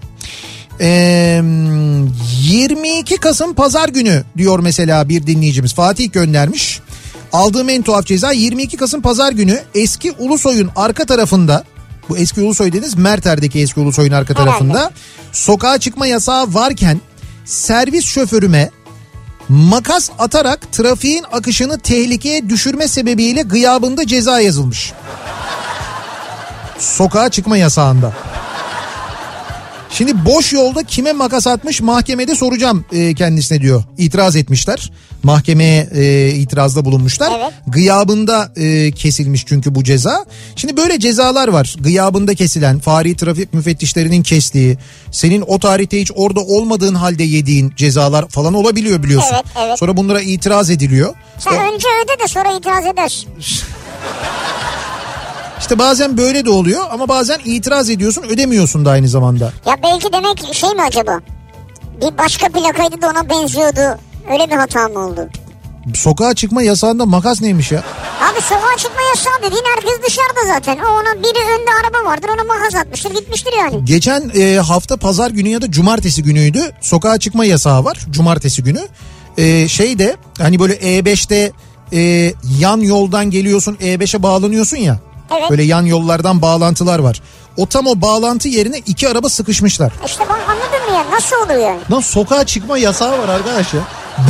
Ee, 0.81 1.43
22 2.41 3.17
Kasım 3.17 3.55
pazar 3.55 3.89
günü 3.89 4.25
diyor 4.37 4.59
mesela 4.59 5.09
bir 5.09 5.27
dinleyicimiz 5.27 5.75
Fatih 5.75 6.13
göndermiş. 6.13 6.81
Aldığım 7.33 7.69
en 7.69 7.83
tuhaf 7.83 8.07
ceza 8.07 8.33
22 8.33 8.77
Kasım 8.77 9.03
pazar 9.03 9.33
günü 9.33 9.61
eski 9.75 10.13
Ulusoy'un 10.13 10.71
arka 10.77 11.05
tarafında 11.05 11.65
bu 12.13 12.19
eski 12.19 12.41
Ulusoy 12.41 12.69
dediğiniz 12.69 12.95
Merter'deki 12.95 13.61
eski 13.61 13.81
Ulusoy'un 13.81 14.13
arka 14.13 14.35
tarafında 14.35 14.91
sokağa 15.33 15.79
çıkma 15.79 16.07
yasağı 16.07 16.55
varken 16.55 17.01
servis 17.45 18.05
şoförüme 18.07 18.71
makas 19.49 20.11
atarak 20.19 20.73
trafiğin 20.73 21.25
akışını 21.33 21.79
tehlikeye 21.79 22.49
düşürme 22.49 22.89
sebebiyle 22.89 23.43
gıyabında 23.43 24.07
ceza 24.07 24.41
yazılmış. 24.41 24.93
Sokağa 26.79 27.29
çıkma 27.29 27.57
yasağında. 27.57 28.13
Şimdi 29.93 30.24
boş 30.24 30.53
yolda 30.53 30.82
kime 30.82 31.12
makas 31.12 31.47
atmış 31.47 31.80
mahkemede 31.80 32.34
soracağım 32.34 32.84
e, 32.93 33.14
kendisine 33.14 33.61
diyor. 33.61 33.84
İtiraz 33.99 34.36
etmişler. 34.36 34.93
Mahkemeye 35.22 35.88
e, 35.95 36.30
itirazda 36.30 36.84
bulunmuşlar. 36.84 37.32
Evet. 37.38 37.53
Gıyabında 37.66 38.53
e, 38.57 38.93
kesilmiş 38.93 39.45
çünkü 39.47 39.74
bu 39.74 39.84
ceza. 39.84 40.24
Şimdi 40.57 40.76
böyle 40.76 40.99
cezalar 40.99 41.49
var. 41.49 41.76
Gıyabında 41.80 42.34
kesilen, 42.34 42.78
fari 42.78 43.16
trafik 43.16 43.55
müfettişlerinin 43.55 44.22
kestiği, 44.22 44.78
senin 45.11 45.45
o 45.47 45.59
tarihte 45.59 46.01
hiç 46.01 46.11
orada 46.14 46.40
olmadığın 46.40 46.95
halde 46.95 47.24
yediğin 47.24 47.72
cezalar 47.76 48.28
falan 48.28 48.55
olabiliyor 48.55 49.03
biliyorsun. 49.03 49.34
Evet, 49.34 49.45
evet. 49.66 49.78
Sonra 49.78 49.97
bunlara 49.97 50.20
itiraz 50.20 50.70
ediliyor. 50.70 51.14
Sen 51.38 51.74
önce 51.74 51.86
öde 52.05 52.22
de 52.22 52.28
sonra 52.28 52.53
itiraz 52.57 52.86
edersin. 52.86 53.28
İşte 55.63 55.79
bazen 55.79 56.17
böyle 56.19 56.45
de 56.45 56.51
oluyor 56.51 56.83
ama 56.91 57.09
bazen 57.09 57.39
itiraz 57.45 57.91
ediyorsun 57.91 58.23
ödemiyorsun 58.23 58.85
da 58.85 58.91
aynı 58.91 59.09
zamanda. 59.09 59.53
Ya 59.67 59.77
belki 59.83 60.13
demek 60.13 60.55
şey 60.55 60.71
mi 60.71 60.83
acaba? 60.83 61.21
Bir 62.01 62.19
başka 62.19 62.49
plakaydı 62.49 63.03
da 63.03 63.11
ona 63.11 63.31
benziyordu. 63.31 63.99
Öyle 64.33 64.51
bir 64.51 64.57
hata 64.57 64.89
mı 64.89 64.99
oldu? 65.07 65.29
Sokağa 65.95 66.35
çıkma 66.35 66.63
yasağında 66.63 67.07
makas 67.07 67.43
neymiş 67.43 67.73
ya? 67.73 67.79
Abi 68.21 68.41
sokağa 68.41 68.77
çıkma 68.77 69.01
yasağı 69.03 69.39
dediğin 69.39 69.65
herkes 69.75 70.09
dışarıda 70.09 70.55
zaten. 70.55 70.77
O 70.77 70.93
ona 70.93 71.23
biri 71.23 71.39
önde 71.61 71.71
araba 71.83 72.11
vardır 72.11 72.29
ona 72.29 72.45
makas 72.55 72.75
atmıştır 72.75 73.11
gitmiştir 73.15 73.53
yani. 73.59 73.85
Geçen 73.85 74.31
e, 74.37 74.57
hafta 74.57 74.97
pazar 74.97 75.31
günü 75.31 75.49
ya 75.49 75.63
da 75.63 75.71
cumartesi 75.71 76.23
günüydü. 76.23 76.73
Sokağa 76.81 77.19
çıkma 77.19 77.45
yasağı 77.45 77.85
var 77.85 77.99
cumartesi 78.11 78.63
günü. 78.63 78.81
E, 79.39 79.69
şey 79.69 79.99
de 79.99 80.17
hani 80.39 80.61
böyle 80.61 80.75
E5'te 80.75 81.53
e, 81.93 82.33
yan 82.59 82.81
yoldan 82.81 83.31
geliyorsun 83.31 83.75
E5'e 83.75 84.23
bağlanıyorsun 84.23 84.77
ya. 84.77 85.12
Evet. 85.39 85.51
Böyle 85.51 85.62
yan 85.62 85.83
yollardan 85.87 86.43
bağlantılar 86.43 86.99
var. 86.99 87.22
O 87.57 87.66
tam 87.66 87.87
o 87.87 88.01
bağlantı 88.01 88.49
yerine 88.49 88.78
iki 88.78 89.09
araba 89.09 89.28
sıkışmışlar. 89.28 89.93
İşte 90.07 90.24
ben 90.28 90.53
anladın 90.53 90.91
mı 90.91 90.97
ya 90.97 91.11
nasıl 91.16 91.37
oluyor 91.37 91.61
yani? 91.61 91.80
Lan 91.91 92.01
sokağa 92.01 92.47
çıkma 92.47 92.78
yasağı 92.78 93.18
var 93.18 93.28
arkadaş 93.28 93.74
ya. 93.74 93.80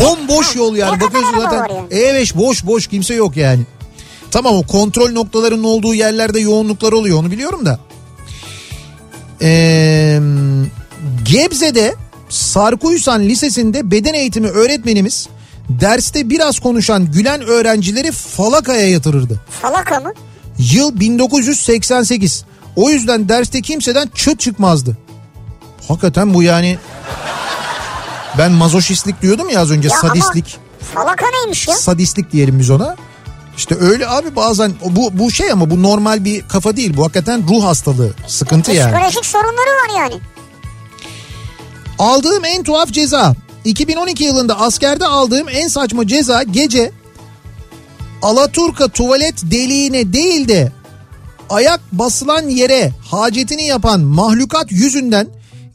Bomboş 0.00 0.56
yol 0.56 0.76
yani. 0.76 1.00
Bakıyorsun 1.00 1.38
zaten? 1.38 1.68
E5 1.90 2.36
boş 2.36 2.66
boş 2.66 2.86
kimse 2.86 3.14
yok 3.14 3.36
yani. 3.36 3.62
Tamam 4.30 4.56
o 4.56 4.62
kontrol 4.62 5.12
noktalarının 5.12 5.64
olduğu 5.64 5.94
yerlerde 5.94 6.40
yoğunluklar 6.40 6.92
oluyor 6.92 7.18
onu 7.18 7.30
biliyorum 7.30 7.66
da. 7.66 7.78
Ee, 9.42 10.20
Gebze'de 11.32 11.94
Sarkuysan 12.28 13.22
Lisesi'nde 13.22 13.90
beden 13.90 14.14
eğitimi 14.14 14.48
öğretmenimiz 14.48 15.28
derste 15.68 16.30
biraz 16.30 16.58
konuşan 16.60 17.12
gülen 17.12 17.40
öğrencileri 17.42 18.12
falakaya 18.12 18.88
yatırırdı. 18.88 19.40
Falaka 19.62 20.00
mı? 20.00 20.12
Yıl 20.58 21.00
1988. 21.00 22.44
O 22.76 22.90
yüzden 22.90 23.28
derste 23.28 23.62
kimseden 23.62 24.10
çıt 24.14 24.40
çıkmazdı. 24.40 24.96
Hakikaten 25.88 26.34
bu 26.34 26.42
yani 26.42 26.78
ben 28.38 28.52
mazoşistlik 28.52 29.22
diyordum 29.22 29.48
ya 29.50 29.60
az 29.60 29.70
önce 29.70 29.88
Ya 29.88 29.96
sadistlik. 29.96 30.56
falaka 30.94 31.26
neymiş 31.30 31.68
ya? 31.68 31.74
Sadistlik 31.74 32.32
diyelim 32.32 32.58
biz 32.58 32.70
ona. 32.70 32.96
İşte 33.56 33.76
öyle 33.80 34.08
abi 34.08 34.36
bazen 34.36 34.72
bu 34.90 35.18
bu 35.18 35.30
şey 35.30 35.52
ama 35.52 35.70
bu 35.70 35.82
normal 35.82 36.24
bir 36.24 36.48
kafa 36.48 36.76
değil. 36.76 36.96
Bu 36.96 37.02
hakikaten 37.04 37.48
ruh 37.48 37.64
hastalığı. 37.64 38.12
Sıkıntı 38.26 38.72
yani. 38.72 38.92
Psikolojik 38.92 39.26
sorunları 39.26 39.54
var 39.56 40.00
yani. 40.00 40.14
Aldığım 41.98 42.44
en 42.44 42.62
tuhaf 42.62 42.90
ceza. 42.92 43.34
2012 43.64 44.24
yılında 44.24 44.60
askerde 44.60 45.06
aldığım 45.06 45.48
en 45.48 45.68
saçma 45.68 46.06
ceza 46.06 46.42
gece 46.42 46.92
Alaturka 48.22 48.88
tuvalet 48.88 49.34
deliğine 49.42 50.12
değil 50.12 50.48
de 50.48 50.72
ayak 51.50 51.80
basılan 51.92 52.48
yere 52.48 52.90
hacetini 53.10 53.66
yapan 53.66 54.00
mahlukat 54.00 54.72
yüzünden 54.72 55.28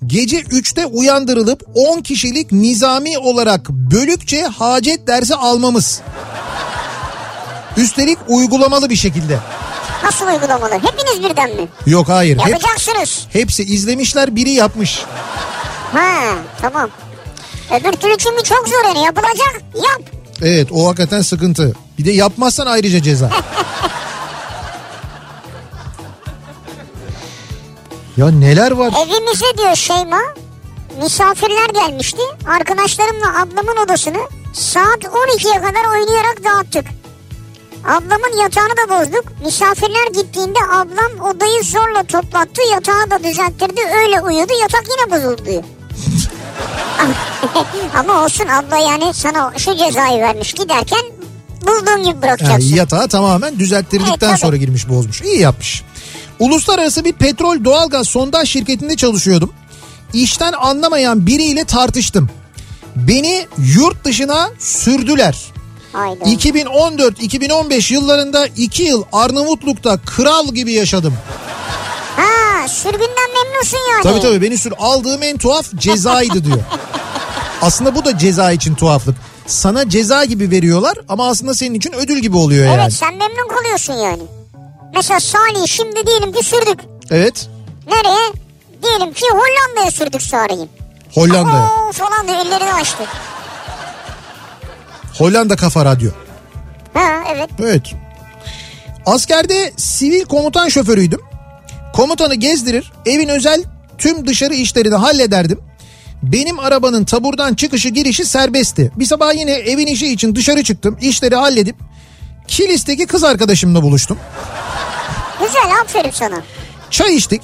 Gece 0.07 0.37
3'te 0.39 0.85
uyandırılıp 0.85 1.63
10 1.75 2.01
kişilik 2.01 2.51
nizami 2.51 3.17
olarak 3.17 3.69
bölükçe 3.69 4.41
hacet 4.43 5.07
dersi 5.07 5.35
almamız. 5.35 6.01
Üstelik 7.77 8.17
uygulamalı 8.27 8.89
bir 8.89 8.95
şekilde. 8.95 9.39
Nasıl 10.03 10.27
uygulamalı? 10.27 10.73
Hepiniz 10.73 11.29
birden 11.29 11.49
mi? 11.55 11.67
Yok 11.85 12.09
hayır. 12.09 12.37
Hep, 12.39 12.47
Yapacaksınız. 12.47 13.27
hepsi 13.33 13.63
izlemişler 13.63 14.35
biri 14.35 14.49
yapmış. 14.51 15.01
Ha 15.93 16.35
tamam. 16.61 16.89
Öbür 17.71 17.91
türlü 17.91 18.17
çünkü 18.17 18.43
çok 18.43 18.67
zor 18.67 18.85
yani 18.85 19.05
yapılacak 19.05 19.61
yap. 19.75 20.01
Evet 20.41 20.67
o 20.71 20.87
hakikaten 20.87 21.21
sıkıntı. 21.21 21.75
Bir 21.97 22.05
de 22.05 22.11
yapmazsan 22.11 22.65
ayrıca 22.67 23.01
ceza. 23.03 23.29
ya 28.17 28.31
neler 28.31 28.71
var? 28.71 28.93
Evimize 29.05 29.57
diyor 29.57 29.75
Şeyma 29.75 30.19
misafirler 31.03 31.69
gelmişti. 31.69 32.21
Arkadaşlarımla 32.47 33.41
ablamın 33.41 33.77
odasını 33.85 34.19
saat 34.53 35.03
12'ye 35.03 35.53
kadar 35.61 35.85
oynayarak 35.91 36.43
dağıttık. 36.43 36.85
Ablamın 37.85 38.37
yatağını 38.41 38.69
da 38.77 38.89
bozduk. 38.89 39.23
Misafirler 39.45 40.07
gittiğinde 40.13 40.59
ablam 40.71 41.29
odayı 41.29 41.63
zorla 41.63 42.03
toplattı. 42.03 42.61
Yatağı 42.71 43.11
da 43.11 43.23
düzelttirdi. 43.23 43.81
Öyle 43.97 44.21
uyudu. 44.21 44.53
Yatak 44.61 44.83
yine 44.89 45.11
bozuldu. 45.11 45.65
Ama 47.95 48.23
olsun 48.23 48.47
abla 48.47 48.77
yani 48.77 49.13
sana 49.13 49.53
şu 49.57 49.75
cezayı 49.75 50.21
vermiş 50.21 50.53
giderken 50.53 51.16
bulduğun 51.67 51.97
gibi 51.97 52.07
Yani 52.07 52.21
bırakacaksın. 52.21 52.75
yatağı 52.75 53.07
tamamen 53.07 53.59
düzelttirdikten 53.59 54.29
Evet, 54.29 54.39
sonra 54.39 54.57
girmiş 54.57 54.89
bozmuş. 54.89 55.21
İyi 55.21 55.39
yapmış. 55.39 55.83
Uluslararası 56.39 57.05
bir 57.05 57.13
petrol 57.13 57.63
doğalgaz 57.63 58.07
sondaj 58.07 58.49
şirketinde 58.49 58.95
çalışıyordum. 58.95 59.53
İşten 60.13 60.53
anlamayan 60.53 61.27
biriyle 61.27 61.63
tartıştım. 61.63 62.29
Beni 62.95 63.47
yurt 63.57 64.03
dışına 64.05 64.49
sürdüler. 64.59 65.37
Hayda. 65.93 66.23
2014-2015 66.25 67.93
yıllarında 67.93 68.47
2 68.47 68.83
yıl 68.83 69.03
Arnavutluk'ta 69.13 69.97
kral 69.97 70.47
gibi 70.53 70.73
yaşadım. 70.73 71.13
Ha 72.15 72.67
sürgünden 72.67 73.29
memnunsun 73.43 73.79
yani. 73.93 74.03
Tabii 74.03 74.21
tabii 74.21 74.41
beni 74.41 74.57
sür 74.57 74.73
aldığım 74.79 75.23
en 75.23 75.37
tuhaf 75.37 75.65
cezaydı 75.75 76.45
diyor. 76.45 76.59
Aslında 77.61 77.95
bu 77.95 78.05
da 78.05 78.17
ceza 78.17 78.51
için 78.51 78.75
tuhaflık. 78.75 79.15
Sana 79.47 79.89
ceza 79.89 80.25
gibi 80.25 80.51
veriyorlar 80.51 80.97
ama 81.09 81.27
aslında 81.29 81.53
senin 81.53 81.73
için 81.75 81.93
ödül 81.93 82.19
gibi 82.19 82.37
oluyor 82.37 82.65
Evet 82.65 82.77
yani. 82.79 82.91
sen 82.91 83.13
memnun 83.15 83.47
kalıyorsun 83.55 83.93
yani. 83.93 84.23
Mesela 84.95 85.19
Salih 85.19 85.67
şimdi 85.67 86.07
diyelim 86.07 86.31
ki 86.33 86.43
sürdük. 86.43 86.79
Evet. 87.11 87.47
Nereye? 87.87 88.33
Diyelim 88.83 89.13
ki 89.13 89.25
Hollanda'ya 89.31 89.91
sürdük 89.91 90.21
Salih'i. 90.21 90.67
Hollanda'ya. 91.13 91.63
Oo 91.87 91.91
falan 91.91 92.27
diye 92.27 92.37
ellerini 92.41 92.73
açtı. 92.73 93.03
Hollanda 95.17 95.55
Kafa 95.55 95.85
Radyo. 95.85 96.11
Ha 96.93 97.09
evet. 97.35 97.49
Evet. 97.59 97.81
Askerde 99.05 99.73
sivil 99.77 100.25
komutan 100.25 100.67
şoförüydüm. 100.69 101.21
Komutanı 101.93 102.35
gezdirir, 102.35 102.91
evin 103.05 103.27
özel 103.29 103.63
tüm 103.97 104.27
dışarı 104.27 104.53
işlerini 104.53 104.95
hallederdim. 104.95 105.59
Benim 106.31 106.59
arabanın 106.59 107.05
taburdan 107.05 107.53
çıkışı 107.53 107.89
girişi 107.89 108.25
serbestti. 108.25 108.91
Bir 108.95 109.05
sabah 109.05 109.33
yine 109.33 109.51
evin 109.51 109.87
işi 109.87 110.07
için 110.07 110.35
dışarı 110.35 110.63
çıktım. 110.63 110.97
işleri 111.01 111.35
halledip 111.35 111.75
Kilis'teki 112.47 113.05
kız 113.05 113.23
arkadaşımla 113.23 113.83
buluştum. 113.83 114.17
Güzel 115.39 115.81
aferin 115.81 116.11
sana. 116.11 116.41
Çay 116.91 117.15
içtik. 117.15 117.41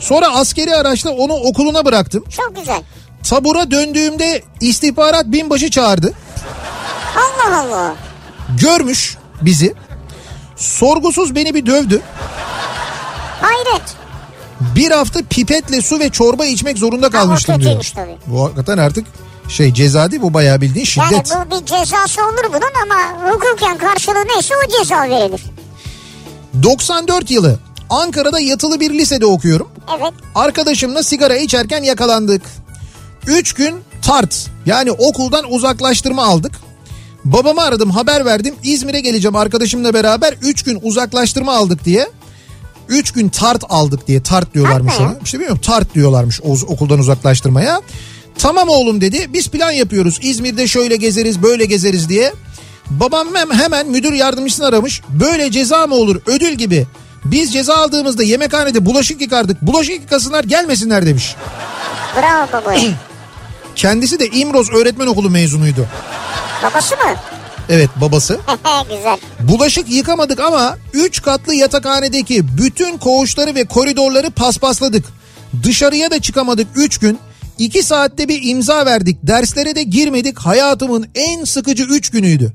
Sonra 0.00 0.28
askeri 0.28 0.74
araçla 0.76 1.10
onu 1.10 1.32
okuluna 1.32 1.84
bıraktım. 1.84 2.24
Çok 2.36 2.56
güzel. 2.56 2.82
Tabura 3.28 3.70
döndüğümde 3.70 4.42
istihbarat 4.60 5.26
binbaşı 5.26 5.70
çağırdı. 5.70 6.12
Allah 7.16 7.58
Allah. 7.58 7.94
Görmüş 8.60 9.16
bizi. 9.42 9.74
Sorgusuz 10.56 11.34
beni 11.34 11.54
bir 11.54 11.66
dövdü. 11.66 12.00
Hayret. 13.40 13.96
Bir 14.76 14.90
hafta 14.90 15.20
pipetle 15.30 15.82
su 15.82 15.98
ve 16.00 16.10
çorba 16.10 16.44
içmek 16.44 16.78
zorunda 16.78 17.10
kalmıştım 17.10 17.60
diyor. 17.60 17.90
tabii. 17.94 18.16
Bu 18.26 18.44
hakikaten 18.44 18.78
artık 18.78 19.06
şey 19.48 19.74
ceza 19.74 20.10
değil 20.10 20.22
bu 20.22 20.34
bayağı 20.34 20.60
bildiğin 20.60 20.86
Yani 20.96 21.08
şiddet. 21.10 21.32
bu 21.50 21.60
bir 21.60 21.66
cezası 21.66 22.22
olur 22.22 22.44
bunun 22.48 22.82
ama 22.92 23.30
hukuken 23.32 23.78
karşılığı 23.78 24.24
neyse 24.34 24.54
o 24.66 24.78
ceza 24.78 25.02
verilir. 25.02 25.40
94 26.62 27.30
yılı 27.30 27.58
Ankara'da 27.90 28.40
yatılı 28.40 28.80
bir 28.80 28.90
lisede 28.90 29.26
okuyorum. 29.26 29.68
Evet. 29.98 30.12
Arkadaşımla 30.34 31.02
sigara 31.02 31.36
içerken 31.36 31.82
yakalandık. 31.82 32.42
3 33.26 33.52
gün 33.52 33.74
tart 34.02 34.46
yani 34.66 34.92
okuldan 34.92 35.52
uzaklaştırma 35.52 36.24
aldık. 36.24 36.52
Babamı 37.24 37.62
aradım 37.62 37.90
haber 37.90 38.24
verdim 38.24 38.54
İzmir'e 38.62 39.00
geleceğim 39.00 39.36
arkadaşımla 39.36 39.94
beraber 39.94 40.34
3 40.42 40.62
gün 40.62 40.80
uzaklaştırma 40.82 41.52
aldık 41.54 41.84
diye. 41.84 42.08
3 42.88 43.12
gün 43.12 43.28
tart 43.28 43.64
aldık 43.68 44.06
diye 44.08 44.22
tart 44.22 44.54
diyorlarmış 44.54 44.94
ona. 45.00 45.14
İşte 45.24 45.38
bilmiyorum 45.38 45.60
tart 45.64 45.94
diyorlarmış 45.94 46.40
okuldan 46.42 46.98
uzaklaştırmaya. 46.98 47.80
Tamam 48.38 48.68
oğlum 48.68 49.00
dedi 49.00 49.26
biz 49.32 49.48
plan 49.48 49.70
yapıyoruz 49.70 50.18
İzmir'de 50.22 50.68
şöyle 50.68 50.96
gezeriz 50.96 51.42
böyle 51.42 51.64
gezeriz 51.64 52.08
diye. 52.08 52.32
Babam 52.90 53.28
hem, 53.34 53.50
hemen 53.52 53.88
müdür 53.88 54.12
yardımcısını 54.12 54.66
aramış 54.66 55.02
böyle 55.08 55.50
ceza 55.50 55.86
mı 55.86 55.94
olur 55.94 56.20
ödül 56.26 56.52
gibi. 56.52 56.86
Biz 57.24 57.52
ceza 57.52 57.74
aldığımızda 57.74 58.22
yemekhanede 58.22 58.86
bulaşık 58.86 59.20
yıkardık 59.20 59.62
bulaşık 59.62 59.94
yıkasınlar 59.94 60.44
gelmesinler 60.44 61.06
demiş. 61.06 61.36
Bravo 62.16 62.48
baba. 62.52 62.74
Kendisi 63.76 64.18
de 64.18 64.28
İmroz 64.28 64.70
Öğretmen 64.70 65.06
Okulu 65.06 65.30
mezunuydu. 65.30 65.86
Babası 66.62 66.94
mı? 66.94 67.14
Evet 67.68 67.90
babası. 67.96 68.40
Güzel. 68.82 69.18
Bulaşık 69.40 69.90
yıkamadık 69.90 70.40
ama 70.40 70.76
3 70.92 71.22
katlı 71.22 71.54
yatakhanedeki 71.54 72.56
bütün 72.58 72.98
koğuşları 72.98 73.54
ve 73.54 73.64
koridorları 73.64 74.30
paspasladık. 74.30 75.04
Dışarıya 75.62 76.10
da 76.10 76.20
çıkamadık 76.20 76.66
3 76.76 76.98
gün. 76.98 77.18
2 77.58 77.82
saatte 77.82 78.28
bir 78.28 78.40
imza 78.50 78.86
verdik. 78.86 79.18
Derslere 79.22 79.74
de 79.74 79.82
girmedik. 79.82 80.38
Hayatımın 80.38 81.08
en 81.14 81.44
sıkıcı 81.44 81.84
3 81.84 82.10
günüydü. 82.10 82.52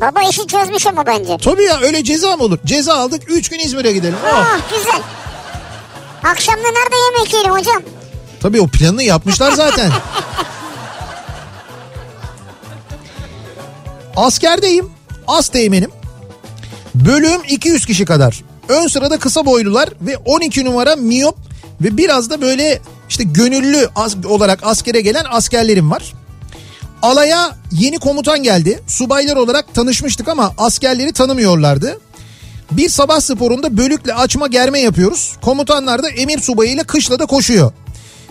Baba 0.00 0.22
işi 0.22 0.46
çözmüş 0.46 0.86
ama 0.86 1.06
bence. 1.06 1.36
Tabii 1.44 1.64
ya 1.64 1.80
öyle 1.80 2.04
ceza 2.04 2.36
mı 2.36 2.42
olur? 2.42 2.58
Ceza 2.64 2.94
aldık 2.94 3.22
3 3.28 3.48
gün 3.48 3.58
İzmir'e 3.58 3.92
gidelim. 3.92 4.16
Oh. 4.26 4.34
Ah 4.34 4.58
güzel. 4.70 5.00
Akşamda 6.24 6.60
nerede 6.62 6.96
yemek 7.14 7.32
yiyelim 7.32 7.52
hocam? 7.52 7.82
Tabii 8.40 8.60
o 8.60 8.66
planını 8.68 9.02
yapmışlar 9.02 9.52
zaten. 9.52 9.92
Askerdeyim. 14.16 14.90
As 15.26 15.48
teğmenim. 15.48 15.90
Bölüm 16.94 17.40
200 17.48 17.86
kişi 17.86 18.04
kadar. 18.04 18.42
Ön 18.68 18.86
sırada 18.86 19.18
kısa 19.18 19.46
boylular 19.46 19.88
ve 20.00 20.16
12 20.16 20.64
numara 20.64 20.96
miyop 20.96 21.36
ve 21.80 21.96
biraz 21.96 22.30
da 22.30 22.40
böyle 22.40 22.80
işte 23.08 23.24
gönüllü 23.24 23.88
as- 23.96 24.16
olarak 24.28 24.58
askere 24.62 25.00
gelen 25.00 25.24
askerlerim 25.30 25.90
var. 25.90 26.12
Alaya 27.02 27.56
yeni 27.72 27.98
komutan 27.98 28.42
geldi. 28.42 28.80
Subaylar 28.86 29.36
olarak 29.36 29.74
tanışmıştık 29.74 30.28
ama 30.28 30.52
askerleri 30.58 31.12
tanımıyorlardı. 31.12 32.00
Bir 32.70 32.88
sabah 32.88 33.20
sporunda 33.20 33.76
bölükle 33.76 34.14
açma 34.14 34.46
germe 34.46 34.80
yapıyoruz. 34.80 35.32
Komutanlar 35.42 36.02
da 36.02 36.08
emir 36.10 36.38
subayıyla 36.40 36.84
kışlada 36.84 37.26
koşuyor. 37.26 37.72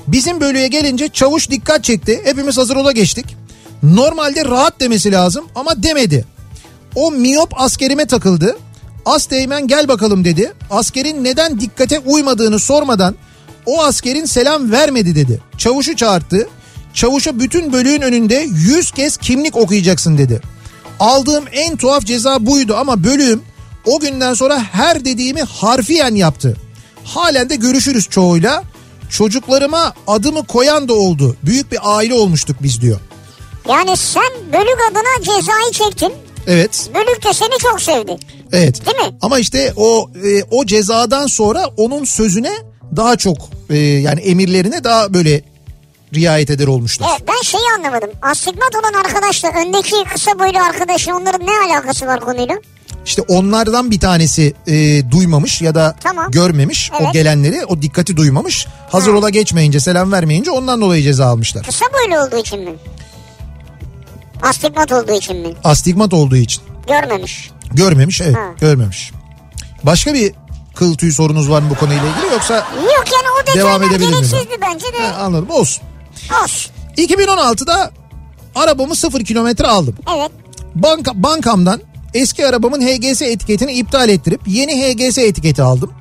Bizim 0.07 0.41
bölüye 0.41 0.67
gelince 0.67 1.07
çavuş 1.09 1.49
dikkat 1.49 1.83
çekti. 1.83 2.21
Hepimiz 2.23 2.57
hazır 2.57 2.75
ola 2.75 2.91
geçtik. 2.91 3.25
Normalde 3.93 4.45
rahat 4.45 4.79
demesi 4.79 5.11
lazım 5.11 5.45
ama 5.55 5.83
demedi. 5.83 6.25
O 6.95 7.11
miyop 7.11 7.61
askerime 7.61 8.05
takıldı. 8.05 8.57
As 9.05 9.25
teğmen 9.25 9.67
gel 9.67 9.87
bakalım 9.87 10.25
dedi. 10.25 10.53
Askerin 10.69 11.23
neden 11.23 11.59
dikkate 11.59 11.99
uymadığını 11.99 12.59
sormadan 12.59 13.15
o 13.65 13.83
askerin 13.83 14.25
selam 14.25 14.71
vermedi 14.71 15.15
dedi. 15.15 15.39
Çavuşu 15.57 15.95
çağırttı. 15.95 16.47
Çavuşa 16.93 17.39
bütün 17.39 17.73
bölüğün 17.73 18.01
önünde 18.01 18.47
100 18.51 18.91
kez 18.91 19.17
kimlik 19.17 19.57
okuyacaksın 19.57 20.17
dedi. 20.17 20.41
Aldığım 20.99 21.45
en 21.51 21.77
tuhaf 21.77 22.05
ceza 22.05 22.45
buydu 22.45 22.75
ama 22.77 23.03
bölüğüm 23.03 23.41
o 23.85 23.99
günden 23.99 24.33
sonra 24.33 24.59
her 24.59 25.05
dediğimi 25.05 25.41
harfiyen 25.41 26.15
yaptı. 26.15 26.57
Halen 27.03 27.49
de 27.49 27.55
görüşürüz 27.55 28.09
çoğuyla. 28.09 28.63
Çocuklarıma 29.09 29.93
adımı 30.07 30.47
koyan 30.47 30.87
da 30.87 30.93
oldu. 30.93 31.37
Büyük 31.43 31.71
bir 31.71 31.79
aile 31.83 32.13
olmuştuk 32.13 32.57
biz 32.63 32.81
diyor. 32.81 32.99
Yani 33.69 33.97
sen 33.97 34.29
bölük 34.53 34.77
adına 34.91 35.23
cezayı 35.23 35.71
çektin. 35.71 36.13
Evet. 36.47 36.89
Bölük 36.95 37.25
de 37.25 37.33
seni 37.33 37.57
çok 37.59 37.81
sevdi. 37.81 38.17
Evet. 38.51 38.85
Değil 38.85 38.97
mi? 38.97 39.17
Ama 39.21 39.39
işte 39.39 39.73
o 39.77 40.09
e, 40.25 40.43
o 40.51 40.65
cezadan 40.65 41.27
sonra 41.27 41.65
onun 41.77 42.03
sözüne 42.03 42.51
daha 42.95 43.15
çok 43.15 43.37
e, 43.69 43.77
yani 43.77 44.19
emirlerine 44.19 44.83
daha 44.83 45.13
böyle 45.13 45.41
riayet 46.13 46.49
eder 46.49 46.67
olmuşlar. 46.67 47.07
Evet 47.11 47.27
ben 47.27 47.41
şeyi 47.43 47.63
anlamadım. 47.77 48.09
Astigmat 48.21 48.75
olan 48.75 48.93
arkadaşla 48.93 49.49
öndeki 49.65 49.95
kısa 50.13 50.39
boylu 50.39 50.59
arkadaşın 50.69 51.11
onların 51.11 51.47
ne 51.47 51.73
alakası 51.73 52.05
var 52.05 52.19
konuyla? 52.19 52.55
işte 53.05 53.21
onlardan 53.21 53.91
bir 53.91 53.99
tanesi 53.99 54.53
e, 54.67 55.01
duymamış 55.11 55.61
ya 55.61 55.75
da 55.75 55.95
Tamam. 56.03 56.31
görmemiş 56.31 56.91
o 56.93 56.95
Evet. 57.03 57.13
gelenleri 57.13 57.65
o 57.65 57.81
dikkati 57.81 58.17
duymamış. 58.17 58.67
Hazır 58.89 59.11
Ha. 59.11 59.17
ola 59.17 59.29
geçmeyince 59.29 59.79
selam 59.79 60.11
vermeyince 60.11 60.51
ondan 60.51 60.81
dolayı 60.81 61.03
ceza 61.03 61.25
almışlar. 61.25 61.65
Kısa 61.65 61.85
boylu 61.93 62.21
olduğu 62.23 62.37
için 62.37 62.59
mi? 62.59 62.71
Astigmat 64.41 64.91
olduğu 64.91 65.11
için 65.11 65.37
mi? 65.37 65.53
Astigmat 65.63 66.13
olduğu 66.13 66.35
için. 66.35 66.63
Görmemiş. 66.87 67.51
Görmemiş 67.73 68.21
evet 68.21 68.35
Ha. 68.35 68.53
görmemiş. 68.59 69.11
Başka 69.83 70.13
bir 70.13 70.33
kıl 70.75 70.95
tüyü 70.95 71.13
sorunuz 71.13 71.49
var 71.49 71.61
mı 71.61 71.69
bu 71.69 71.75
konuyla 71.75 72.03
ilgili 72.03 72.33
yoksa 72.33 72.55
Yok 72.75 73.05
yani 73.13 73.25
o 73.53 73.57
Devam 73.57 73.83
edebilir 73.83 74.09
gereksizdi 74.09 74.57
bence 74.61 74.85
de. 74.93 75.07
Ha, 75.07 75.23
anladım 75.23 75.49
olsun. 75.49 75.83
Olsun. 76.43 76.71
2016'da 76.97 77.91
arabamı 78.55 78.95
sıfır 78.95 79.25
kilometre 79.25 79.67
aldım. 79.67 79.95
Evet. 80.17 80.31
Banka, 80.75 81.11
bankamdan 81.15 81.81
eski 82.13 82.47
arabamın 82.47 82.81
HGS 82.81 83.21
etiketini 83.21 83.71
iptal 83.71 84.09
ettirip 84.09 84.41
yeni 84.47 84.71
HGS 84.71 85.17
etiketi 85.17 85.61
aldım. 85.61 85.91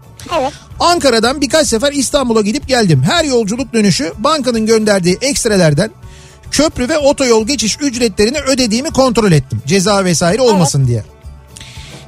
Evet. 0.41 0.53
Ankara'dan 0.81 1.41
birkaç 1.41 1.67
sefer 1.67 1.93
İstanbul'a 1.93 2.41
gidip 2.41 2.69
geldim. 2.69 3.03
Her 3.03 3.25
yolculuk 3.25 3.73
dönüşü 3.73 4.13
bankanın 4.19 4.67
gönderdiği 4.67 5.19
ekstrelerden 5.21 5.91
köprü 6.55 6.89
ve 6.89 6.99
otoyol 6.99 7.47
geçiş 7.47 7.79
ücretlerini 7.81 8.39
ödediğimi 8.39 8.91
kontrol 8.91 9.33
ettim. 9.33 9.63
Ceza 9.67 10.05
vesaire 10.05 10.43
olmasın 10.43 10.87
diye. 10.87 11.05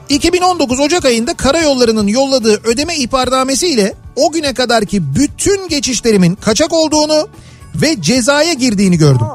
2019 0.08 0.80
Ocak 0.80 1.04
ayında 1.04 1.34
karayollarının 1.34 2.06
yolladığı 2.06 2.60
ödeme 2.64 2.96
ihbarnamesi 2.96 3.68
ile 3.68 3.94
o 4.16 4.32
güne 4.32 4.54
kadarki 4.54 5.14
bütün 5.14 5.68
geçişlerimin 5.68 6.34
kaçak 6.34 6.72
olduğunu 6.72 7.28
ve 7.74 7.96
cezaya 8.00 8.52
girdiğini 8.52 8.98
gördüm. 8.98 9.26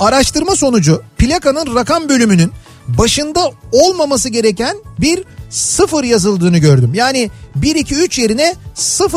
Araştırma 0.00 0.56
sonucu 0.56 1.02
plakanın 1.18 1.74
rakam 1.74 2.08
bölümünün 2.08 2.52
başında 2.88 3.50
olmaması 3.72 4.28
gereken 4.28 4.76
bir 4.98 5.24
sıfır 5.50 6.04
yazıldığını 6.04 6.58
gördüm. 6.58 6.94
Yani 6.94 7.30
123 7.62 8.18
yerine 8.18 8.54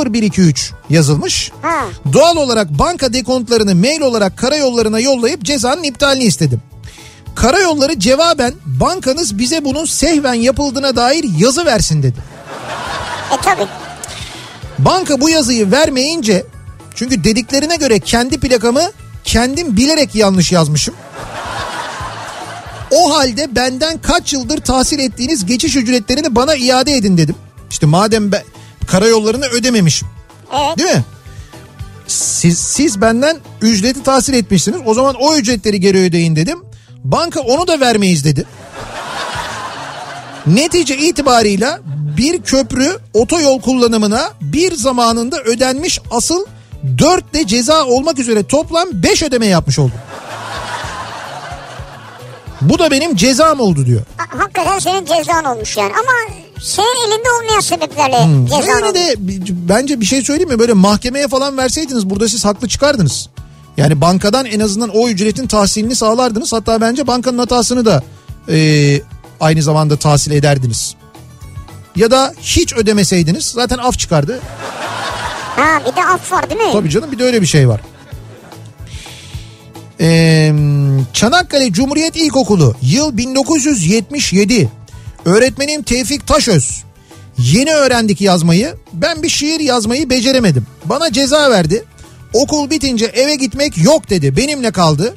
0123 0.05 0.73
yazılmış. 0.89 1.51
Ha. 1.61 1.85
Doğal 2.13 2.37
olarak 2.37 2.79
banka 2.79 3.13
dekontlarını 3.13 3.75
mail 3.75 4.01
olarak 4.01 4.37
karayollarına 4.37 4.99
yollayıp 4.99 5.43
cezanın 5.43 5.83
iptalini 5.83 6.23
istedim. 6.23 6.61
Karayolları 7.35 7.99
cevaben 7.99 8.53
bankanız 8.65 9.37
bize 9.37 9.65
bunun 9.65 9.85
sehven 9.85 10.33
yapıldığına 10.33 10.95
dair 10.95 11.25
yazı 11.37 11.65
versin 11.65 12.03
dedi. 12.03 12.17
E 13.37 13.41
tabi. 13.41 13.61
Banka 14.79 15.21
bu 15.21 15.29
yazıyı 15.29 15.71
vermeyince 15.71 16.45
çünkü 16.95 17.23
dediklerine 17.23 17.75
göre 17.75 17.99
kendi 17.99 18.39
plakamı 18.39 18.91
kendim 19.23 19.77
bilerek 19.77 20.15
yanlış 20.15 20.51
yazmışım. 20.51 20.95
O 22.91 23.17
halde 23.17 23.55
benden 23.55 23.97
kaç 23.97 24.33
yıldır 24.33 24.57
tahsil 24.57 24.99
ettiğiniz 24.99 25.45
geçiş 25.45 25.75
ücretlerini 25.75 26.35
bana 26.35 26.55
iade 26.55 26.93
edin 26.93 27.17
dedim. 27.17 27.35
İşte 27.69 27.85
madem 27.85 28.31
ben 28.31 28.43
karayollarını 28.87 29.45
ödememişim. 29.45 30.07
Evet. 30.53 30.77
Değil 30.77 30.95
mi? 30.95 31.03
Siz, 32.07 32.57
siz 32.57 33.01
benden 33.01 33.37
ücreti 33.61 34.03
tahsil 34.03 34.33
etmişsiniz. 34.33 34.79
O 34.85 34.93
zaman 34.93 35.15
o 35.19 35.35
ücretleri 35.35 35.79
geri 35.79 35.97
ödeyin 35.97 36.35
dedim. 36.35 36.59
Banka 37.03 37.39
onu 37.39 37.67
da 37.67 37.79
vermeyiz 37.79 38.25
dedi. 38.25 38.45
Netice 40.47 40.97
itibarıyla 40.97 41.79
bir 42.17 42.41
köprü 42.41 42.97
otoyol 43.13 43.61
kullanımına 43.61 44.29
bir 44.41 44.75
zamanında 44.75 45.41
ödenmiş 45.41 45.99
asıl 46.11 46.45
4 46.97 47.33
de 47.33 47.47
ceza 47.47 47.85
olmak 47.85 48.19
üzere 48.19 48.43
toplam 48.43 48.87
5 48.93 49.23
ödeme 49.23 49.47
yapmış 49.47 49.79
oldum. 49.79 49.97
Bu 52.61 52.79
da 52.79 52.91
benim 52.91 53.15
cezam 53.15 53.59
oldu 53.59 53.85
diyor. 53.85 54.01
Ha- 54.17 54.39
Hakikaten 54.39 54.79
senin 54.79 55.05
cezan 55.05 55.45
olmuş 55.45 55.77
yani. 55.77 55.91
Ama 55.93 56.35
senin 56.61 57.07
elinde 57.11 57.27
olmayan 57.41 57.59
sebeplerle 57.59 58.45
cezan 58.49 58.61
Böyle 58.67 58.85
olmuş. 58.85 58.95
de 58.95 59.15
bence 59.49 59.99
bir 60.01 60.05
şey 60.05 60.21
söyleyeyim 60.21 60.49
mi? 60.49 60.59
Böyle 60.59 60.73
mahkemeye 60.73 61.27
falan 61.27 61.57
verseydiniz 61.57 62.09
burada 62.09 62.27
siz 62.29 62.45
haklı 62.45 62.67
çıkardınız. 62.67 63.29
Yani 63.77 64.01
bankadan 64.01 64.45
en 64.45 64.59
azından 64.59 64.89
o 64.89 65.09
ücretin 65.09 65.47
tahsilini 65.47 65.95
sağlardınız. 65.95 66.53
Hatta 66.53 66.81
bence 66.81 67.07
bankanın 67.07 67.37
hatasını 67.37 67.85
da 67.85 68.03
e, 68.49 68.57
aynı 69.39 69.61
zamanda 69.63 69.97
tahsil 69.97 70.31
ederdiniz. 70.31 70.95
Ya 71.95 72.11
da 72.11 72.33
hiç 72.41 72.73
ödemeseydiniz 72.73 73.45
zaten 73.45 73.77
af 73.77 73.99
çıkardı. 73.99 74.39
Ha 75.55 75.81
bir 75.91 75.95
de 75.95 76.05
af 76.05 76.31
var 76.31 76.49
değil 76.49 76.61
mi? 76.61 76.71
Tabii 76.73 76.89
canım 76.89 77.11
bir 77.11 77.19
de 77.19 77.23
öyle 77.23 77.41
bir 77.41 77.47
şey 77.47 77.67
var. 77.69 77.81
Ee, 79.99 80.53
Çanakkale 81.13 81.71
Cumhuriyet 81.71 82.15
İlkokulu 82.15 82.75
yıl 82.81 83.17
1977 83.17 84.69
öğretmenim 85.25 85.83
Tevfik 85.83 86.27
Taşöz. 86.27 86.83
Yeni 87.37 87.73
öğrendik 87.73 88.21
yazmayı 88.21 88.75
ben 88.93 89.23
bir 89.23 89.29
şiir 89.29 89.59
yazmayı 89.59 90.09
beceremedim. 90.09 90.65
Bana 90.85 91.11
ceza 91.11 91.51
verdi. 91.51 91.83
Okul 92.33 92.69
bitince 92.69 93.05
eve 93.05 93.35
gitmek 93.35 93.77
yok 93.77 94.09
dedi. 94.09 94.37
Benimle 94.37 94.71
kaldı. 94.71 95.15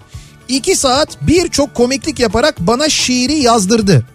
İki 0.49 0.77
saat 0.77 1.09
birçok 1.23 1.75
komiklik 1.75 2.21
yaparak 2.21 2.61
bana 2.61 2.89
şiiri 2.89 3.39
yazdırdı. 3.39 4.07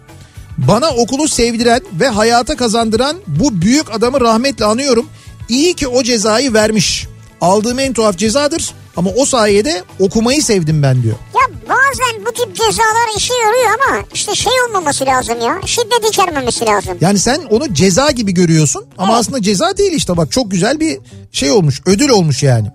Bana 0.58 0.88
okulu 0.88 1.28
sevdiren 1.28 1.80
ve 2.00 2.08
hayata 2.08 2.56
kazandıran 2.56 3.16
bu 3.26 3.62
büyük 3.62 3.94
adamı 3.94 4.20
rahmetle 4.20 4.64
anıyorum. 4.64 5.06
İyi 5.48 5.74
ki 5.74 5.88
o 5.88 6.02
cezayı 6.02 6.54
vermiş. 6.54 7.06
Aldığım 7.40 7.78
en 7.78 7.92
tuhaf 7.92 8.18
cezadır 8.18 8.74
ama 8.96 9.10
o 9.16 9.24
sayede 9.24 9.82
okumayı 10.00 10.42
sevdim 10.42 10.82
ben 10.82 11.02
diyor. 11.02 11.16
Ya 11.34 11.40
bazen 11.68 12.26
bu 12.26 12.32
tip 12.32 12.56
cezalar 12.56 13.16
işe 13.16 13.34
yarıyor 13.34 13.78
ama 13.80 14.04
işte 14.14 14.34
şey 14.34 14.52
olmaması 14.68 15.06
lazım 15.06 15.40
ya. 15.40 15.60
Şiddet 15.66 16.08
içermemesi 16.08 16.66
lazım. 16.66 16.98
Yani 17.00 17.18
sen 17.18 17.40
onu 17.50 17.74
ceza 17.74 18.10
gibi 18.10 18.34
görüyorsun 18.34 18.84
ama 18.98 19.12
Evet. 19.12 19.20
aslında 19.20 19.42
ceza 19.42 19.76
değil 19.76 19.92
işte 19.92 20.16
bak 20.16 20.32
çok 20.32 20.50
güzel 20.50 20.80
bir 20.80 20.98
şey 21.32 21.50
olmuş 21.50 21.80
ödül 21.86 22.08
olmuş 22.08 22.42
yani. 22.42 22.68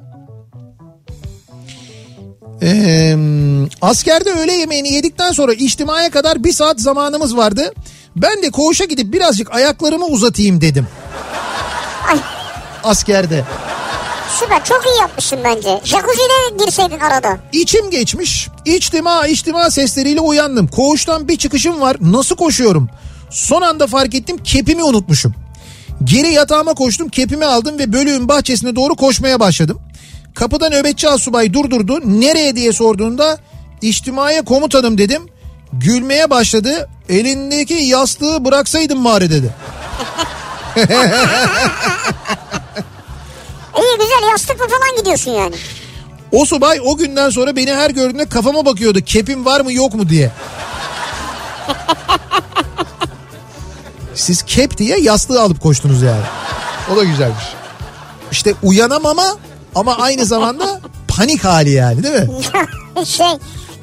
Ee, 2.64 3.16
askerde 3.82 4.32
öğle 4.32 4.54
yemeğini 4.54 4.94
yedikten 4.94 5.32
sonra 5.32 5.54
içtimaya 5.54 6.10
kadar 6.12 6.44
bir 6.44 6.54
saat 6.54 6.80
zamanımız 6.82 7.38
vardı. 7.38 7.74
Ben 8.16 8.44
de 8.44 8.50
koğuşa 8.52 8.86
gidip 8.86 9.14
birazcık 9.14 9.54
ayaklarımı 9.56 10.06
uzatayım 10.06 10.62
dedim. 10.62 10.88
Ay 12.08 12.20
Askerde. 12.84 13.44
Süper 14.40 14.66
çok 14.66 14.86
iyi 14.86 15.00
yapmışsın 15.00 15.40
bence. 15.44 15.82
Jacuzzi'de 15.84 16.66
girseydin 16.66 17.00
arada. 17.00 17.38
İçim 17.54 17.90
geçmiş. 17.90 18.48
İçtima 18.66 19.28
içtima 19.28 19.72
sesleriyle 19.72 20.20
uyandım. 20.20 20.68
Koğuştan 20.68 21.28
bir 21.28 21.38
çıkışım 21.38 21.82
var. 21.82 21.98
Nasıl 22.02 22.36
koşuyorum? 22.36 22.90
Son 23.30 23.62
anda 23.62 23.88
fark 23.88 24.16
ettim 24.16 24.38
kepimi 24.44 24.84
unutmuşum. 24.84 25.34
Geri 26.04 26.32
yatağıma 26.32 26.74
koştum 26.74 27.10
kepimi 27.10 27.46
aldım 27.46 27.80
ve 27.80 27.94
bölüğün 27.94 28.28
bahçesine 28.28 28.76
doğru 28.76 28.96
koşmaya 28.96 29.40
başladım. 29.40 29.80
Kapıda 30.36 30.70
nöbetçi 30.70 31.10
asubay 31.10 31.54
durdurdu. 31.54 32.00
Nereye 32.06 32.56
diye 32.56 32.74
sorduğunda 32.74 33.38
içtimaya 33.82 34.46
komutanım 34.46 34.98
dedim. 34.98 35.28
Gülmeye 35.74 36.30
başladı. 36.30 36.90
Elindeki 37.10 37.74
yastığı 37.74 38.46
bıraksaydın 38.46 39.06
bari 39.06 39.30
dedi. 39.32 39.54
İyi 43.78 43.98
güzel 44.00 44.30
yastıkla 44.32 44.68
falan 44.68 44.98
gidiyorsun 44.98 45.32
yani. 45.32 45.56
O 46.32 46.46
subay 46.46 46.80
o 46.86 46.98
günden 46.98 47.30
sonra 47.30 47.56
beni 47.56 47.74
her 47.74 47.90
gördüğünde 47.90 48.30
kafama 48.30 48.66
bakıyordu. 48.66 49.02
Kepim 49.06 49.46
var 49.46 49.62
mı 49.62 49.74
yok 49.74 49.94
mu 49.94 50.10
diye. 50.10 50.32
Siz 54.16 54.42
kep 54.44 54.78
diye 54.78 55.00
yastığı 55.00 55.42
alıp 55.42 55.62
koştunuz 55.62 56.02
yani. 56.02 56.24
O 56.94 56.96
da 56.96 57.04
güzelmiş. 57.04 57.44
İşte 58.32 58.54
uyanamama 58.64 59.38
ama 59.76 59.98
aynı 59.98 60.26
zamanda 60.26 60.82
panik 61.08 61.44
hali 61.44 61.70
yani 61.70 62.04
değil 62.04 62.16
mi? 62.16 62.30
şey 63.06 63.32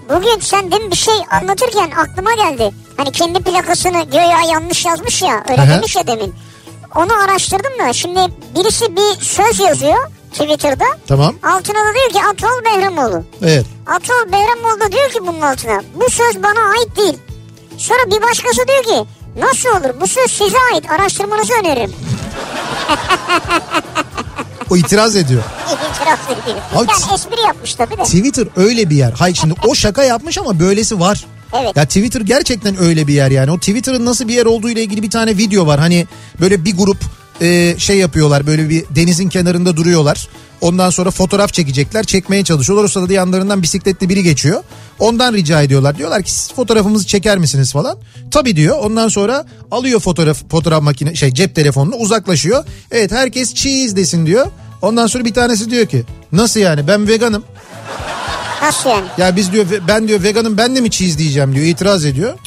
bugün 0.09 0.41
sen 0.41 0.73
demin 0.73 0.91
bir 0.91 0.97
şey 0.97 1.15
anlatırken 1.31 1.91
aklıma 1.91 2.35
geldi. 2.35 2.71
Hani 2.97 3.13
kendi 3.13 3.39
plakasını 3.43 4.03
göya 4.03 4.43
yanlış 4.53 4.85
yazmış 4.85 5.23
ya 5.23 5.45
öyle 5.51 5.63
Aha. 5.63 5.69
demiş 5.69 5.97
ya 5.97 6.07
demin. 6.07 6.35
Onu 6.95 7.13
araştırdım 7.25 7.73
da 7.89 7.93
şimdi 7.93 8.21
birisi 8.55 8.97
bir 8.97 9.25
söz 9.25 9.61
yazıyor 9.61 9.99
Twitter'da. 10.33 10.85
Tamam. 11.09 11.35
Altına 11.43 11.79
da 11.79 11.95
diyor 11.95 12.11
ki 12.23 12.29
Atol 12.31 12.65
Behramoğlu. 12.65 13.25
Evet. 13.43 13.67
Atol 13.87 14.33
Behramoğlu 14.33 14.81
da 14.81 14.93
diyor 14.93 15.11
ki 15.11 15.19
bunun 15.27 15.41
altına 15.41 15.83
bu 15.95 16.11
söz 16.11 16.43
bana 16.43 16.71
ait 16.71 16.97
değil. 16.97 17.19
Sonra 17.79 17.99
bir 18.07 18.23
başkası 18.23 18.61
diyor 18.69 18.83
ki 18.85 19.09
nasıl 19.39 19.69
olur 19.69 20.01
bu 20.01 20.07
söz 20.07 20.33
size 20.33 20.57
ait 20.75 20.91
araştırmanızı 20.91 21.53
öneririm. 21.55 21.93
O 24.71 24.77
itiraz 24.77 25.17
ediyor. 25.17 25.43
İtiraz 25.93 26.19
ediyor. 26.43 26.57
Abi, 26.75 26.87
Yani 26.91 27.15
espri 27.15 27.41
yapmış 27.47 27.75
tabii 27.75 27.99
de. 27.99 28.03
Twitter 28.03 28.47
öyle 28.57 28.91
bir 28.91 28.97
yer. 28.97 29.13
Hayır 29.19 29.37
şimdi 29.37 29.55
o 29.67 29.75
şaka 29.75 30.05
yapmış 30.05 30.39
ama 30.39 30.61
böylesi 30.61 31.01
var. 31.01 31.27
Evet. 31.53 31.77
Ya 31.77 31.85
Twitter 31.85 32.21
gerçekten 32.21 32.81
öyle 32.81 33.07
bir 33.07 33.15
yer 33.15 33.31
yani. 33.31 33.51
O 33.51 33.59
Twitter'ın 33.59 34.05
nasıl 34.05 34.29
bir 34.29 34.35
yer 34.35 34.47
olduğu 34.47 34.71
ile 34.71 34.83
ilgili 34.83 35.03
bir 35.03 35.11
tane 35.11 35.37
video 35.37 35.67
var. 35.67 35.81
Hani 35.81 36.07
böyle 36.41 36.65
bir 36.65 36.77
grup 36.77 36.99
e, 37.41 37.75
şey 37.79 37.99
yapıyorlar 37.99 38.47
böyle 38.47 38.69
bir 38.69 38.85
denizin 38.91 39.29
kenarında 39.29 39.77
duruyorlar. 39.77 40.29
Ondan 40.61 40.91
sonra 40.91 41.11
fotoğraf 41.11 41.53
çekecekler. 41.53 42.05
Çekmeye 42.05 42.45
çalışıyorlar. 42.45 42.85
O 42.85 42.89
sırada 42.89 43.13
yanlarından 43.13 43.63
bisikletli 43.63 44.09
biri 44.09 44.23
geçiyor. 44.23 44.63
Ondan 44.99 45.35
rica 45.35 45.63
ediyorlar. 45.63 45.99
Diyorlar 45.99 46.23
ki 46.23 46.33
siz 46.33 46.53
fotoğrafımızı 46.53 47.07
çeker 47.07 47.39
misiniz 47.39 47.73
falan. 47.73 47.99
Tabii 48.31 48.57
diyor. 48.57 48.79
Ondan 48.79 49.09
sonra 49.09 49.45
alıyor 49.71 50.01
fotoğraf 50.01 50.51
fotoğraf 50.51 50.83
makine 50.83 51.15
şey 51.15 51.35
cep 51.35 51.55
telefonunu 51.55 51.95
uzaklaşıyor. 51.97 52.65
Evet 52.91 53.13
herkes 53.13 53.55
cheese 53.55 53.97
desin 53.97 54.27
diyor. 54.27 54.47
Ondan 54.83 55.07
sonra 55.07 55.25
bir 55.25 55.35
tanesi 55.35 55.71
diyor 55.71 55.87
ki 55.87 56.05
nasıl 56.33 56.61
yani 56.61 56.89
ben 56.89 57.09
veganım. 57.09 57.45
Nasıl 58.63 58.91
yani? 58.91 59.07
Ya 59.19 59.37
biz 59.37 59.53
diyor 59.53 59.67
ben 59.89 60.09
diyor 60.09 60.23
veganım 60.23 60.57
ben 60.59 60.77
de 60.77 60.81
mi 60.81 60.91
cheese 60.91 61.19
diyeceğim 61.19 61.55
diyor 61.55 61.67
itiraz 61.67 62.05
ediyor. 62.05 62.39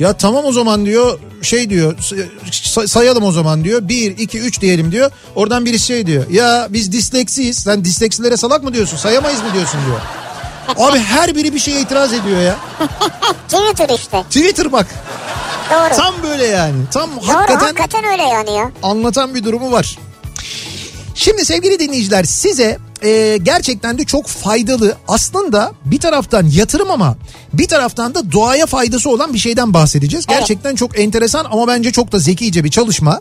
Ya 0.00 0.12
tamam 0.12 0.44
o 0.44 0.52
zaman 0.52 0.86
diyor 0.86 1.18
şey 1.42 1.70
diyor 1.70 1.94
say- 2.52 2.86
sayalım 2.86 3.24
o 3.24 3.32
zaman 3.32 3.64
diyor. 3.64 3.88
1, 3.88 4.18
2, 4.18 4.38
3 4.38 4.60
diyelim 4.60 4.92
diyor. 4.92 5.10
Oradan 5.34 5.64
birisi 5.64 5.86
şey 5.86 6.06
diyor. 6.06 6.24
Ya 6.30 6.66
biz 6.70 6.92
disleksiyiz. 6.92 7.58
Sen 7.58 7.84
disleksilere 7.84 8.36
salak 8.36 8.62
mı 8.64 8.74
diyorsun? 8.74 8.96
Sayamayız 8.96 9.40
mı 9.42 9.48
diyorsun 9.54 9.80
diyor. 9.86 10.00
Abi 10.88 10.98
her 10.98 11.34
biri 11.36 11.54
bir 11.54 11.58
şeye 11.58 11.80
itiraz 11.80 12.12
ediyor 12.12 12.40
ya. 12.40 12.56
Twitter 13.48 13.88
işte. 13.98 14.22
Twitter 14.22 14.72
bak. 14.72 14.86
Doğru. 15.70 15.96
Tam 15.96 16.14
böyle 16.22 16.46
yani. 16.46 16.76
Tam 16.92 17.10
Doğru 17.16 17.26
hakikaten, 17.26 17.66
hakikaten 17.66 18.04
öyle 18.04 18.22
yani 18.22 18.52
ya. 18.54 18.70
anlatan 18.82 19.34
bir 19.34 19.44
durumu 19.44 19.72
var. 19.72 19.98
Şimdi 21.20 21.44
sevgili 21.44 21.78
dinleyiciler 21.78 22.24
size 22.24 22.78
e, 23.04 23.38
gerçekten 23.42 23.98
de 23.98 24.04
çok 24.04 24.26
faydalı 24.26 24.96
aslında 25.08 25.72
bir 25.84 26.00
taraftan 26.00 26.46
yatırım 26.46 26.90
ama 26.90 27.16
bir 27.52 27.68
taraftan 27.68 28.14
da 28.14 28.32
doğaya 28.32 28.66
faydası 28.66 29.10
olan 29.10 29.34
bir 29.34 29.38
şeyden 29.38 29.74
bahsedeceğiz. 29.74 30.26
Evet. 30.28 30.38
Gerçekten 30.38 30.74
çok 30.74 30.98
enteresan 30.98 31.46
ama 31.50 31.68
bence 31.68 31.92
çok 31.92 32.12
da 32.12 32.18
zekice 32.18 32.64
bir 32.64 32.70
çalışma. 32.70 33.20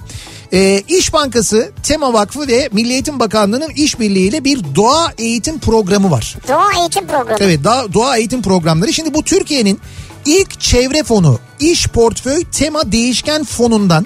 E, 0.54 0.84
İş 0.88 1.14
Bankası, 1.14 1.72
Tema 1.84 2.14
Vakfı 2.14 2.48
ve 2.48 2.70
Milli 2.72 2.94
Eğitim 2.94 3.20
Bakanlığı'nın 3.20 3.70
işbirliğiyle 3.70 4.44
bir 4.44 4.76
doğa 4.76 5.14
eğitim 5.18 5.60
programı 5.60 6.12
var. 6.12 6.36
Doğa 6.48 6.80
eğitim 6.80 7.08
programı. 7.08 7.38
Evet 7.40 7.64
daha 7.64 7.94
doğa 7.94 8.18
eğitim 8.18 8.42
programları. 8.42 8.94
Şimdi 8.94 9.14
bu 9.14 9.24
Türkiye'nin 9.24 9.80
ilk 10.26 10.60
çevre 10.60 11.04
fonu 11.04 11.40
iş 11.60 11.88
portföy 11.88 12.44
tema 12.52 12.92
değişken 12.92 13.44
fonundan 13.44 14.06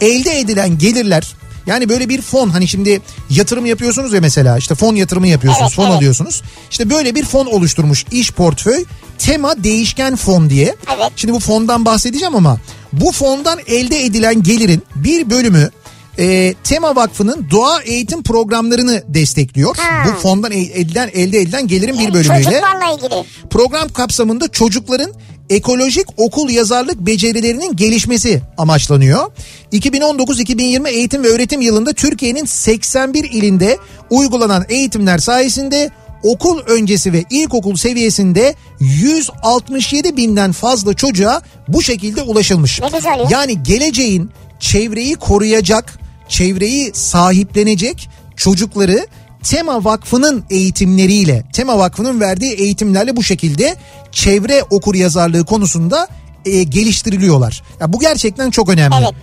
elde 0.00 0.38
edilen 0.38 0.78
gelirler 0.78 1.41
yani 1.66 1.88
böyle 1.88 2.08
bir 2.08 2.22
fon 2.22 2.48
hani 2.48 2.68
şimdi 2.68 3.00
yatırım 3.30 3.66
yapıyorsunuz 3.66 4.12
ya 4.12 4.20
mesela 4.20 4.58
işte 4.58 4.74
fon 4.74 4.94
yatırımı 4.94 5.28
yapıyorsunuz 5.28 5.66
Evet, 5.68 5.76
fon 5.76 5.86
evet. 5.86 5.96
alıyorsunuz. 5.96 6.42
İşte 6.70 6.90
böyle 6.90 7.14
bir 7.14 7.24
fon 7.24 7.46
oluşturmuş 7.46 8.04
iş 8.10 8.32
portföy 8.32 8.84
tema 9.18 9.64
değişken 9.64 10.16
fon 10.16 10.50
diye. 10.50 10.76
Evet. 10.96 11.12
Şimdi 11.16 11.34
bu 11.34 11.40
fondan 11.40 11.84
bahsedeceğim 11.84 12.36
ama 12.36 12.58
bu 12.92 13.12
fondan 13.12 13.58
elde 13.66 14.04
edilen 14.04 14.42
gelirin 14.42 14.82
bir 14.96 15.30
bölümü 15.30 15.70
e, 16.18 16.54
Tema 16.64 16.96
Vakfı'nın 16.96 17.46
doğa 17.50 17.82
eğitim 17.82 18.22
programlarını 18.22 19.02
destekliyor. 19.08 19.76
Ha. 19.76 20.04
Bu 20.06 20.20
fondan 20.20 20.52
e- 20.52 20.80
edilen 20.80 21.10
elde 21.14 21.38
edilen 21.38 21.66
gelirin 21.66 21.98
bir 21.98 22.14
bölümüyle. 22.14 22.44
Çocuklarla 22.44 22.92
ilgili. 22.92 23.24
Program 23.50 23.88
kapsamında 23.88 24.48
çocukların 24.48 25.12
ekolojik 25.50 26.06
okul 26.16 26.50
yazarlık 26.50 26.98
becerilerinin 27.00 27.76
gelişmesi 27.76 28.40
amaçlanıyor. 28.58 29.32
2019-2020 29.72 30.88
eğitim 30.88 31.22
ve 31.24 31.28
öğretim 31.28 31.60
yılında 31.60 31.92
Türkiye'nin 31.92 32.44
81 32.44 33.24
ilinde 33.24 33.78
uygulanan 34.10 34.64
eğitimler 34.68 35.18
sayesinde 35.18 35.90
okul 36.22 36.60
öncesi 36.60 37.12
ve 37.12 37.24
ilkokul 37.30 37.76
seviyesinde 37.76 38.54
167 38.80 40.16
binden 40.16 40.52
fazla 40.52 40.94
çocuğa 40.94 41.42
bu 41.68 41.82
şekilde 41.82 42.22
ulaşılmış. 42.22 42.80
Ne 42.80 42.88
güzel 42.88 43.18
ya. 43.18 43.26
Yani 43.30 43.62
geleceğin 43.62 44.30
çevreyi 44.60 45.14
koruyacak, 45.14 45.98
çevreyi 46.28 46.90
sahiplenecek 46.94 48.08
çocukları 48.36 49.06
Tema 49.42 49.84
Vakfı'nın 49.84 50.44
eğitimleriyle, 50.50 51.44
Tema 51.52 51.78
Vakfı'nın 51.78 52.20
verdiği 52.20 52.52
eğitimlerle 52.52 53.16
bu 53.16 53.22
şekilde 53.22 53.76
çevre 54.12 54.62
okur 54.70 54.94
yazarlığı 54.94 55.44
konusunda 55.44 56.08
e, 56.44 56.62
geliştiriliyorlar. 56.62 57.62
Ya 57.80 57.92
bu 57.92 58.00
gerçekten 58.00 58.50
çok 58.50 58.68
önemli. 58.68 58.94
Evet. 59.00 59.14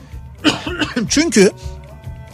Çünkü 1.10 1.52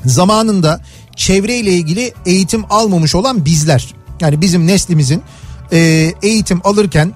zamanında 0.05 0.81
çevreyle 1.15 1.71
ilgili 1.71 2.13
eğitim 2.25 2.63
almamış 2.69 3.15
olan 3.15 3.45
bizler 3.45 3.93
yani 4.21 4.41
bizim 4.41 4.67
neslimizin 4.67 5.23
e, 5.71 6.11
eğitim 6.21 6.61
alırken 6.63 7.13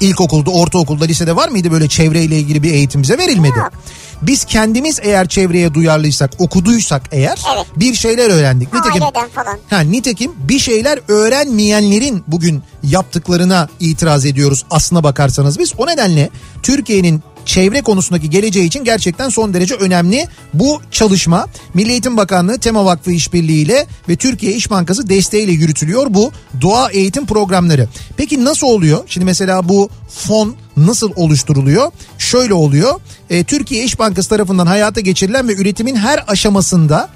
ilkokulda, 0.00 0.50
ortaokulda, 0.50 1.04
lisede 1.04 1.36
var 1.36 1.48
mıydı 1.48 1.70
böyle 1.70 1.88
çevreyle 1.88 2.38
ilgili 2.38 2.62
bir 2.62 2.72
eğitim 2.72 3.02
bize 3.02 3.18
verilmedi. 3.18 3.58
Yok. 3.58 3.72
Biz 4.22 4.44
kendimiz 4.44 5.00
eğer 5.02 5.28
çevreye 5.28 5.74
duyarlıysak, 5.74 6.30
okuduysak 6.38 7.02
eğer 7.12 7.38
Evet. 7.56 7.66
bir 7.76 7.94
şeyler 7.94 8.30
öğrendik. 8.30 8.72
Nitekim 8.74 9.02
Aileden 9.02 9.28
falan. 9.28 9.58
Ha, 9.70 9.80
nitekim 9.80 10.32
bir 10.38 10.58
şeyler 10.58 10.98
öğrenmeyenlerin 11.08 12.24
bugün 12.26 12.62
yaptıklarına 12.82 13.68
itiraz 13.80 14.24
ediyoruz 14.26 14.64
aslına 14.70 15.04
bakarsanız 15.04 15.58
biz. 15.58 15.72
O 15.78 15.86
nedenle 15.86 16.30
Türkiye'nin 16.62 17.22
çevre 17.46 17.82
konusundaki 17.82 18.30
geleceği 18.30 18.66
için 18.66 18.84
gerçekten 18.84 19.28
son 19.28 19.54
derece 19.54 19.74
önemli 19.74 20.28
bu 20.54 20.80
çalışma. 20.90 21.46
Milli 21.74 21.90
Eğitim 21.90 22.16
Bakanlığı 22.16 22.58
Tema 22.58 22.84
Vakfı 22.84 23.10
işbirliğiyle 23.10 23.86
ve 24.08 24.16
Türkiye 24.16 24.52
İş 24.52 24.70
Bankası 24.70 25.08
desteğiyle 25.08 25.52
yürütülüyor 25.52 26.06
bu 26.10 26.32
doğa 26.60 26.90
eğitim 26.90 27.26
programları. 27.26 27.88
Peki 28.16 28.44
nasıl 28.44 28.66
oluyor? 28.66 29.04
Şimdi 29.06 29.24
mesela 29.24 29.68
bu 29.68 29.90
fon 30.08 30.56
nasıl 30.76 31.12
oluşturuluyor? 31.16 31.92
Şöyle 32.18 32.54
oluyor. 32.54 33.00
E, 33.30 33.44
Türkiye 33.44 33.84
İş 33.84 33.98
Bankası 33.98 34.28
tarafından 34.28 34.66
hayata 34.66 35.00
geçirilen 35.00 35.48
ve 35.48 35.54
üretimin 35.54 35.96
her 35.96 36.24
aşamasında 36.28 37.08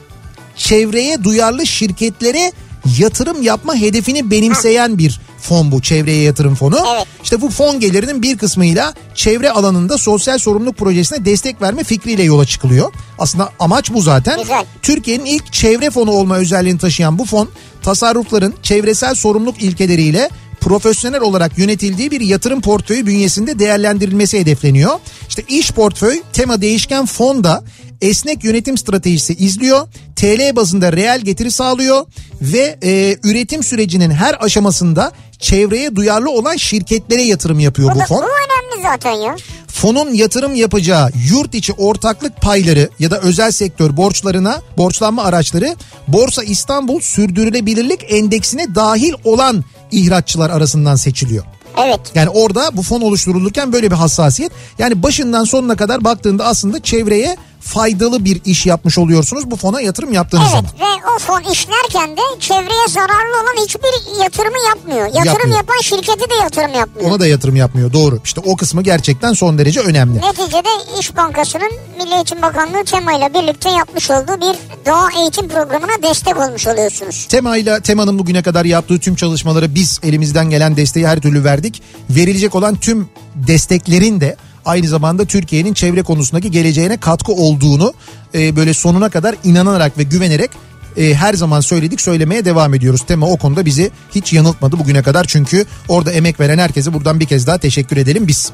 çevreye 0.57 1.25
duyarlı 1.25 1.67
şirketlere 1.67 2.53
yatırım 2.99 3.43
yapma 3.43 3.75
hedefini 3.75 4.31
benimseyen 4.31 4.99
bir 4.99 5.21
fon 5.41 5.73
bu 5.73 5.83
çevreye 5.83 6.23
yatırım 6.23 6.55
fonu. 6.55 6.79
Evet. 6.95 7.07
İşte 7.23 7.41
bu 7.41 7.51
fon 7.51 7.81
gelirinin 7.81 8.23
bir 8.23 8.39
kısmıyla 8.39 8.95
çevre 9.15 9.51
alanında 9.51 9.99
sosyal 9.99 10.39
sorumluluk 10.39 10.77
projesine 10.77 11.25
destek 11.25 11.63
verme 11.63 11.85
fikriyle 11.85 12.23
yola 12.23 12.47
çıkılıyor. 12.47 12.93
Aslında 13.19 13.51
amaç 13.59 13.93
bu 13.93 14.01
zaten. 14.01 14.39
Güzel. 14.39 14.65
Türkiye'nin 14.83 15.25
ilk 15.25 15.53
çevre 15.53 15.91
fonu 15.91 16.11
olma 16.11 16.37
özelliğini 16.37 16.79
taşıyan 16.79 17.19
bu 17.19 17.25
fon 17.25 17.49
tasarrufların 17.83 18.55
çevresel 18.63 19.15
sorumluluk 19.15 19.63
ilkeleriyle 19.63 20.31
profesyonel 20.61 21.21
olarak 21.21 21.59
yönetildiği 21.59 22.11
bir 22.11 22.21
yatırım 22.21 22.61
portföyü 22.61 23.07
bünyesinde 23.07 23.59
değerlendirilmesi 23.59 24.41
hedefleniyor. 24.41 24.99
İşte 25.29 25.43
iş 25.49 25.73
portföy 25.73 26.23
tema 26.33 26.61
değişken 26.61 27.07
fonda 27.07 27.65
esnek 28.01 28.45
yönetim 28.45 28.79
stratejisi 28.79 29.35
izliyor. 29.35 29.89
TL 30.17 30.57
bazında 30.57 30.93
reel 30.93 31.21
getiri 31.21 31.51
sağlıyor 31.51 32.07
ve 32.43 32.79
e, 32.83 33.17
üretim 33.25 33.63
sürecinin 33.63 34.11
her 34.11 34.45
aşamasında 34.45 35.13
çevreye 35.39 35.97
duyarlı 35.97 36.31
olan 36.31 36.57
şirketlere 36.57 37.23
yatırım 37.23 37.61
yapıyor 37.61 37.95
Bu, 37.95 37.99
fon. 38.09 38.23
bu 38.23 38.27
önemli 38.71 38.83
zaten 38.83 39.13
ya. 39.13 39.37
Fonun 39.67 40.15
yatırım 40.15 40.55
yapacağı 40.55 41.11
yurt 41.31 41.55
içi 41.55 41.73
ortaklık 41.73 42.41
payları 42.41 42.89
ya 42.99 43.11
da 43.11 43.21
özel 43.21 43.51
sektör 43.51 43.97
borçlarına, 43.97 44.63
borçlanma 44.77 45.25
araçları 45.25 45.77
Borsa 46.09 46.43
İstanbul 46.43 47.01
Sürdürülebilirlik 47.01 48.13
Endeksine 48.13 48.75
dahil 48.75 49.13
olan 49.25 49.65
ihraççılar 49.91 50.51
arasından 50.51 50.97
seçiliyor. 50.97 51.45
Evet. 51.85 52.01
Yani 52.15 52.29
orada 52.29 52.77
bu 52.77 52.83
fon 52.83 53.01
oluşturulurken 53.01 53.73
böyle 53.73 53.91
bir 53.91 53.97
hassasiyet. 53.97 54.53
Yani 54.79 55.03
başından 55.03 55.45
sonuna 55.45 55.77
kadar 55.77 56.05
baktığında 56.05 56.45
aslında 56.45 56.83
çevreye 56.83 57.37
faydalı 57.75 58.25
bir 58.25 58.41
iş 58.45 58.67
yapmış 58.67 58.99
oluyorsunuz 58.99 59.51
bu 59.51 59.57
fona 59.57 59.81
yatırım 59.81 60.13
yaptığınız 60.13 60.47
Evet 60.55 60.65
zaman. 60.79 60.81
ve 60.81 61.07
o 61.17 61.19
fon 61.19 61.53
işlerken 61.53 62.17
de 62.17 62.21
çevreye 62.41 62.89
zararlı 62.89 63.35
olan 63.43 63.65
hiçbir 63.65 64.21
yatırımı 64.23 64.57
yapmıyor. 64.69 65.07
Yatırım 65.07 65.27
Yapmıyor. 65.27 65.57
yapan 65.57 65.81
şirketi 65.83 66.31
de 66.31 66.35
yatırım 66.43 66.75
yapmıyor. 66.75 67.11
Ona 67.11 67.21
da 67.21 67.27
yatırım 67.27 67.57
yapmıyor 67.57 67.93
doğru. 67.93 68.21
İşte 68.25 68.41
o 68.45 68.57
kısmı 68.57 68.83
gerçekten 68.83 69.33
son 69.33 69.59
derece 69.59 69.81
önemli. 69.81 70.21
Neticede 70.21 70.69
İş 71.01 71.17
Bankası'nın 71.17 71.71
Milli 71.99 72.15
Eğitim 72.15 72.43
Bakanlığı 72.43 72.85
Tema 72.85 73.13
ile 73.13 73.35
birlikte 73.35 73.71
yapmış 73.71 74.11
olduğu 74.11 74.41
bir 74.41 74.57
doğa 74.87 75.09
eğitim 75.21 75.49
programına 75.49 76.03
destek 76.03 76.37
olmuş 76.37 76.67
oluyorsunuz. 76.67 77.27
Tema 77.31 77.57
ile 77.57 77.81
Tema'nın 77.81 78.19
bugüne 78.19 78.43
kadar 78.43 78.65
yaptığı 78.65 78.99
tüm 78.99 79.15
çalışmalara 79.15 79.75
biz 79.75 80.01
elimizden 80.03 80.51
gelen 80.51 80.77
desteği 80.77 81.07
her 81.07 81.21
türlü 81.21 81.45
verdik. 81.45 81.83
Verilecek 82.11 82.55
olan 82.55 82.77
tüm 82.77 83.09
desteklerin 83.35 84.21
de 84.21 84.37
aynı 84.65 84.89
zamanda 84.89 85.25
Türkiye'nin 85.25 85.75
çevre 85.75 86.03
konusundaki 86.03 86.51
geleceğine 86.51 86.97
katkı 86.97 87.33
olduğunu 87.33 87.95
e, 88.35 88.57
böyle 88.57 88.75
sonuna 88.75 89.09
kadar 89.09 89.35
inanarak 89.45 89.99
ve 89.99 90.03
güvenerek 90.03 90.51
e, 90.97 91.15
her 91.15 91.35
zaman 91.35 91.61
söyledik 91.61 92.01
söylemeye 92.01 92.45
devam 92.45 92.75
ediyoruz. 92.75 93.01
Tema 93.07 93.27
o 93.27 93.37
konuda 93.37 93.67
bizi 93.67 93.91
hiç 94.15 94.33
yanıltmadı 94.33 94.79
bugüne 94.79 95.03
kadar 95.03 95.25
çünkü 95.25 95.65
orada 95.89 96.13
emek 96.13 96.41
veren 96.41 96.59
herkese 96.59 96.93
buradan 96.93 97.21
bir 97.21 97.27
kez 97.27 97.47
daha 97.47 97.59
teşekkür 97.59 97.97
edelim 97.97 98.29
biz. 98.29 98.53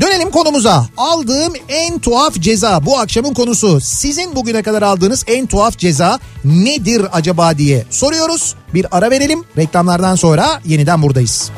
Dönelim 0.00 0.30
konumuza. 0.30 0.86
Aldığım 0.96 1.52
en 1.68 1.98
tuhaf 1.98 2.34
ceza 2.34 2.86
bu 2.86 2.98
akşamın 2.98 3.34
konusu. 3.34 3.80
Sizin 3.80 4.36
bugüne 4.36 4.62
kadar 4.62 4.82
aldığınız 4.82 5.24
en 5.26 5.46
tuhaf 5.46 5.78
ceza 5.78 6.18
nedir 6.44 7.02
acaba 7.12 7.58
diye 7.58 7.84
soruyoruz. 7.90 8.54
Bir 8.74 8.86
ara 8.90 9.10
verelim. 9.10 9.44
Reklamlardan 9.56 10.14
sonra 10.14 10.60
yeniden 10.64 11.02
buradayız. 11.02 11.50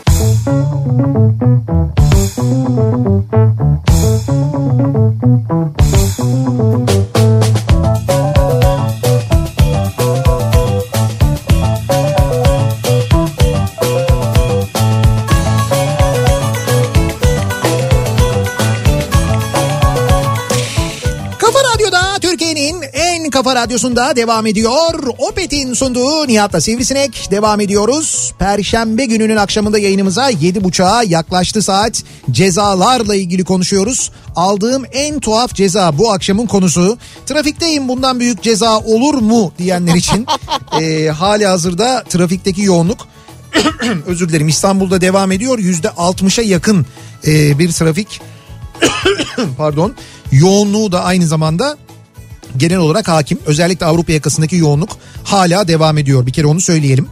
Kafa 2.23 2.32
Radyosu'nda 23.73 24.17
devam 24.17 24.47
ediyor. 24.47 25.05
Opet'in 25.19 25.75
sunduğu 25.75 26.29
Nihat'la 26.29 26.61
Sivrisinek 26.61 27.29
devam 27.31 27.61
ediyoruz. 27.61 28.35
Perşembe 28.39 29.05
gününün 29.05 29.37
akşamında 29.37 29.79
yayınımıza 29.79 30.31
7.30'a 30.31 31.03
yaklaştı 31.03 31.63
saat. 31.63 32.03
Cezalarla 32.31 33.15
ilgili 33.15 33.45
konuşuyoruz. 33.45 34.11
Aldığım 34.37 34.85
en 34.93 35.21
tuhaf 35.21 35.55
ceza 35.55 35.99
bu 35.99 36.13
akşamın 36.13 36.47
konusu. 36.47 36.99
Trafikteyim 37.27 37.89
bundan 37.89 38.21
büyük 38.21 38.43
ceza 38.43 38.79
olur 38.79 39.15
mu 39.15 39.53
diyenler 39.59 39.95
için 39.95 40.27
e, 40.81 41.09
hali 41.09 41.47
hazırda 41.47 42.05
trafikteki 42.09 42.63
yoğunluk 42.63 43.09
özür 44.07 44.29
dilerim 44.29 44.49
İstanbul'da 44.49 45.01
devam 45.01 45.33
ediyor. 45.33 45.59
Yüzde 45.59 45.89
60'a 45.89 46.45
yakın 46.45 46.87
e, 47.27 47.59
bir 47.59 47.73
trafik 47.73 48.21
pardon 49.57 49.95
yoğunluğu 50.33 50.93
da 50.93 51.05
aynı 51.05 51.27
zamanda 51.27 51.77
genel 52.57 52.79
olarak 52.79 53.09
hakim. 53.09 53.39
Özellikle 53.47 53.87
Avrupa 53.87 54.13
yakasındaki 54.13 54.57
yoğunluk 54.57 54.91
hala 55.25 55.69
devam 55.69 55.99
ediyor. 55.99 56.27
Bir 56.27 56.33
kere 56.33 56.47
onu 56.47 56.61
söyleyelim. 56.61 57.09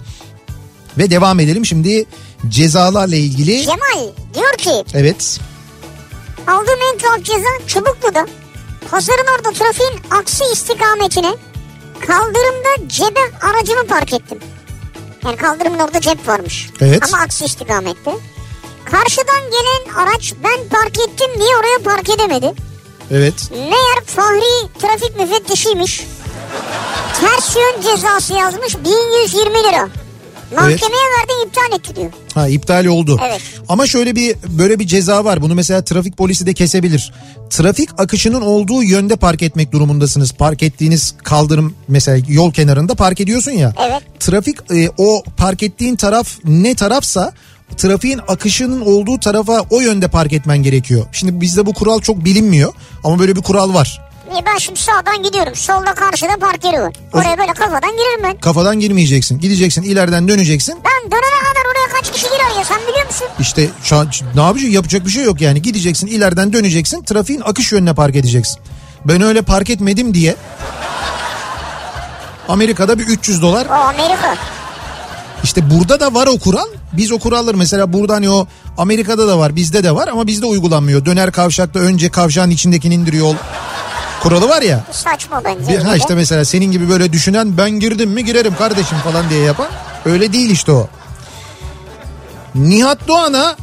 Ve 0.99 1.11
devam 1.11 1.41
edelim 1.41 1.67
şimdi 1.67 2.05
cezalarla 2.49 3.17
ilgili. 3.17 3.63
Cemal 3.63 4.09
diyor 4.35 4.53
ki 4.59 4.85
Evet. 4.95 5.41
aldığım 6.47 6.79
en 6.93 6.99
tuhaf 6.99 7.23
ceza 7.25 7.67
Çubuklu'da. 7.67 8.27
Pazarın 8.91 9.27
orada 9.37 9.51
trafiğin 9.53 9.93
aksi 10.11 10.45
istikametine 10.53 11.35
kaldırımda 12.07 12.89
cebe 12.89 13.21
aracımı 13.43 13.87
park 13.87 14.13
ettim. 14.13 14.39
Yani 15.25 15.37
kaldırımın 15.37 15.79
orada 15.79 16.01
cep 16.01 16.29
varmış. 16.29 16.71
Evet. 16.81 17.03
Ama 17.09 17.23
aksi 17.23 17.45
istikamette. 17.45 18.11
Karşıdan 18.85 19.41
gelen 19.51 20.03
araç 20.05 20.35
ben 20.45 20.69
park 20.69 20.99
ettim 20.99 21.31
diye 21.39 21.57
oraya 21.61 21.83
park 21.85 22.11
edemedi. 22.11 22.53
Evet. 23.11 23.51
Meğer 23.51 24.05
Fahri 24.07 24.69
trafik 24.79 25.21
müfettişiymiş. 25.21 26.01
Ters 27.21 27.57
yön 27.57 27.83
cezası 27.83 28.35
yazmış 28.35 28.77
1120 28.77 29.59
lira. 29.59 29.89
Mahkemeye 30.55 31.07
verdi 31.19 31.33
iptal 31.47 31.79
etti 31.79 31.97
diyor. 31.97 32.11
Ha 32.35 32.49
iptal 32.49 32.87
oldu. 32.87 33.21
Evet. 33.29 33.41
Ama 33.69 33.87
şöyle 33.87 34.17
bir 34.17 34.37
böyle 34.49 34.79
bir 34.79 34.87
ceza 34.87 35.25
var. 35.25 35.43
Bunu 35.43 35.55
mesela 35.55 35.85
trafik 35.85 36.17
polisi 36.17 36.47
de 36.47 36.55
kesebilir. 36.55 37.13
Trafik 37.51 37.89
akışının 37.99 38.41
olduğu 38.41 38.83
yönde 38.83 39.17
park 39.17 39.43
etmek 39.43 39.73
durumundasınız. 39.73 40.33
Park 40.33 40.63
ettiğiniz 40.63 41.15
kaldırım 41.23 41.75
mesela 41.89 42.25
yol 42.29 42.53
kenarında 42.53 42.95
park 42.95 43.21
ediyorsun 43.21 43.51
ya. 43.51 43.75
Evet. 43.89 44.03
Trafik 44.21 44.57
e, 44.75 44.91
o 44.99 45.23
park 45.37 45.63
ettiğin 45.63 45.97
taraf 45.97 46.29
ne 46.45 46.75
tarafsa 46.75 47.33
trafiğin 47.77 48.21
akışının 48.29 48.81
olduğu 48.81 49.21
tarafa 49.21 49.65
o 49.71 49.81
yönde 49.81 50.09
park 50.09 50.33
etmen 50.33 50.59
gerekiyor. 50.59 51.07
Şimdi 51.13 51.41
bizde 51.41 51.67
bu 51.67 51.73
kural 51.73 52.01
çok 52.01 52.25
bilinmiyor 52.25 52.73
ama 53.05 53.19
böyle 53.19 53.37
bir 53.37 53.43
kural 53.43 53.75
var. 53.75 54.01
Niye 54.31 54.47
ben 54.47 54.59
şimdi 54.59 54.81
sağdan 54.81 55.23
gidiyorum. 55.23 55.55
Solda 55.55 55.95
karşıda 55.95 56.37
park 56.41 56.65
yeri 56.65 56.81
var. 56.81 56.93
Oraya 57.13 57.39
böyle 57.39 57.53
kafadan 57.53 57.91
girerim 57.91 58.23
ben. 58.25 58.37
Kafadan 58.41 58.81
girmeyeceksin. 58.81 59.39
Gideceksin 59.41 59.83
ileriden 59.83 60.29
döneceksin. 60.29 60.75
Ben 60.85 61.11
dönene 61.11 61.41
kadar 61.49 61.65
oraya 61.71 61.97
kaç 61.97 62.13
kişi 62.13 62.27
girer 62.27 62.59
ya 62.59 62.65
sen 62.65 62.79
biliyor 62.89 63.07
musun? 63.07 63.27
İşte 63.41 63.69
şu 63.83 63.97
an 63.97 64.09
ne 64.35 64.41
yapacaksın 64.41 64.73
yapacak 64.73 65.07
bir 65.07 65.11
şey 65.11 65.25
yok 65.25 65.41
yani 65.41 65.63
gideceksin 65.63 66.07
ileriden 66.07 66.53
döneceksin 66.53 67.03
trafiğin 67.03 67.41
akış 67.41 67.73
yönüne 67.73 67.95
park 67.95 68.17
edeceksin. 68.17 68.59
Ben 69.05 69.23
öyle 69.23 69.43
park 69.43 69.71
etmedim 69.71 70.15
diye 70.15 70.37
Amerika'da 72.49 72.99
bir 72.99 73.07
300 73.07 73.43
dolar 73.43 73.67
O 73.67 73.73
Amerika. 73.73 74.37
İşte 75.45 75.71
burada 75.71 76.01
da 76.01 76.15
var 76.15 76.27
o 76.27 76.39
kural. 76.39 76.67
Biz 76.93 77.13
o 77.13 77.19
kuralları 77.19 77.57
mesela 77.57 77.93
burada 77.93 78.15
hani 78.15 78.31
o 78.31 78.47
Amerika'da 78.79 79.29
da 79.29 79.39
var 79.39 79.57
bizde 79.57 79.85
de 79.85 79.95
var 79.95 80.09
ama 80.09 80.27
bizde 80.27 80.47
uygulanmıyor. 80.47 81.05
Döner 81.05 81.33
kavşakta 81.33 81.79
önce 81.79 82.11
kavşağın 82.11 82.51
içindekini 82.51 82.95
indiriyor 82.95 83.35
kuralı 84.23 84.49
var 84.49 84.63
ya. 84.63 84.85
Saçma 84.91 85.45
bence. 85.45 85.73
Bir, 85.73 85.79
ha 85.79 85.97
işte 85.97 86.15
mesela 86.15 86.45
senin 86.45 86.73
gibi 86.73 86.89
böyle 86.89 87.13
düşünen 87.13 87.57
ben 87.59 87.71
girdim 87.71 88.11
mi 88.11 88.25
girerim 88.25 88.57
kardeşim 88.57 88.99
falan 88.99 89.31
diye 89.31 89.41
yapan 89.41 89.69
öyle 90.05 90.33
değil 90.33 90.51
işte 90.51 90.73
o. 90.73 90.89
Nihat 92.55 93.09
Doğan'a 93.09 93.57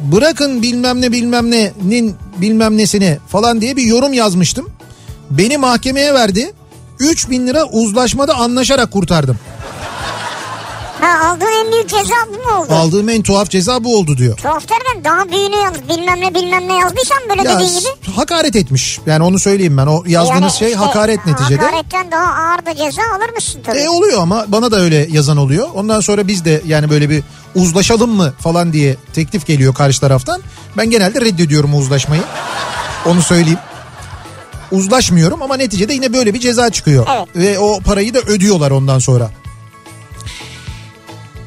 bırakın 0.00 0.62
bilmem 0.62 1.00
ne 1.00 1.12
bilmem 1.12 1.50
ne'nin 1.50 2.16
bilmem 2.36 2.76
nesini 2.76 3.18
falan 3.28 3.60
diye 3.60 3.76
bir 3.76 3.82
yorum 3.82 4.12
yazmıştım. 4.12 4.70
Beni 5.30 5.58
mahkemeye 5.58 6.14
verdi. 6.14 6.52
3000 6.98 7.46
lira 7.46 7.64
uzlaşmada 7.64 8.34
anlaşarak 8.34 8.90
kurtardım. 8.90 9.38
Ha 11.00 11.28
aldığın 11.28 11.64
en 11.66 11.72
büyük 11.72 11.88
ceza 11.88 12.14
bu 12.28 12.32
mu 12.50 12.62
oldu? 12.62 12.74
Aldığım 12.74 13.08
en 13.08 13.22
tuhaf 13.22 13.50
ceza 13.50 13.84
bu 13.84 13.96
oldu 13.96 14.16
diyor. 14.16 14.36
Tuhaf 14.36 14.68
derken 14.68 15.04
daha 15.04 15.28
büyüğünü 15.28 15.56
yaz 15.56 15.88
bilmem 15.88 16.20
ne 16.20 16.34
bilmem 16.34 16.68
ne 16.68 16.76
yazdıysan 16.78 17.18
böyle 17.30 17.42
Ya 17.48 17.54
dediğin 17.54 17.78
gibi. 17.80 18.12
hakaret 18.16 18.56
etmiş. 18.56 19.00
Yani 19.06 19.24
onu 19.24 19.38
söyleyeyim 19.38 19.76
ben. 19.76 19.86
O 19.86 20.02
yazdığınız 20.06 20.40
Yani 20.42 20.52
şey 20.52 20.68
işte 20.68 20.80
hakaret 20.80 21.26
neticede. 21.26 21.64
Hakaretten 21.64 22.10
daha 22.10 22.34
ağır 22.34 22.66
da 22.66 22.74
ceza 22.76 23.02
alır 23.16 23.34
mısın 23.34 23.60
tabii? 23.66 23.78
E 23.78 23.88
oluyor 23.88 24.22
ama 24.22 24.44
bana 24.48 24.70
da 24.70 24.76
öyle 24.80 25.08
yazan 25.10 25.36
oluyor. 25.36 25.68
Ondan 25.74 26.00
sonra 26.00 26.28
biz 26.28 26.44
de 26.44 26.62
yani 26.66 26.90
böyle 26.90 27.10
bir 27.10 27.22
uzlaşalım 27.54 28.10
mı 28.10 28.32
falan 28.40 28.72
diye 28.72 28.96
teklif 29.12 29.46
geliyor 29.46 29.74
karşı 29.74 30.00
taraftan. 30.00 30.40
Ben 30.76 30.90
genelde 30.90 31.20
reddediyorum 31.20 31.74
uzlaşmayı. 31.78 32.22
Onu 33.06 33.22
söyleyeyim. 33.22 33.58
Uzlaşmıyorum 34.72 35.42
ama 35.42 35.56
neticede 35.56 35.92
yine 35.94 36.12
böyle 36.12 36.34
bir 36.34 36.40
ceza 36.40 36.70
çıkıyor. 36.70 37.06
Evet. 37.16 37.28
Ve 37.36 37.58
o 37.58 37.80
parayı 37.80 38.14
da 38.14 38.18
ödüyorlar 38.18 38.70
ondan 38.70 38.98
sonra. 38.98 39.30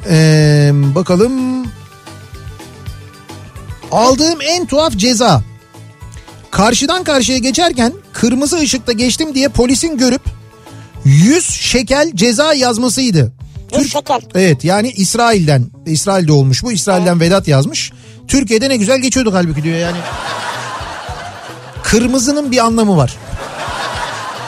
Ee, 0.09 0.71
bakalım. 0.73 1.65
Aldığım 3.91 4.41
en 4.41 4.65
tuhaf 4.65 4.95
ceza. 4.95 5.43
Karşıdan 6.51 7.03
karşıya 7.03 7.37
geçerken 7.37 7.93
kırmızı 8.13 8.57
ışıkta 8.57 8.91
geçtim 8.91 9.35
diye 9.35 9.49
polisin 9.49 9.97
görüp 9.97 10.21
100 11.05 11.49
şekel 11.49 12.11
ceza 12.15 12.53
yazmasıydı. 12.53 13.33
Yüz 13.77 13.91
şekel. 13.91 14.21
Evet 14.35 14.63
yani 14.63 14.89
İsrail'den 14.91 15.65
İsrail'de 15.85 16.31
olmuş 16.31 16.63
bu 16.63 16.71
İsrail'den 16.71 17.19
Vedat 17.19 17.47
yazmış. 17.47 17.91
Türkiye'de 18.27 18.69
ne 18.69 18.77
güzel 18.77 18.99
geçiyorduk 18.99 19.33
halbuki 19.33 19.63
diyor 19.63 19.77
yani. 19.77 19.97
Kırmızının 21.83 22.51
bir 22.51 22.57
anlamı 22.57 22.97
var. 22.97 23.17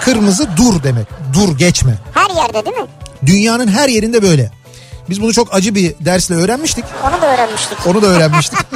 Kırmızı 0.01 0.47
dur 0.57 0.83
demek. 0.83 1.07
Dur 1.33 1.57
geçme. 1.57 1.97
Her 2.13 2.35
yerde 2.35 2.65
değil 2.65 2.77
mi? 2.77 2.87
Dünyanın 3.25 3.67
her 3.67 3.89
yerinde 3.89 4.21
böyle. 4.21 4.51
Biz 5.09 5.21
bunu 5.21 5.33
çok 5.33 5.53
acı 5.53 5.75
bir 5.75 5.93
dersle 5.99 6.35
öğrenmiştik. 6.35 6.85
Onu 7.03 7.21
da 7.21 7.33
öğrenmiştik. 7.33 7.87
Onu 7.87 8.01
da 8.01 8.07
öğrenmiştik. 8.07 8.59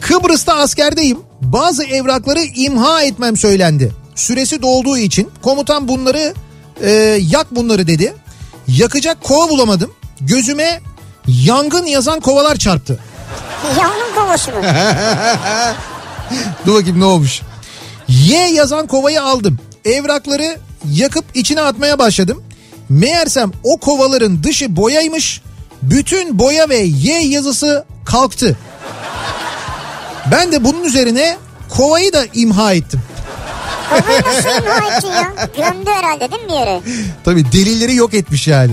Kıbrıs'ta 0.00 0.54
askerdeyim. 0.54 1.18
Bazı 1.40 1.84
evrakları 1.84 2.40
imha 2.42 3.02
etmem 3.02 3.36
söylendi. 3.36 3.92
Süresi 4.14 4.62
dolduğu 4.62 4.98
için 4.98 5.30
komutan 5.42 5.88
bunları 5.88 6.34
e, 6.82 6.90
yak 7.20 7.54
bunları 7.54 7.86
dedi. 7.86 8.14
Yakacak 8.68 9.22
kova 9.22 9.48
bulamadım. 9.48 9.92
Gözüme 10.20 10.80
yangın 11.26 11.86
yazan 11.86 12.20
kovalar 12.20 12.56
çarptı. 12.56 12.98
Yangın 13.78 14.14
kovası 14.14 14.50
mı? 14.50 14.56
Dur 16.66 16.74
bakayım 16.74 17.00
ne 17.00 17.04
olmuş. 17.04 17.40
Y 18.08 18.48
yazan 18.48 18.86
kovayı 18.86 19.22
aldım. 19.22 19.58
Evrakları 19.84 20.58
yakıp 20.90 21.24
içine 21.34 21.60
atmaya 21.60 21.98
başladım. 21.98 22.42
Meğersem 22.92 23.52
o 23.64 23.76
kovaların 23.76 24.42
dışı 24.42 24.76
boyaymış. 24.76 25.40
Bütün 25.82 26.38
boya 26.38 26.68
ve 26.68 26.76
Y 26.76 27.18
yazısı 27.18 27.84
kalktı. 28.04 28.56
Ben 30.30 30.52
de 30.52 30.64
bunun 30.64 30.84
üzerine 30.84 31.36
kovayı 31.68 32.12
da 32.12 32.24
imha 32.34 32.72
ettim. 32.72 33.00
Kovayı 33.90 34.22
nasıl 34.22 34.48
imha 34.48 34.96
ettin 34.96 35.08
ya? 35.08 35.32
Gömdü 35.56 35.90
herhalde 35.90 36.30
değil 36.32 36.42
mi 36.42 36.48
bir 36.48 36.54
yere? 36.54 36.80
Tabii 37.24 37.52
delilleri 37.52 37.94
yok 37.94 38.14
etmiş 38.14 38.48
yani. 38.48 38.72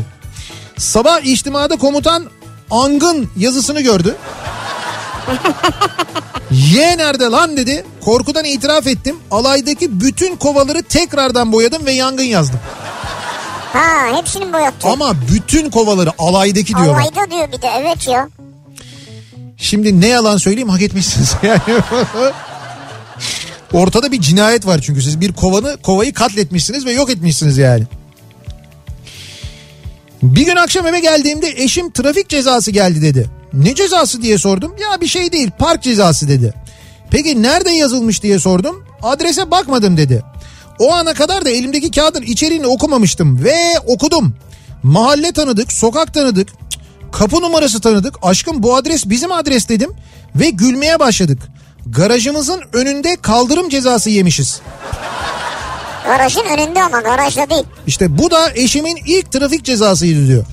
Sabah 0.77 1.21
içtimada 1.21 1.75
komutan 1.75 2.25
angın 2.71 3.29
yazısını 3.37 3.81
gördü. 3.81 4.15
Y 6.51 6.97
nerede 6.97 7.23
lan 7.23 7.57
dedi. 7.57 7.85
Korkudan 8.05 8.45
itiraf 8.45 8.87
ettim. 8.87 9.17
Alaydaki 9.31 10.01
bütün 10.01 10.35
kovaları 10.35 10.83
tekrardan 10.83 11.51
boyadım 11.51 11.85
ve 11.85 11.91
yangın 11.91 12.23
yazdım. 12.23 12.59
Ha 13.73 14.17
hepsini 14.17 14.53
boyattı. 14.53 14.87
Ama 14.87 15.13
bütün 15.33 15.69
kovaları 15.69 16.11
alaydaki 16.17 16.75
diyor. 16.75 16.87
bak. 16.95 17.01
Alayda 17.01 17.31
diyor 17.31 17.51
bir 17.51 17.61
de 17.61 17.67
evet 17.79 18.07
ya. 18.07 18.29
Şimdi 19.57 20.01
ne 20.01 20.07
yalan 20.07 20.37
söyleyeyim 20.37 20.69
hak 20.69 20.81
etmişsiniz 20.81 21.35
yani. 21.43 21.59
Ortada 23.73 24.11
bir 24.11 24.21
cinayet 24.21 24.65
var 24.65 24.79
çünkü 24.81 25.01
siz 25.01 25.21
bir 25.21 25.33
kovanı 25.33 25.77
kovayı 25.83 26.13
katletmişsiniz 26.13 26.85
ve 26.85 26.91
yok 26.91 27.09
etmişsiniz 27.09 27.57
yani. 27.57 27.83
Bir 30.23 30.45
gün 30.45 30.55
akşam 30.55 30.87
eve 30.87 30.99
geldiğimde 30.99 31.47
eşim 31.49 31.91
trafik 31.91 32.29
cezası 32.29 32.71
geldi 32.71 33.01
dedi. 33.01 33.29
Ne 33.53 33.75
cezası 33.75 34.21
diye 34.21 34.37
sordum. 34.37 34.75
Ya 34.81 35.01
bir 35.01 35.07
şey 35.07 35.31
değil 35.31 35.51
park 35.59 35.83
cezası 35.83 36.27
dedi. 36.27 36.53
Peki 37.11 37.41
nerede 37.43 37.71
yazılmış 37.71 38.23
diye 38.23 38.39
sordum. 38.39 38.85
Adrese 39.01 39.51
bakmadım 39.51 39.97
dedi. 39.97 40.23
O 40.79 40.93
ana 40.93 41.13
kadar 41.13 41.45
da 41.45 41.49
elimdeki 41.49 41.91
kağıdın 41.91 42.21
içeriğini 42.21 42.67
okumamıştım 42.67 43.43
ve 43.43 43.55
okudum. 43.87 44.35
Mahalle 44.83 45.31
tanıdık, 45.31 45.71
sokak 45.73 46.13
tanıdık, 46.13 46.49
kapı 47.11 47.41
numarası 47.41 47.81
tanıdık. 47.81 48.15
Aşkım 48.21 48.63
bu 48.63 48.75
adres 48.75 49.09
bizim 49.09 49.31
adres 49.31 49.69
dedim 49.69 49.91
ve 50.35 50.49
gülmeye 50.49 50.99
başladık. 50.99 51.39
Garajımızın 51.85 52.61
önünde 52.73 53.15
kaldırım 53.21 53.69
cezası 53.69 54.09
yemişiz. 54.09 54.61
Garajın 56.05 56.43
önünde 56.45 56.83
ama 56.83 57.01
garajda 57.01 57.49
değil. 57.49 57.63
İşte 57.87 58.17
bu 58.17 58.31
da 58.31 58.51
eşimin 58.55 58.97
ilk 59.05 59.31
trafik 59.31 59.65
cezasıydı 59.65 60.27
diyor. 60.27 60.45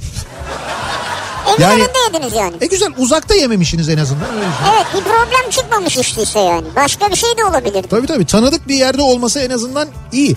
Evin 1.54 1.62
Yani- 1.62 1.82
yediniz 2.14 2.32
yani. 2.32 2.54
E 2.60 2.66
güzel 2.66 2.88
uzakta 2.98 3.34
yememişsiniz 3.34 3.88
en 3.88 3.98
azından. 3.98 4.26
Evet 4.74 4.86
bir 4.94 5.00
problem 5.00 5.50
çıkmamış 5.50 5.96
işteyse 5.96 6.40
yani. 6.40 6.64
Başka 6.76 7.10
bir 7.10 7.16
şey 7.16 7.30
de 7.38 7.44
olabilirdi. 7.44 7.88
Tabii 7.90 8.06
tabii 8.06 8.26
tanıdık 8.26 8.68
bir 8.68 8.74
yerde 8.74 9.02
olması 9.02 9.40
en 9.40 9.50
azından 9.50 9.88
iyi. 10.12 10.36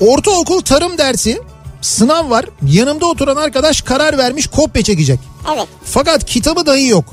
Ortaokul 0.00 0.60
tarım 0.60 0.98
dersi 0.98 1.42
sınav 1.82 2.30
var. 2.30 2.44
Yanımda 2.66 3.06
oturan 3.06 3.36
arkadaş 3.36 3.82
karar 3.82 4.18
vermiş 4.18 4.46
kopya 4.46 4.82
çekecek. 4.82 5.20
Evet. 5.54 5.66
Fakat 5.84 6.24
kitabı 6.24 6.66
dahi 6.66 6.86
yok. 6.88 7.04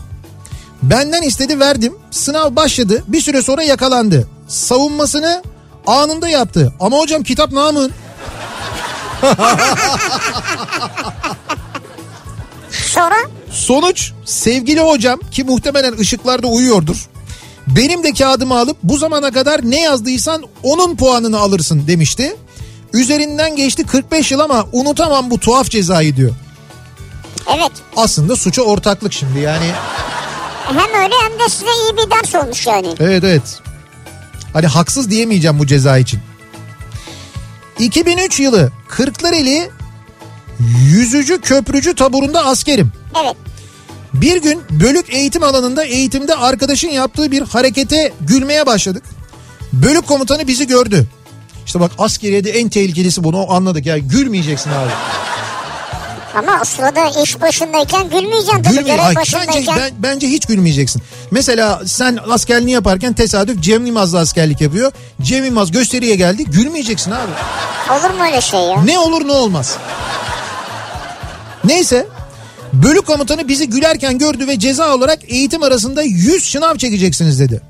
Benden 0.84 1.22
istedi 1.22 1.60
verdim. 1.60 1.94
Sınav 2.12 2.56
başladı. 2.56 3.04
Bir 3.08 3.22
süre 3.22 3.42
sonra 3.42 3.64
yakalandı. 3.64 4.28
Savunmasını 4.48 5.44
anında 5.88 6.30
yaptı. 6.30 6.74
Ama 6.80 6.98
hocam 7.00 7.24
kitap 7.24 7.52
namın. 7.52 7.92
Sonra 12.72 13.16
Sonuç 13.52 14.12
sevgili 14.26 14.82
hocam 14.82 15.20
ki 15.32 15.44
muhtemelen 15.44 15.98
ışıklarda 16.00 16.48
uyuyordur. 16.48 17.06
Benim 17.68 18.04
de 18.04 18.14
kağıdımı 18.14 18.60
alıp 18.60 18.78
bu 18.84 18.98
zamana 18.98 19.32
kadar 19.32 19.60
ne 19.64 19.82
yazdıysan 19.82 20.44
onun 20.64 20.96
puanını 20.96 21.40
alırsın 21.40 21.88
demişti. 21.88 22.36
Üzerinden 22.94 23.56
geçti 23.56 23.84
45 23.86 24.32
yıl 24.32 24.40
ama 24.40 24.66
unutamam 24.72 25.30
bu 25.32 25.40
tuhaf 25.40 25.70
cezayı 25.70 26.16
diyor. 26.16 26.32
evet 27.56 27.72
Aslında 27.98 28.36
suça 28.36 28.62
ortaklık 28.62 29.14
şimdi 29.14 29.40
yani. 29.40 29.72
hem 30.66 31.04
öyle 31.04 31.14
hem 31.24 31.40
de 31.40 31.50
size 31.50 31.66
iyi 31.66 31.98
bir 31.98 32.12
ders 32.12 32.36
olmuş 32.44 32.68
yani. 32.68 32.88
Evet 33.00 33.24
evet. 33.24 33.60
Hani 34.54 34.68
haksız 34.68 35.10
diyemeyeceğim 35.10 35.60
bu 35.60 35.68
ceza 35.68 35.98
için. 35.98 36.20
2003 37.80 38.40
yılı 38.40 38.72
Kırklareli 38.88 39.70
Yüzücü 40.92 41.42
Köprücü 41.42 41.96
taburunda 41.96 42.46
askerim. 42.46 42.92
Evet. 43.24 43.36
Bir 44.14 44.42
gün 44.42 44.62
bölük 44.70 45.14
eğitim 45.14 45.44
alanında 45.44 45.84
eğitimde 45.84 46.36
arkadaşın 46.36 46.88
yaptığı 46.90 47.32
bir 47.32 47.42
harekete 47.42 48.14
gülmeye 48.22 48.66
başladık. 48.66 49.04
Bölük 49.74 50.08
komutanı 50.08 50.48
bizi 50.48 50.68
gördü. 50.68 51.08
İşte 51.66 51.80
bak 51.80 51.92
askeriyede 51.98 52.52
en 52.52 52.70
tehlikelisi 52.70 53.24
bunu 53.24 53.52
anladık 53.52 53.86
ya 53.86 53.98
gülmeyeceksin 53.98 54.70
abi. 54.70 54.92
Ama 56.36 56.60
o 56.62 56.66
sırada 56.66 57.22
iş 57.24 57.42
başındayken 57.42 58.10
gülmeyeceksin 58.10 58.64
tabii. 58.64 58.76
Gülmeye, 58.76 59.02
Ay, 59.02 59.16
başındayken. 59.16 59.56
bence, 59.58 59.72
ben- 59.82 59.94
bence 60.14 60.28
hiç 60.28 60.46
gülmeyeceksin. 60.46 61.02
Mesela 61.32 61.82
sen 61.86 62.20
askerliğini 62.32 62.72
yaparken 62.72 63.14
tesadüf 63.14 63.60
Cem 63.62 63.86
Yılmaz'la 63.86 64.20
askerlik 64.20 64.62
yapıyor. 64.62 64.92
Cem 65.22 65.46
Yılmaz 65.46 65.72
gösteriye 65.72 66.16
geldi 66.16 66.44
gülmeyeceksin 66.46 67.12
abi. 67.12 67.32
Olur 67.92 68.14
mu 68.20 68.26
öyle 68.26 68.42
şey 68.42 68.60
ya? 68.60 68.82
Ne 68.84 69.00
olur 69.00 69.28
ne 69.28 69.32
olmaz. 69.32 69.78
Neyse 71.64 72.08
bölük 72.74 73.08
komutanı 73.08 73.48
bizi 73.48 73.70
gülerken 73.70 74.18
gördü 74.18 74.48
ve 74.48 74.60
ceza 74.60 74.96
olarak 74.96 75.20
eğitim 75.28 75.64
arasında 75.64 76.02
100 76.04 76.46
şınav 76.46 76.76
çekeceksiniz 76.76 77.40
dedi. 77.40 77.62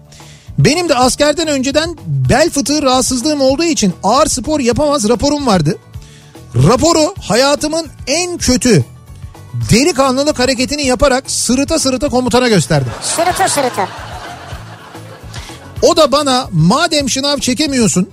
Benim 0.57 0.89
de 0.89 0.95
askerden 0.95 1.47
önceden 1.47 1.97
bel 2.07 2.49
fıtığı 2.49 2.81
rahatsızlığım 2.81 3.41
olduğu 3.41 3.63
için 3.63 3.93
ağır 4.03 4.27
spor 4.27 4.59
yapamaz 4.59 5.09
raporum 5.09 5.47
vardı. 5.47 5.77
Raporu 6.55 7.15
hayatımın 7.21 7.87
en 8.07 8.37
kötü 8.37 8.83
delikanlılık 9.71 10.39
hareketini 10.39 10.85
yaparak 10.85 11.31
sırıta 11.31 11.79
sırıta 11.79 12.09
komutana 12.09 12.47
gösterdim. 12.47 12.91
Sırıta 13.01 13.47
sırıta. 13.49 13.87
O 15.81 15.97
da 15.97 16.11
bana 16.11 16.47
madem 16.51 17.09
şınav 17.09 17.37
çekemiyorsun 17.37 18.09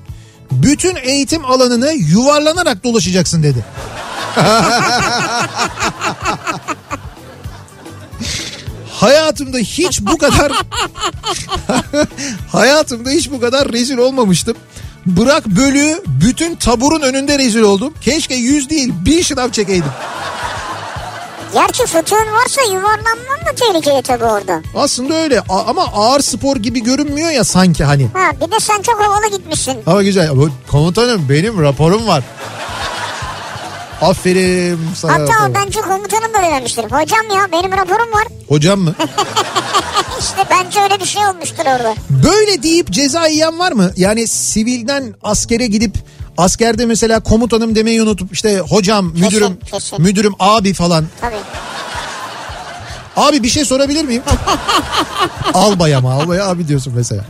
bütün 0.51 0.97
eğitim 0.97 1.45
alanını 1.45 1.93
yuvarlanarak 1.93 2.85
dolaşacaksın 2.85 3.43
dedi. 3.43 3.65
Hayatımda 8.93 9.59
hiç 9.59 10.01
bu 10.01 10.19
kadar 10.19 10.53
hayatımda 12.53 13.11
hiç 13.11 13.31
bu 13.31 13.41
kadar 13.41 13.73
rezil 13.73 13.99
olmamıştım. 13.99 14.57
Bırak 15.07 15.47
bölüğü 15.47 16.03
bütün 16.07 16.55
taburun 16.55 17.01
önünde 17.01 17.39
rezil 17.39 17.61
oldum. 17.63 17.95
Keşke 18.01 18.35
yüz 18.35 18.71
değil 18.71 18.93
bir 19.05 19.23
şınav 19.23 19.51
çekeydim. 19.51 19.91
Gerçi 21.55 21.87
fıtığın 21.87 22.17
varsa 22.33 22.63
yuvarlanman 22.63 23.41
da 23.47 23.53
tehlikeli 23.57 24.03
tabii 24.03 24.25
orada. 24.25 24.63
Aslında 24.77 25.15
öyle 25.15 25.41
A- 25.41 25.65
ama 25.67 25.83
ağır 25.95 26.21
spor 26.21 26.57
gibi 26.57 26.83
görünmüyor 26.83 27.31
ya 27.31 27.45
sanki 27.45 27.85
hani. 27.85 28.09
Ha 28.15 28.31
bir 28.47 28.51
de 28.53 28.61
sen 28.61 28.83
çok 28.83 29.01
havalı 29.01 29.31
gitmişsin. 29.31 29.77
Ama 29.87 30.03
güzel. 30.03 30.31
Komutanım 30.71 31.29
benim 31.29 31.63
raporum 31.63 32.07
var. 32.07 32.23
Aferin 34.03 34.79
sana. 34.95 35.13
Hatta 35.13 35.33
o 35.51 35.55
bence 35.55 35.81
komutanım 35.81 36.35
böyle 36.35 36.57
demiştir. 36.57 36.83
Hocam 36.85 37.31
ya 37.37 37.53
benim 37.53 37.73
raporum 37.73 38.13
var. 38.13 38.25
Hocam 38.49 38.81
mı? 38.81 38.95
İşte 40.21 40.45
bence 40.51 40.81
öyle 40.81 41.01
bir 41.01 41.05
şey 41.07 41.27
olmuştur 41.27 41.63
orada. 41.67 41.95
Böyle 42.11 42.63
deyip 42.63 42.91
ceza 42.91 43.27
yiyen 43.27 43.59
var 43.59 43.73
mı? 43.73 43.91
Yani 43.97 44.29
sivilden 44.29 45.15
askere 45.23 45.67
gidip 45.67 45.95
askerde 46.39 46.87
mesela 46.87 47.21
komutanım 47.21 47.75
demeyi 47.75 48.03
unutup 48.03 48.33
işte 48.33 48.59
hocam, 48.59 49.07
müdürüm, 49.07 49.59
kesin. 49.71 50.03
müdürüm, 50.03 50.35
abi 50.39 50.73
falan. 50.75 51.05
Tabii. 51.21 51.35
Abi 53.17 53.43
bir 53.43 53.49
şey 53.49 53.65
sorabilir 53.65 54.05
miyim? 54.05 54.23
albay 55.55 55.95
ama 55.95 56.13
albaya 56.13 56.49
abi 56.49 56.69
diyorsun 56.69 56.93
mesela. 56.97 57.25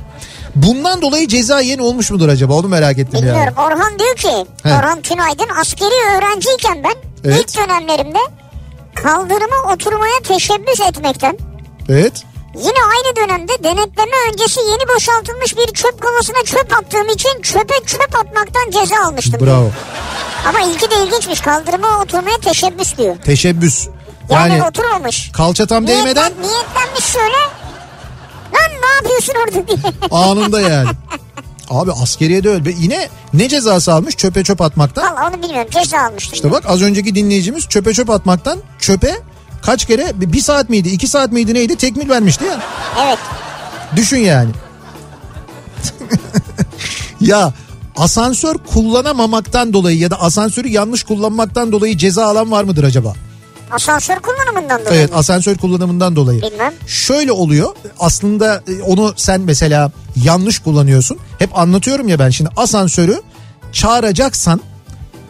Bundan 0.56 1.02
dolayı 1.02 1.28
ceza 1.28 1.60
yiyen 1.60 1.78
olmuş 1.78 2.10
mudur 2.10 2.28
acaba? 2.28 2.54
Onu 2.54 2.68
merak 2.68 2.98
ettim. 2.98 3.20
Bilmiyorum. 3.22 3.54
Orhan 3.56 3.98
diyor 3.98 4.16
ki 4.16 4.46
He. 4.62 4.68
Orhan 4.68 5.00
Tünaydın 5.02 5.48
askeri 5.60 6.16
öğrenciyken 6.16 6.84
ben 6.84 6.94
Evet. 7.24 7.40
ilk 7.40 7.56
dönemlerimde 7.56 8.18
kaldırıma 8.94 9.72
oturmaya 9.72 10.20
teşebbüs 10.28 10.80
etmekten 10.80 11.36
Evet. 11.88 12.12
Yine 12.56 12.78
aynı 12.94 13.16
dönemde 13.16 13.52
denetleme 13.64 14.16
öncesi 14.32 14.60
yeni 14.60 14.88
boşaltılmış 14.96 15.56
bir 15.56 15.66
çöp 15.74 16.02
kovasına 16.02 16.44
çöp 16.44 16.72
attığım 16.78 17.08
için 17.08 17.42
çöpe 17.42 17.74
çöp 17.86 18.16
atmaktan 18.16 18.70
ceza 18.70 18.96
almıştım. 19.06 19.46
Bravo. 19.46 19.70
Ama 20.48 20.60
ilki 20.60 20.90
de 20.90 20.94
ilginçmiş 21.06 21.40
kaldırıma 21.40 22.00
oturmaya 22.02 22.36
teşebbüs 22.38 22.96
diyor. 22.96 23.16
Teşebbüs. 23.24 23.88
Yani, 24.30 24.52
Yani 24.52 24.64
oturmamış. 24.68 25.30
kalça 25.32 25.66
tam 25.66 25.86
değmeden 25.86 26.24
Niyetlen, 26.32 26.42
niyetlenmiş 26.42 27.04
şöyle. 27.04 27.36
Lan 28.54 28.70
ne 28.82 28.94
yapıyorsun 28.94 29.34
orada 29.44 29.68
diye. 29.68 29.92
anında 30.10 30.60
yani. 30.60 30.88
Abi 31.70 31.92
askeriye 31.92 32.44
de 32.44 32.48
öyle. 32.50 32.74
Yine 32.78 33.08
ne 33.34 33.48
cezası 33.48 33.92
almış? 33.92 34.16
Çöpe 34.16 34.44
çöp 34.44 34.60
atmaktan. 34.60 35.16
Valla 35.16 35.28
onu 35.28 35.42
bilmiyorum 35.42 35.70
ceza 35.70 35.98
almıştım. 35.98 36.34
İşte 36.34 36.50
bak 36.50 36.64
az 36.66 36.82
önceki 36.82 37.14
dinleyicimiz 37.14 37.68
çöpe 37.68 37.92
çöp 37.92 38.10
atmaktan 38.10 38.58
çöpe 38.78 39.20
kaç 39.62 39.84
kere 39.84 40.12
bir 40.14 40.40
saat 40.40 40.68
miydi 40.70 40.88
iki 40.88 41.08
saat 41.08 41.32
miydi 41.32 41.54
neydi 41.54 41.76
tekmil 41.76 42.08
vermişti 42.08 42.44
ya. 42.44 42.62
Evet. 43.02 43.18
Düşün 43.96 44.18
yani. 44.18 44.50
ya 47.20 47.52
asansör 47.96 48.54
kullanamamaktan 48.54 49.72
dolayı 49.72 49.98
ya 49.98 50.10
da 50.10 50.20
asansörü 50.20 50.68
yanlış 50.68 51.02
kullanmaktan 51.02 51.72
dolayı 51.72 51.96
ceza 51.96 52.26
alan 52.26 52.50
var 52.50 52.64
mıdır 52.64 52.84
acaba? 52.84 53.14
Asansör 53.70 54.16
kullanımından 54.76 54.86
dolayı. 54.86 55.00
Evet 55.00 55.16
asansör 55.16 55.56
kullanımından 55.56 56.16
dolayı. 56.16 56.42
Bilmem. 56.42 56.72
Şöyle 56.86 57.32
oluyor 57.32 57.74
aslında 57.98 58.62
e, 58.68 58.82
onu 58.82 59.14
sen 59.16 59.40
mesela 59.40 59.92
yanlış 60.24 60.58
kullanıyorsun. 60.58 61.18
Hep 61.38 61.58
anlatıyorum 61.58 62.08
ya 62.08 62.18
ben 62.18 62.30
şimdi 62.30 62.50
asansörü 62.56 63.20
çağıracaksan 63.72 64.60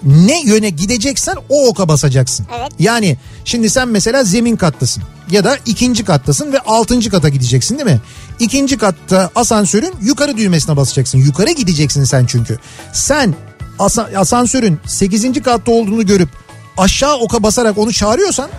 ne 0.02 0.42
yöne 0.42 0.70
gideceksen 0.70 1.36
o 1.48 1.66
oka 1.68 1.88
basacaksın. 1.88 2.46
Evet. 2.58 2.72
Yani 2.78 3.16
şimdi 3.44 3.70
sen 3.70 3.88
mesela 3.88 4.24
zemin 4.24 4.56
kattasın 4.56 5.02
ya 5.30 5.44
da 5.44 5.56
ikinci 5.66 6.04
kattasın 6.04 6.52
ve 6.52 6.58
altıncı 6.58 7.10
kata 7.10 7.28
gideceksin 7.28 7.78
değil 7.78 7.90
mi? 7.90 8.00
İkinci 8.40 8.78
katta 8.78 9.30
asansörün 9.34 9.94
yukarı 10.02 10.36
düğmesine 10.36 10.76
basacaksın. 10.76 11.18
Yukarı 11.18 11.50
gideceksin 11.50 12.04
sen 12.04 12.26
çünkü. 12.26 12.58
Sen 12.92 13.34
asa- 13.78 14.10
asansörün 14.16 14.80
8. 14.86 15.42
katta 15.42 15.72
olduğunu 15.72 16.06
görüp 16.06 16.28
aşağı 16.78 17.16
oka 17.16 17.42
basarak 17.42 17.78
onu 17.78 17.92
çağırıyorsan 17.92 18.50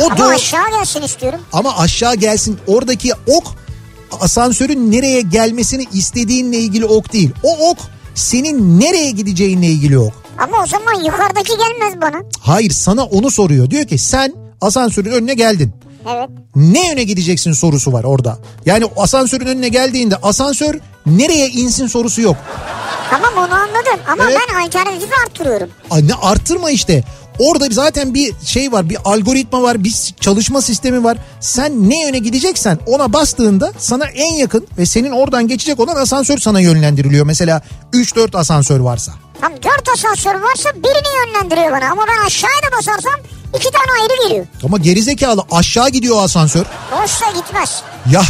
o 0.00 0.04
Ama 0.06 0.18
doğru 0.18 0.28
aşağı 0.34 0.70
gelsin 0.70 1.02
istiyorum. 1.02 1.40
ama 1.52 1.76
aşağı 1.78 2.14
gelsin 2.14 2.58
oradaki 2.66 3.12
ok 3.26 3.44
asansörün 4.20 4.92
nereye 4.92 5.20
gelmesini 5.20 5.84
istediğinle 5.92 6.58
ilgili 6.58 6.84
ok 6.86 7.12
değil. 7.12 7.30
O 7.42 7.70
ok 7.70 7.78
senin 8.14 8.80
nereye 8.80 9.10
gideceğinle 9.10 9.66
ilgili 9.66 9.98
ok. 9.98 10.12
Ama 10.38 10.62
o 10.62 10.66
zaman 10.66 11.04
yukarıdaki 11.04 11.52
gelmez 11.58 12.00
bana. 12.02 12.22
Hayır 12.40 12.70
sana 12.70 13.04
onu 13.04 13.30
soruyor. 13.30 13.70
Diyor 13.70 13.84
ki 13.86 13.98
sen 13.98 14.34
asansörün 14.60 15.10
önüne 15.10 15.34
geldin. 15.34 15.72
Evet. 16.10 16.28
Ne 16.56 16.88
yöne 16.88 17.04
gideceksin 17.04 17.52
sorusu 17.52 17.92
var 17.92 18.04
orada. 18.04 18.38
Yani 18.66 18.84
asansörün 18.96 19.46
önüne 19.46 19.68
geldiğinde 19.68 20.16
asansör 20.16 20.74
nereye 21.06 21.48
insin 21.48 21.86
sorusu 21.86 22.20
yok. 22.20 22.36
Tamam 23.10 23.32
onu 23.36 23.54
anladım 23.54 24.00
ama 24.08 24.22
Evet. 24.24 24.38
ben 24.50 24.60
alternatifi 24.62 25.12
arttırıyorum. 25.26 25.68
Aa, 25.90 25.98
Ne 25.98 26.14
arttırma 26.14 26.70
işte. 26.70 27.04
Orada 27.38 27.66
zaten 27.70 28.14
bir 28.14 28.34
şey 28.46 28.72
var, 28.72 28.90
bir 28.90 28.98
algoritma 29.04 29.62
var, 29.62 29.84
bir 29.84 29.94
çalışma 30.20 30.62
sistemi 30.62 31.04
var. 31.04 31.18
Sen 31.40 31.90
ne 31.90 32.02
yöne 32.02 32.18
gideceksen 32.18 32.78
ona 32.86 33.12
bastığında 33.12 33.72
sana 33.78 34.04
en 34.04 34.34
yakın 34.34 34.66
ve 34.78 34.86
senin 34.86 35.10
oradan 35.10 35.48
geçecek 35.48 35.80
olan 35.80 35.96
asansör 35.96 36.38
sana 36.38 36.60
yönlendiriliyor. 36.60 37.26
Mesela 37.26 37.62
3-4 37.92 38.38
asansör 38.38 38.80
varsa. 38.80 39.12
Tam 39.40 39.52
dört 39.52 39.88
asansör 39.94 40.34
varsa 40.34 40.70
birini 40.74 41.26
yönlendiriyor 41.26 41.72
bana 41.72 41.90
ama 41.90 42.04
ben 42.08 42.26
aşağıya 42.26 42.56
da 42.56 42.76
basarsam 42.78 43.20
iki 43.58 43.70
tane 43.70 44.00
ayrı 44.02 44.28
geliyor. 44.28 44.46
Ama 44.64 44.78
gerizekalı 44.78 45.44
aşağı 45.50 45.88
gidiyor 45.88 46.24
asansör. 46.24 46.64
Boşsa 46.92 47.30
gitmez. 47.30 47.82
Ya 48.12 48.22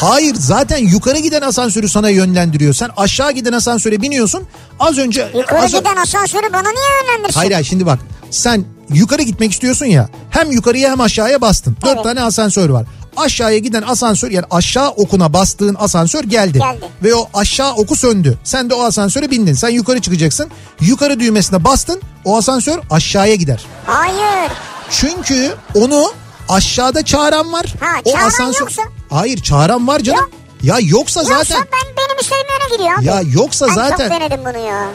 Hayır 0.00 0.34
zaten 0.34 0.78
yukarı 0.78 1.18
giden 1.18 1.40
asansörü 1.40 1.88
sana 1.88 2.08
yönlendiriyor. 2.10 2.74
Sen 2.74 2.90
aşağı 2.96 3.32
giden 3.32 3.52
asansöre 3.52 4.02
biniyorsun. 4.02 4.42
Az 4.80 4.98
önce... 4.98 5.30
Yukarı 5.34 5.62
az- 5.62 5.72
giden 5.72 5.96
asansörü 5.96 6.52
bana 6.52 6.68
niye 6.70 6.84
yönlendirsin? 7.02 7.40
Hayır 7.40 7.52
hayır 7.52 7.66
şimdi 7.66 7.86
bak. 7.86 7.98
Sen 8.30 8.64
yukarı 8.94 9.22
gitmek 9.22 9.52
istiyorsun 9.52 9.86
ya. 9.86 10.08
Hem 10.30 10.50
yukarıya 10.50 10.90
hem 10.90 11.00
aşağıya 11.00 11.40
bastın. 11.40 11.76
Dört 11.84 11.94
Evet. 11.94 12.04
tane 12.04 12.22
asansör 12.22 12.70
var. 12.70 12.86
Aşağıya 13.16 13.58
giden 13.58 13.82
asansör 13.82 14.30
yani 14.30 14.46
aşağı 14.50 14.88
okuna 14.88 15.32
bastığın 15.32 15.76
asansör 15.78 16.24
geldi. 16.24 16.58
Geldi. 16.58 16.84
Ve 17.02 17.14
o 17.14 17.28
aşağı 17.34 17.72
oku 17.74 17.96
söndü. 17.96 18.38
Sen 18.44 18.70
de 18.70 18.74
o 18.74 18.82
asansöre 18.82 19.30
bindin. 19.30 19.54
Sen 19.54 19.68
yukarı 19.68 20.00
çıkacaksın. 20.00 20.50
Yukarı 20.80 21.20
düğmesine 21.20 21.64
bastın. 21.64 22.00
O 22.24 22.36
asansör 22.38 22.78
aşağıya 22.90 23.34
gider. 23.34 23.64
Hayır. 23.86 24.52
Çünkü 24.90 25.54
onu 25.74 26.12
aşağıda 26.48 27.04
çağıran 27.04 27.52
var. 27.52 27.66
Ha, 27.80 28.02
çağıran 28.12 28.52
yoksa? 28.60 28.82
Hayır 29.10 29.42
çağıran 29.42 29.88
var 29.88 30.00
canım. 30.00 30.20
Yok. 30.20 30.30
Ya 30.62 30.76
yoksa 30.80 31.20
Yoksa 31.20 31.34
zaten 31.38 31.58
ben 31.72 31.96
benim 31.96 32.20
istediğim 32.20 32.46
yöne 32.50 32.76
gidiyor 32.76 32.98
abi. 32.98 33.04
ya 33.06 33.32
yoksa 33.34 33.66
ben 33.68 33.74
zaten 33.74 34.08
çok 34.08 34.20
denedim 34.20 34.40
bunu 34.44 34.66
ya. 34.66 34.88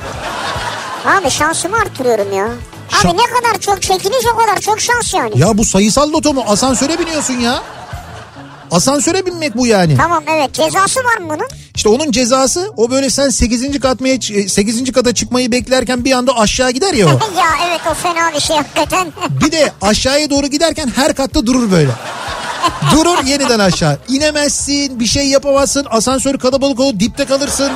Abi 1.06 1.30
şansımı 1.32 1.78
arttırıyorum 1.78 2.34
ya. 2.34 2.46
Abi 2.46 3.08
Şan- 3.08 3.18
ne 3.18 3.24
kadar 3.24 3.60
çok 3.60 3.82
çekiliş 3.82 4.26
o 4.34 4.38
kadar 4.38 4.60
çok 4.60 4.82
şans 4.82 5.14
yani. 5.14 5.40
ya 5.40 5.58
bu 5.58 5.66
sayısal 5.66 6.12
loto 6.12 6.34
mu? 6.34 6.44
Asansöre 6.48 7.00
biniyorsun 7.00 7.34
ya. 7.34 7.64
Asansöre 8.72 9.26
binmek 9.26 9.58
bu 9.58 9.68
yani. 9.68 9.98
Tamam 9.98 10.24
evet 10.28 10.54
cezası 10.54 11.00
var 11.00 11.18
mı 11.18 11.30
bunun? 11.30 11.48
İşte 11.76 11.90
onun 11.90 12.12
cezası 12.12 12.72
o 12.78 12.92
böyle 12.92 13.10
sen 13.10 13.30
8. 13.30 13.80
katmaya 13.80 14.22
8. 14.48 14.92
kata 14.92 15.14
çıkmayı 15.14 15.52
beklerken 15.52 16.06
bir 16.06 16.12
anda 16.12 16.38
aşağı 16.38 16.72
gider 16.72 16.94
ya 16.94 17.06
o. 17.06 17.10
ya 17.40 17.48
evet 17.68 17.82
o 17.92 17.94
fena 17.94 18.34
bir 18.36 18.40
şey 18.40 18.56
hakikaten. 18.58 19.08
Bir 19.46 19.52
de 19.52 19.72
aşağıya 19.82 20.30
doğru 20.30 20.48
giderken 20.48 20.92
her 20.96 21.16
katta 21.16 21.46
durur 21.46 21.72
böyle. 21.72 21.92
Durur 22.92 23.24
yeniden 23.26 23.60
aşağı. 23.60 23.98
İnemezsin, 24.08 25.00
bir 25.00 25.06
şey 25.06 25.28
yapamazsın. 25.28 25.86
Asansör 25.90 26.38
kalabalık 26.38 26.80
olur, 26.80 27.00
dipte 27.00 27.26
kalırsın. 27.26 27.72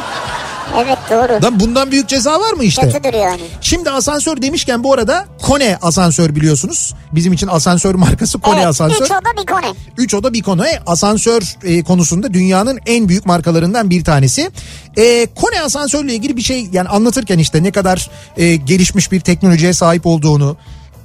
evet 0.78 0.98
doğru. 1.10 1.44
Lan 1.44 1.60
bundan 1.60 1.92
büyük 1.92 2.08
ceza 2.08 2.40
var 2.40 2.54
mı 2.54 2.64
işte? 2.64 2.82
Kötü 2.82 3.04
duruyor 3.04 3.26
yani. 3.26 3.42
Şimdi 3.62 3.90
asansör 3.90 4.42
demişken 4.42 4.84
bu 4.84 4.94
arada 4.94 5.26
Kone 5.42 5.78
asansör 5.82 6.36
biliyorsunuz. 6.36 6.94
Bizim 7.12 7.34
için 7.34 7.48
asansör 7.48 7.96
markası 7.96 8.40
Kone 8.40 8.56
evet, 8.58 8.68
asansör. 8.68 9.06
Üç 9.06 9.12
oda 9.12 9.42
bir 9.42 9.46
kone. 9.46 9.74
3 9.98 10.14
oda 10.14 10.34
bir 10.34 10.44
Kone 10.44 10.80
asansör 10.86 11.56
e, 11.64 11.84
konusunda 11.84 12.34
dünyanın 12.34 12.80
en 12.86 13.10
büyük 13.10 13.26
markalarından 13.26 13.90
bir 13.90 14.04
tanesi. 14.04 14.52
E, 14.98 15.28
Kone 15.36 15.62
asansörle 15.62 16.14
ilgili 16.14 16.38
bir 16.38 16.42
şey 16.42 16.68
yani 16.72 16.90
anlatırken 16.90 17.40
işte 17.40 17.64
ne 17.64 17.72
kadar 17.72 18.10
e, 18.38 18.56
gelişmiş 18.56 19.12
bir 19.12 19.20
teknolojiye 19.20 19.74
sahip 19.74 20.06
olduğunu 20.06 20.58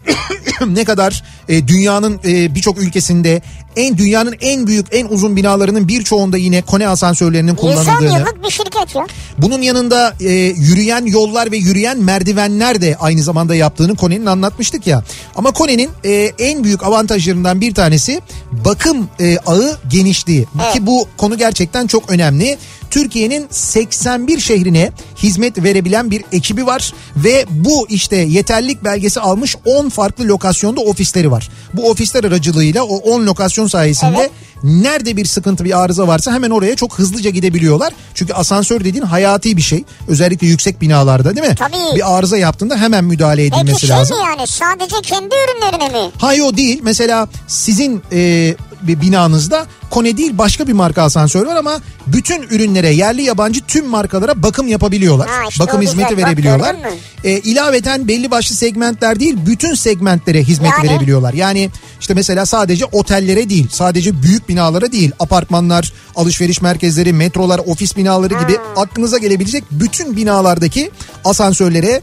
ne 0.67 0.85
kadar 0.85 1.23
e, 1.49 1.69
dünyanın 1.69 2.21
e, 2.25 2.55
birçok 2.55 2.79
ülkesinde 2.83 3.43
en 3.77 3.99
dünyanın 3.99 4.35
en 4.41 4.67
büyük 4.67 4.87
en 4.93 5.07
uzun 5.07 5.37
binalarının 5.37 5.89
birçoğunda 5.89 6.37
yine 6.37 6.63
Kone 6.63 6.89
asansörlerinin 6.89 7.53
110 7.53 7.61
kullanıldığını. 7.61 8.19
yıllık 8.19 8.45
bir 8.45 8.51
şirket 8.51 8.95
ya. 8.95 9.07
Bunun 9.39 9.63
yanında 9.63 10.15
e, 10.21 10.31
yürüyen 10.33 11.07
yollar 11.07 11.53
ve 11.53 11.57
yürüyen 11.57 11.99
merdivenler 11.99 12.81
de 12.81 12.97
aynı 13.01 13.23
zamanda 13.23 13.55
yaptığını 13.55 13.97
Kone'nin 13.97 14.27
anlatmıştık 14.27 14.87
ya. 14.87 15.05
Ama 15.37 15.51
Kone'nin 15.53 15.91
e, 16.05 16.13
en 16.39 16.65
büyük 16.65 16.83
avantajlarından 16.85 17.61
bir 17.61 17.75
tanesi 17.75 18.21
bakım 18.53 19.09
e, 19.21 19.39
ağı 19.47 19.79
genişliği. 19.91 20.47
Ki 20.73 20.87
bu 20.87 21.09
konu 21.17 21.39
gerçekten 21.39 21.87
çok 21.87 22.11
önemli. 22.11 22.59
Türkiye'nin 22.95 23.47
81 23.51 24.41
şehrine 24.41 24.91
hizmet 25.23 25.63
verebilen 25.63 26.11
bir 26.11 26.25
ekibi 26.33 26.67
var 26.67 26.93
ve 27.17 27.47
bu 27.51 27.87
işte 27.89 28.17
yeterlilik 28.17 28.85
belgesi 28.85 29.21
almış 29.21 29.57
10 29.65 29.89
farklı 29.89 30.25
lokasyonda 30.25 30.81
ofisleri 30.81 31.31
var. 31.31 31.49
Bu 31.73 31.91
ofisler 31.91 32.25
aracılığıyla 32.25 32.83
o 32.83 32.97
10 32.97 33.27
lokasyon 33.27 33.67
sayesinde 33.67 34.19
Evet. 34.21 34.31
nerede 34.63 35.17
bir 35.17 35.25
sıkıntı 35.25 35.65
bir 35.65 35.83
arıza 35.83 36.09
varsa 36.09 36.33
hemen 36.33 36.51
oraya 36.51 36.77
çok 36.77 36.99
hızlıca 36.99 37.31
gidebiliyorlar. 37.31 37.93
Çünkü 38.15 38.33
asansör 38.33 38.85
dediğin 38.85 39.05
hayati 39.05 39.57
bir 39.57 39.63
şey. 39.63 39.85
Özellikle 40.09 40.47
yüksek 40.47 40.81
binalarda 40.81 41.37
değil 41.37 41.49
mi? 41.49 41.55
Tabii. 41.55 41.97
Bir 41.97 42.19
arıza 42.19 42.37
yaptığında 42.39 42.77
hemen 42.77 43.05
müdahale 43.05 43.45
edilmesi 43.47 43.67
Peki 43.67 43.87
şey 43.87 43.91
lazım. 43.97 44.17
mi 44.17 44.23
yani 44.25 44.47
sadece 44.47 44.97
kendi 45.03 45.35
ürünlerine 45.35 45.99
mi? 45.99 46.11
Hayır 46.19 46.41
o 46.43 46.57
değil. 46.57 46.81
Mesela 46.83 47.29
sizin 47.47 48.03
e, 48.13 48.55
bir 48.87 49.01
binanızda 49.01 49.67
Kone 49.95 50.17
değil 50.17 50.39
başka 50.39 50.67
bir 50.67 50.73
marka 50.73 51.03
asansör 51.03 51.47
var 51.47 51.57
ama 51.57 51.81
bütün 52.07 52.43
ürünlere 52.43 52.89
yerli 52.89 53.23
yabancı 53.23 53.61
tüm 53.61 53.87
markalara 53.87 54.43
bakım 54.43 54.69
yapabiliyorlar. 54.69 55.29
Ha, 55.29 55.43
işte 55.49 55.65
bakım 55.65 55.83
hizmeti 55.83 56.09
güzel. 56.09 56.23
Bak, 56.23 56.27
verebiliyorlar. 56.27 56.75
mü? 56.75 56.81
E, 57.25 57.39
ilaveten 57.39 58.09
belli 58.09 58.31
başlı 58.31 58.55
segmentler 58.55 59.21
değil 59.21 59.37
bütün 59.47 59.75
segmentlere 59.75 60.43
hizmet 60.43 60.73
Yani? 60.79 60.91
verebiliyorlar. 60.91 61.35
Yani 61.35 61.71
işte 62.01 62.15
mesela 62.15 62.47
sadece 62.47 62.85
otellere 62.85 63.51
değil 63.51 63.67
sadece 63.71 64.23
büyük 64.23 64.49
binalara 64.49 64.93
değil 64.93 65.13
apartmanlar, 65.21 65.93
alışveriş 66.17 66.61
merkezleri, 66.61 67.13
metrolar, 67.13 67.61
ofis 67.67 67.97
binaları 67.97 68.35
gibi 68.35 68.59
aklınıza 68.77 69.19
gelebilecek 69.19 69.65
bütün 69.71 70.17
binalardaki 70.17 70.91
asansörlere 71.25 72.03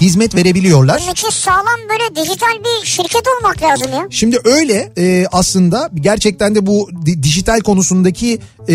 hizmet 0.00 0.34
verebiliyorlar. 0.34 1.00
Bunun 1.02 1.12
için 1.12 1.30
sağlam 1.30 1.80
böyle 1.90 2.16
dijital 2.16 2.52
bir 2.64 2.86
şirket 2.86 3.22
olmak 3.38 3.62
lazım 3.62 3.92
ya. 3.92 4.06
Şimdi 4.10 4.38
öyle 4.44 4.92
e, 4.98 5.26
aslında 5.32 5.90
gerçekten 5.94 6.54
de 6.54 6.66
bu 6.66 6.90
di- 7.06 7.22
dijital 7.22 7.60
konusundaki 7.60 8.40
e, 8.68 8.74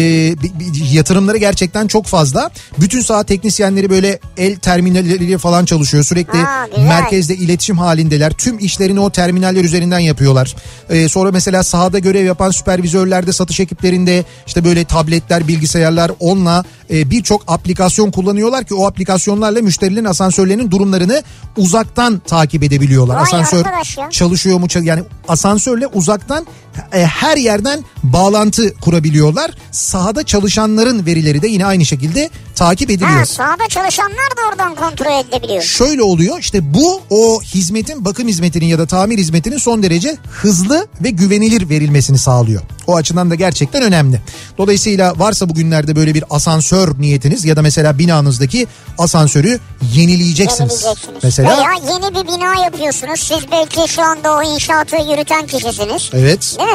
yatırımları 0.91 1.37
gerçekten 1.37 1.87
çok 1.87 2.05
fazla. 2.05 2.51
Bütün 2.77 3.01
saha 3.01 3.23
teknisyenleri 3.23 3.89
böyle 3.89 4.19
el 4.37 4.55
terminalleriyle 4.55 5.37
falan 5.37 5.65
çalışıyor. 5.65 6.03
Sürekli 6.03 6.31
güzel. 6.75 6.87
merkezde 6.87 7.35
iletişim 7.35 7.77
halindeler. 7.77 8.31
Tüm 8.33 8.59
işlerini 8.59 8.99
o 8.99 9.09
terminaller 9.09 9.63
üzerinden 9.63 9.99
yapıyorlar. 9.99 10.55
E, 10.89 11.09
sonra 11.09 11.31
mesela 11.31 11.63
sahada 11.63 11.99
görev 11.99 12.25
yapan 12.25 12.51
süpervizörlerde 12.51 13.33
satış 13.33 13.59
ekiplerinde 13.59 14.25
işte 14.47 14.63
böyle 14.65 14.85
tabletler, 14.85 15.47
bilgisayarlar 15.47 16.11
onunla 16.19 16.65
e, 16.89 17.11
birçok 17.11 17.43
aplikasyon 17.47 18.11
kullanıyorlar 18.11 18.63
ki 18.63 18.73
o 18.73 18.87
aplikasyonlarla 18.87 19.61
müşterilerin 19.61 20.05
asansörlerinin 20.05 20.71
durumlarını 20.71 21.23
uzaktan 21.57 22.19
takip 22.19 22.63
edebiliyorlar. 22.63 23.15
Vay 23.15 23.23
Asansör 23.23 23.65
arkadaş 23.65 23.97
ya. 23.97 24.09
çalışıyor 24.09 24.59
mu 24.59 24.67
yani 24.81 25.03
asansörle 25.27 25.87
uzaktan 25.87 26.47
e, 26.93 27.05
her 27.05 27.37
yerden 27.37 27.83
bağlantı 28.03 28.73
kurabiliyorlar. 28.75 29.51
Sahada 29.71 30.23
çalışanların 30.23 31.05
verileri 31.05 31.41
de 31.41 31.47
yine 31.47 31.65
aynı 31.65 31.85
şekilde 31.85 32.29
takip 32.55 32.89
ediliyor. 32.89 33.09
Ha 33.19 33.25
sahada 33.25 33.67
çalışanlar 33.69 34.29
da 34.37 34.49
oradan 34.49 34.75
kontrol 34.75 35.19
edilebiliyor. 35.19 35.61
Şöyle 35.63 36.03
oluyor 36.03 36.39
işte 36.39 36.73
bu 36.73 37.01
o 37.09 37.41
hizmetin 37.41 38.05
bakım 38.05 38.27
hizmetinin 38.27 38.65
ya 38.65 38.79
da 38.79 38.85
tamir 38.85 39.17
hizmetinin 39.17 39.57
son 39.57 39.83
derece 39.83 40.17
hızlı 40.31 40.87
ve 41.03 41.09
güvenilir 41.09 41.69
verilmesini 41.69 42.17
sağlıyor. 42.17 42.61
O 42.87 42.95
açıdan 42.95 43.29
da 43.29 43.35
gerçekten 43.35 43.83
önemli. 43.83 44.21
Dolayısıyla 44.57 45.19
varsa 45.19 45.49
bugünlerde 45.49 45.95
böyle 45.95 46.13
bir 46.13 46.23
asansör 46.29 46.99
niyetiniz 47.01 47.45
ya 47.45 47.55
da 47.55 47.61
mesela 47.61 47.97
binanızdaki 47.99 48.67
asansörü 48.97 49.59
yenileyeceksiniz. 49.95 50.71
Yenileyeceksiniz. 50.83 51.19
Mesela 51.23 51.57
Veya 51.57 51.93
yeni 51.93 52.15
bir 52.15 52.27
bina 52.27 52.63
yapıyorsunuz. 52.63 53.19
Siz 53.19 53.51
belki 53.51 53.91
şu 53.93 54.01
anda 54.01 54.37
o 54.37 54.43
inşaatı 54.43 54.95
yürüten 54.95 55.47
kişisiniz. 55.47 56.09
evet 56.13 56.55
Değil 56.59 56.68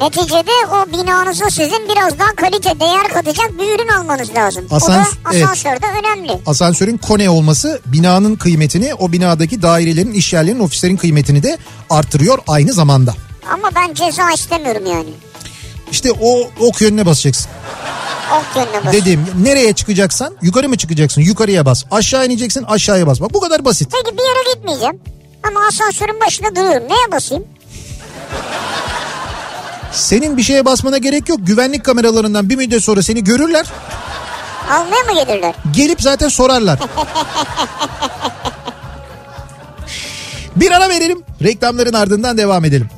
Neticede 0.00 0.50
o 0.72 0.92
binanıza 0.92 1.50
sizin 1.50 1.88
biraz 1.88 2.18
daha 2.18 2.28
kalite, 2.36 2.80
değer 2.80 3.08
katacak 3.08 3.58
bir 3.58 3.74
ürün 3.74 3.88
almanız 3.88 4.34
lazım. 4.34 4.66
Asans- 4.70 5.08
o 5.30 5.32
da 5.32 5.36
asansörde 5.44 5.86
önemli. 6.00 6.32
asansörün 6.46 6.96
kone 6.96 7.30
olması 7.30 7.80
binanın 7.86 8.36
kıymetini 8.36 8.94
o 8.94 9.12
binadaki 9.12 9.62
dairelerin, 9.62 10.12
iş 10.12 10.32
yerlerinin, 10.32 10.60
ofislerin 10.60 10.96
kıymetini 10.96 11.42
de 11.42 11.58
artırıyor 11.90 12.38
aynı 12.48 12.72
zamanda. 12.72 13.14
Ama 13.52 13.70
ben 13.76 13.94
ceza 13.94 14.32
istemiyorum 14.32 14.86
yani. 14.86 15.08
İşte 15.90 16.12
o 16.20 16.50
ok 16.60 16.80
yönüne 16.80 17.06
basacaksın. 17.06 17.50
Ok 18.32 18.56
yönüne 18.56 18.86
bas. 18.86 18.92
Dedim 18.92 19.26
nereye 19.42 19.72
çıkacaksan 19.72 20.36
yukarı 20.42 20.68
mı 20.68 20.76
çıkacaksın? 20.76 21.20
Yukarıya 21.22 21.66
bas. 21.66 21.84
Aşağı 21.90 22.26
ineceksin 22.26 22.62
aşağıya 22.64 23.06
bas. 23.06 23.20
Bak 23.20 23.34
bu 23.34 23.40
kadar 23.40 23.64
basit. 23.64 23.92
Peki 23.92 24.16
bir 24.18 24.22
yere 24.22 24.54
gitmeyeceğim. 24.54 25.00
Ama 25.48 25.66
asansörün 25.66 26.20
başında 26.26 26.56
duruyorum. 26.56 26.88
Neye 26.88 27.12
basayım? 27.12 27.44
Senin 29.96 30.36
bir 30.36 30.42
şeye 30.42 30.64
basmana 30.64 30.98
gerek 30.98 31.28
yok. 31.28 31.38
Güvenlik 31.42 31.84
kameralarından 31.84 32.50
bir 32.50 32.56
müddet 32.56 32.84
sonra 32.84 33.02
seni 33.02 33.24
görürler. 33.24 33.66
Almaya 34.70 35.02
mı 35.02 35.14
gelirler? 35.14 35.54
Gelip 35.72 36.02
zaten 36.02 36.28
sorarlar. 36.28 36.78
bir 40.56 40.70
ara 40.70 40.88
verelim. 40.88 41.22
Reklamların 41.42 41.92
ardından 41.92 42.38
devam 42.38 42.64
edelim. 42.64 42.88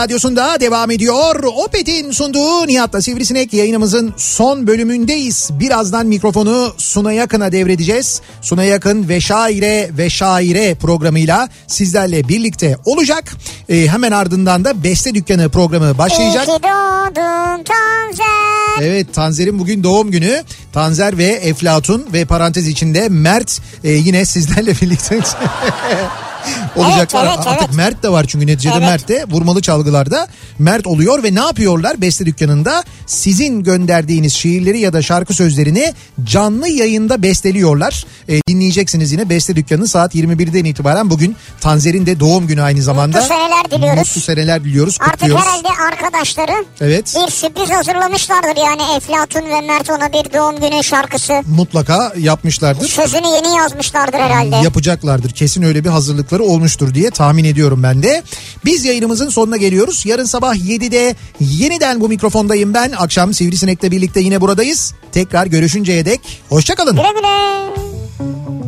Radyosu'nda 0.00 0.60
devam 0.60 0.90
ediyor. 0.90 1.44
Opet'in 1.44 2.10
sunduğu 2.10 2.66
Nihat'la 2.66 3.02
Sivrisinek 3.02 3.52
yayınımızın 3.52 4.14
son 4.16 4.66
bölümündeyiz. 4.66 5.50
Birazdan 5.52 6.06
mikrofonu 6.06 6.74
Suna 6.78 7.12
Yakın'a 7.12 7.52
devredeceğiz. 7.52 8.20
Suna 8.42 8.64
Yakın 8.64 9.08
ve 9.08 9.20
Şaire 9.20 9.90
ve 9.98 10.10
Şaire 10.10 10.74
programıyla 10.74 11.48
sizlerle 11.66 12.28
birlikte 12.28 12.76
olacak. 12.84 13.32
Ee, 13.68 13.86
hemen 13.86 14.12
ardından 14.12 14.64
da 14.64 14.84
Beste 14.84 15.14
Dükkanı 15.14 15.48
programı 15.48 15.98
başlayacak. 15.98 16.46
Doğdun 16.46 17.64
Tanzer. 17.64 18.82
Evet 18.82 19.14
Tanzer'in 19.14 19.58
bugün 19.58 19.82
doğum 19.82 20.10
günü. 20.10 20.42
Tanzer 20.72 21.18
ve 21.18 21.24
Eflatun 21.24 22.06
ve 22.12 22.24
parantez 22.24 22.68
içinde 22.68 23.08
Mert 23.08 23.60
e, 23.84 23.90
yine 23.92 24.24
sizlerle 24.24 24.74
birlikte 24.82 25.18
olacaklar. 26.76 27.24
Evet, 27.24 27.34
evet, 27.36 27.46
Artık 27.46 27.62
evet. 27.68 27.76
Mert 27.76 28.02
de 28.02 28.08
var 28.12 28.24
çünkü 28.28 28.46
neticede 28.46 28.74
Evet. 28.74 28.86
Mert 28.88 29.08
de 29.08 29.24
vurmalı 29.30 29.62
çalgılarda 29.62 30.26
Mert 30.58 30.86
oluyor 30.86 31.22
ve 31.22 31.34
ne 31.34 31.40
yapıyorlar 31.40 32.00
Beste 32.00 32.26
Dükkanı'nda? 32.26 32.84
Sizin 33.06 33.62
gönderdiğiniz 33.62 34.32
şiirleri 34.32 34.80
ya 34.80 34.92
da 34.92 35.02
şarkı 35.02 35.34
sözlerini 35.34 35.94
canlı 36.24 36.68
yayında 36.68 37.22
besteliyorlar. 37.22 38.04
E, 38.28 38.40
dinleyeceksiniz 38.48 39.12
yine 39.12 39.28
Beste 39.28 39.56
Dükkanı 39.56 39.88
saat 39.88 40.14
21'den 40.14 40.64
itibaren 40.64 41.10
bugün 41.10 41.36
Tanzer'in 41.60 42.06
de 42.06 42.20
doğum 42.20 42.46
günü 42.46 42.62
aynı 42.62 42.82
zamanda. 42.82 43.20
Mutlu 43.20 43.34
seneler 43.34 43.70
diliyoruz. 43.70 43.98
Mutlu 43.98 44.20
seneler 44.20 44.64
diliyoruz. 44.64 44.98
Artık 45.00 45.22
herhalde 45.22 45.68
arkadaşları 45.92 46.64
Evet. 46.80 47.14
bir 47.26 47.30
sürpriz 47.32 47.70
hazırlamışlardır 47.70 48.56
yani 48.66 48.82
Eflatun 48.96 49.42
ve 49.50 49.60
Mert 49.60 49.90
ona 49.90 50.12
bir 50.12 50.32
doğum 50.32 50.60
günü 50.60 50.84
şarkısı. 50.84 51.42
Mutlaka 51.46 52.12
yapmışlardır. 52.18 52.88
Sözünü 52.88 53.26
yeni 53.26 53.56
yazmışlardır 53.56 54.18
herhalde. 54.18 54.56
yapacaklardır. 54.56 55.30
Kesin 55.30 55.62
öyle 55.62 55.84
bir 55.84 55.88
hazırlıkları 56.30 56.42
olmuştur 56.42 56.94
diye 56.94 57.10
tahmin 57.10 57.44
ediyorum 57.44 57.82
ben 57.82 58.02
de. 58.02 58.22
Biz 58.64 58.84
yayınımızın 58.84 59.28
sonuna 59.28 59.56
geliyoruz. 59.56 60.06
Yarın 60.06 60.24
sabah 60.24 60.54
7'de 60.54 61.16
yeniden 61.40 62.00
bu 62.00 62.08
mikrofondayım 62.08 62.74
ben. 62.74 62.92
Akşam 62.98 63.34
Sivrisinek'le 63.34 63.90
birlikte 63.90 64.20
yine 64.20 64.40
buradayız. 64.40 64.94
Tekrar 65.12 65.46
görüşünceye 65.46 66.04
dek 66.04 66.20
hoşçakalın. 66.48 66.96
Güle 66.96 67.12
güle. 67.14 68.59